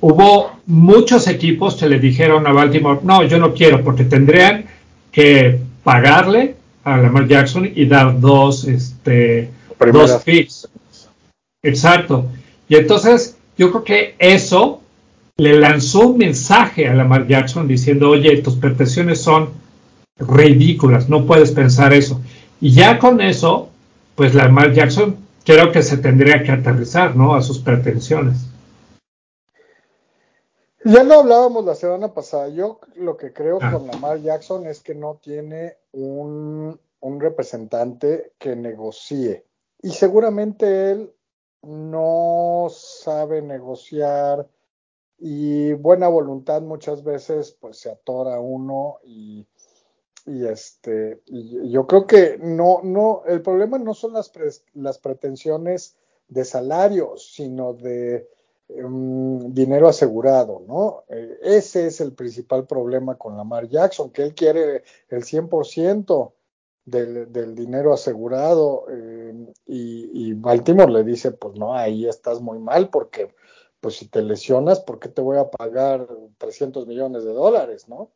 [0.00, 4.64] hubo muchos equipos que le dijeron a Baltimore, no, yo no quiero, porque tendrían
[5.12, 9.48] que pagarle a Lamar Jackson y dar dos, este,
[9.92, 10.68] dos picks.
[11.62, 12.26] Exacto.
[12.68, 14.80] Y entonces yo creo que eso
[15.36, 19.50] le lanzó un mensaje a Lamar Jackson diciendo, oye, tus pretensiones son
[20.16, 22.22] ridículas, no puedes pensar eso.
[22.58, 23.68] Y ya con eso,
[24.14, 27.34] pues Lamar Jackson creo que se tendría que aterrizar, ¿no?
[27.34, 28.46] A sus pretensiones.
[30.82, 32.48] Ya lo hablábamos la semana pasada.
[32.48, 33.72] Yo lo que creo ah.
[33.72, 39.44] con Lamar Jackson es que no tiene un, un representante que negocie.
[39.82, 41.10] Y seguramente él
[41.62, 44.48] no sabe negociar
[45.18, 49.46] y buena voluntad muchas veces pues se atora uno y,
[50.26, 54.32] y este yo creo que no no el problema no son las
[54.74, 55.96] las pretensiones
[56.28, 58.28] de salario sino de
[58.68, 64.34] em, dinero asegurado no eh, ese es el principal problema con Lamar Jackson que él
[64.34, 66.32] quiere el 100%
[66.84, 72.88] del, del dinero asegurado eh, y, Baltimore le dice, pues no, ahí estás muy mal
[72.88, 73.34] porque
[73.80, 76.06] pues si te lesionas, ¿por qué te voy a pagar
[76.38, 78.10] 300 millones de dólares, no?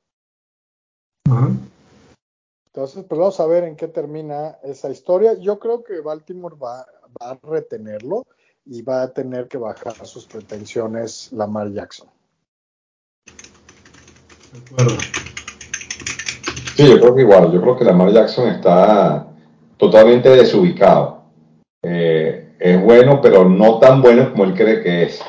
[2.67, 5.35] Entonces, pues vamos a ver en qué termina esa historia.
[5.35, 6.87] Yo creo que Baltimore va,
[7.23, 8.27] va a retenerlo
[8.67, 12.09] y va a tener que bajar sus pretensiones Lamar Jackson.
[14.53, 15.34] De acuerdo.
[16.77, 19.29] Sí, yo creo que igual, yo creo que Lamar Jackson está
[19.77, 21.23] totalmente desubicado.
[21.83, 25.23] Eh, es bueno, pero no tan bueno como él cree que es.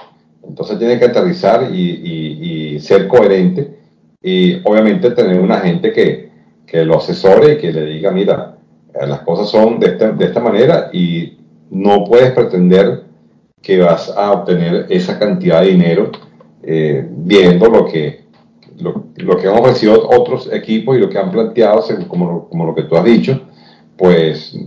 [0.48, 3.76] Entonces tiene que aterrizar y, ser coherente
[4.22, 6.26] y obviamente tener una gente que,
[6.84, 8.58] lo asesore y que le diga, mira,
[8.94, 11.38] eh, las cosas son de esta, manera y
[11.70, 13.04] no puedes pretender
[13.62, 16.12] que vas a obtener esa cantidad de dinero
[16.64, 18.25] eh, viendo lo que,
[18.78, 22.84] lo, que han ofrecido otros equipos y lo que han planteado, como, como lo que
[22.84, 23.42] tú has dicho,
[23.98, 24.58] pues,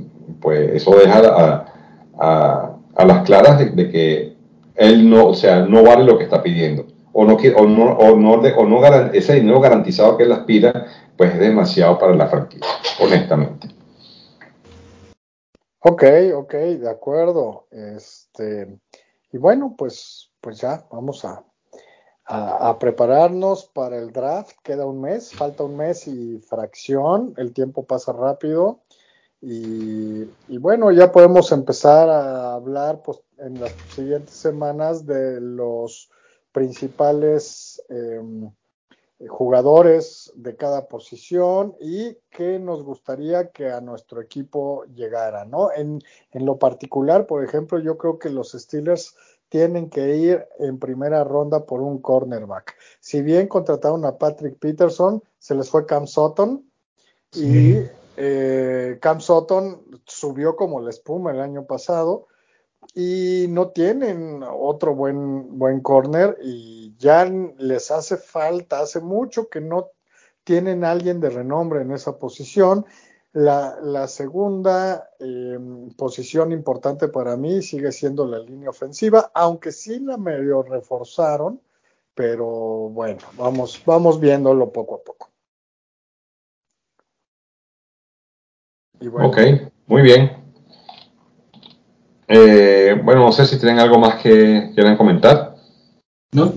[0.41, 4.37] pues eso deja a, a, las claras de, que
[4.77, 6.87] él no, o sea, no vale lo que está pidiendo.
[7.13, 10.87] O no, o no, o no, o no ese dinero garantizado que él aspira,
[11.17, 12.69] pues es demasiado para la franquicia,
[13.01, 13.69] honestamente.
[15.81, 16.05] Ok,
[16.35, 17.67] ok, de acuerdo.
[17.71, 18.79] Este,
[19.33, 21.43] y bueno, pues, pues ya, vamos a,
[22.29, 24.57] a, prepararnos para el draft.
[24.63, 28.81] Queda un mes, falta un mes y fracción, el tiempo pasa rápido.
[29.41, 30.25] Y,
[30.59, 36.11] bueno, ya podemos empezar a hablar pues, en las siguientes semanas de los
[36.53, 38.51] principales em,
[39.29, 45.71] jugadores de cada posición y qué nos gustaría que a nuestro equipo llegara, ¿no?
[45.73, 46.01] En,
[46.33, 49.15] en lo particular, por ejemplo, yo creo que los Steelers
[49.49, 52.77] tienen que ir en primera ronda por un cornerback.
[53.01, 56.65] Si bien contrataron a Patrick Peterson, se les fue Cam Sutton
[57.35, 57.79] y
[58.16, 62.27] eh, Cam Sutton subió como la espuma el año pasado
[62.95, 69.61] y no tienen otro buen, buen corner y ya les hace falta, hace mucho que
[69.61, 69.91] no
[70.45, 72.87] tienen alguien de renombre en esa posición
[73.33, 80.17] la, segunda em, posición importante para mí sigue siendo la línea ofensiva, aunque sí la
[80.17, 81.61] medio reforzaron,
[82.15, 82.47] pero
[82.91, 85.31] bueno, vamos, vamos viéndolo poco a poco.
[89.01, 89.39] Ok,
[89.87, 90.33] muy bien.
[92.27, 95.55] Eh, bueno, no sé si tienen algo más que quieran comentar.
[96.33, 96.53] No,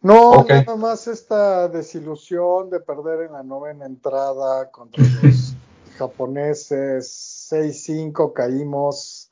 [0.00, 5.54] no, nada más esta desilusión de perder en la novena entrada contra los
[5.98, 9.30] japoneses, 6-5 caímos.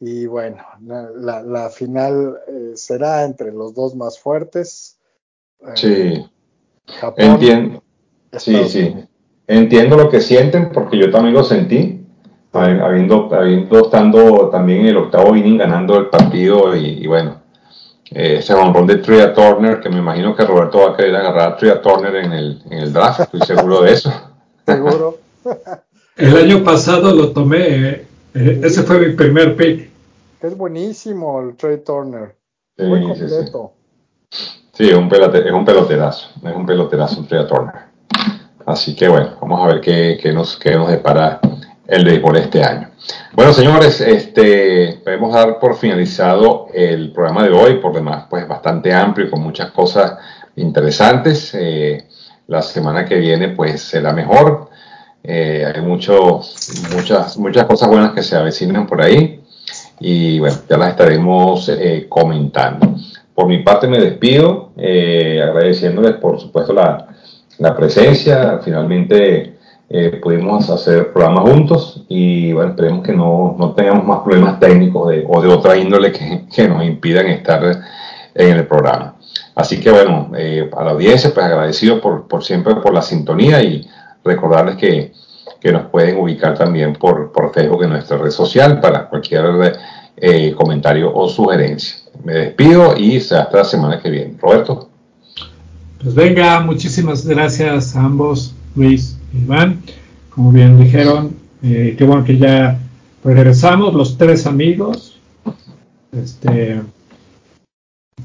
[0.00, 4.98] Y bueno, la, final eh, será entre los dos más fuertes.
[5.60, 6.30] Eh, sí,
[7.16, 7.82] entiendo.
[8.32, 8.94] Sí, sí,
[9.46, 12.06] entiendo lo que sienten porque yo también lo sentí,
[12.52, 17.39] habiendo, habiendo estando también en el octavo inning ganando el partido y bueno
[18.12, 21.52] eh, ese honrón de Tria Turner, que me imagino que Roberto va a querer agarrar
[21.52, 24.12] a Tria Turner en el, en el draft, estoy seguro de eso.
[24.66, 25.18] Seguro.
[26.16, 29.90] el año pasado lo tomé, eh, eh, ese fue mi primer pick.
[30.40, 32.36] Es buenísimo el Trey Turner.
[32.76, 33.72] Sí, Muy completo.
[34.72, 37.74] Sí, es, un pelote, es un peloterazo, es un peloterazo Trey Turner.
[38.66, 41.40] Así que bueno, vamos a ver qué, qué nos, qué nos depara
[41.90, 42.88] el béisbol este año.
[43.32, 48.94] Bueno, señores, este, podemos dar por finalizado el programa de hoy, por demás, pues bastante
[48.94, 50.14] amplio y con muchas cosas
[50.56, 51.52] interesantes.
[51.54, 52.06] Eh,
[52.46, 54.68] la semana que viene, pues será mejor.
[55.22, 59.42] Eh, hay muchos, muchas, muchas cosas buenas que se avecinan por ahí
[59.98, 62.94] y bueno, ya las estaremos eh, comentando.
[63.34, 67.08] Por mi parte me despido, agradeciéndoles por supuesto la,
[67.58, 68.60] la presencia.
[68.62, 69.59] Finalmente
[69.92, 75.10] eh, pudimos hacer programas juntos y bueno, esperemos que no, no tengamos más problemas técnicos
[75.10, 77.60] de, o de otra índole que, que, nos impidan estar
[78.32, 79.16] en el programa.
[79.56, 83.60] Así que bueno, eh, a la audiencia, pues agradecido por, por, siempre por la sintonía
[83.64, 83.84] y
[84.24, 85.12] recordarles que,
[85.60, 89.76] que nos pueden ubicar también por, por, Facebook en nuestra red social para cualquier
[90.16, 91.96] eh, comentario o sugerencia.
[92.22, 94.36] Me despido y hasta la semana que viene.
[94.40, 94.88] Roberto.
[96.00, 99.82] Pues venga, muchísimas gracias a ambos, Luis Iván.
[100.30, 102.78] Como bien dijeron, eh, qué bueno que ya
[103.24, 105.20] regresamos, los tres amigos.
[106.12, 106.80] Este,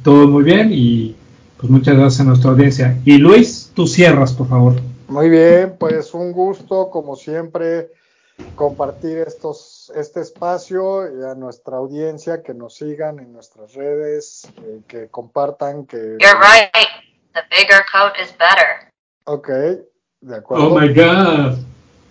[0.04, 1.16] todo muy bien y
[1.58, 2.98] pues muchas gracias a nuestra audiencia.
[3.06, 4.76] Y Luis, tú cierras, por favor.
[5.08, 7.90] Muy bien, pues un gusto, como siempre,
[8.56, 14.82] compartir estos, este espacio y a nuestra audiencia que nos sigan en nuestras redes, eh,
[14.88, 16.18] que compartan, que...
[16.20, 16.72] You're right.
[17.34, 18.92] The bigger coat is better.
[19.26, 19.50] Ok,
[20.26, 20.74] de acuerdo.
[20.74, 21.58] Oh my God.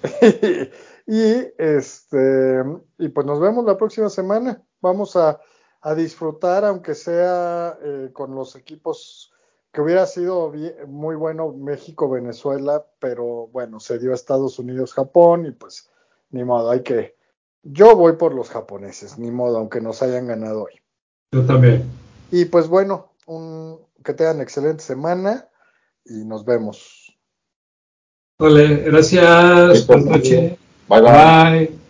[1.07, 2.63] y este
[2.99, 4.63] y pues nos vemos la próxima semana.
[4.81, 5.41] Vamos a,
[5.81, 9.33] a disfrutar, aunque sea eh, con los equipos
[9.73, 15.91] que hubiera sido bien, muy bueno México-Venezuela, pero bueno, se dio Estados Unidos-Japón y pues
[16.31, 17.17] ni modo, hay que...
[17.63, 20.81] Yo voy por los japoneses, ni modo, aunque nos hayan ganado hoy.
[21.33, 21.85] Yo también.
[22.31, 25.49] Y pues bueno, un, que tengan excelente semana
[26.05, 27.04] y nos vemos.
[28.39, 29.87] Vale, gracias.
[29.87, 30.53] Buenas noches.
[30.89, 31.01] bye.
[31.01, 31.13] bye.
[31.13, 31.84] bye.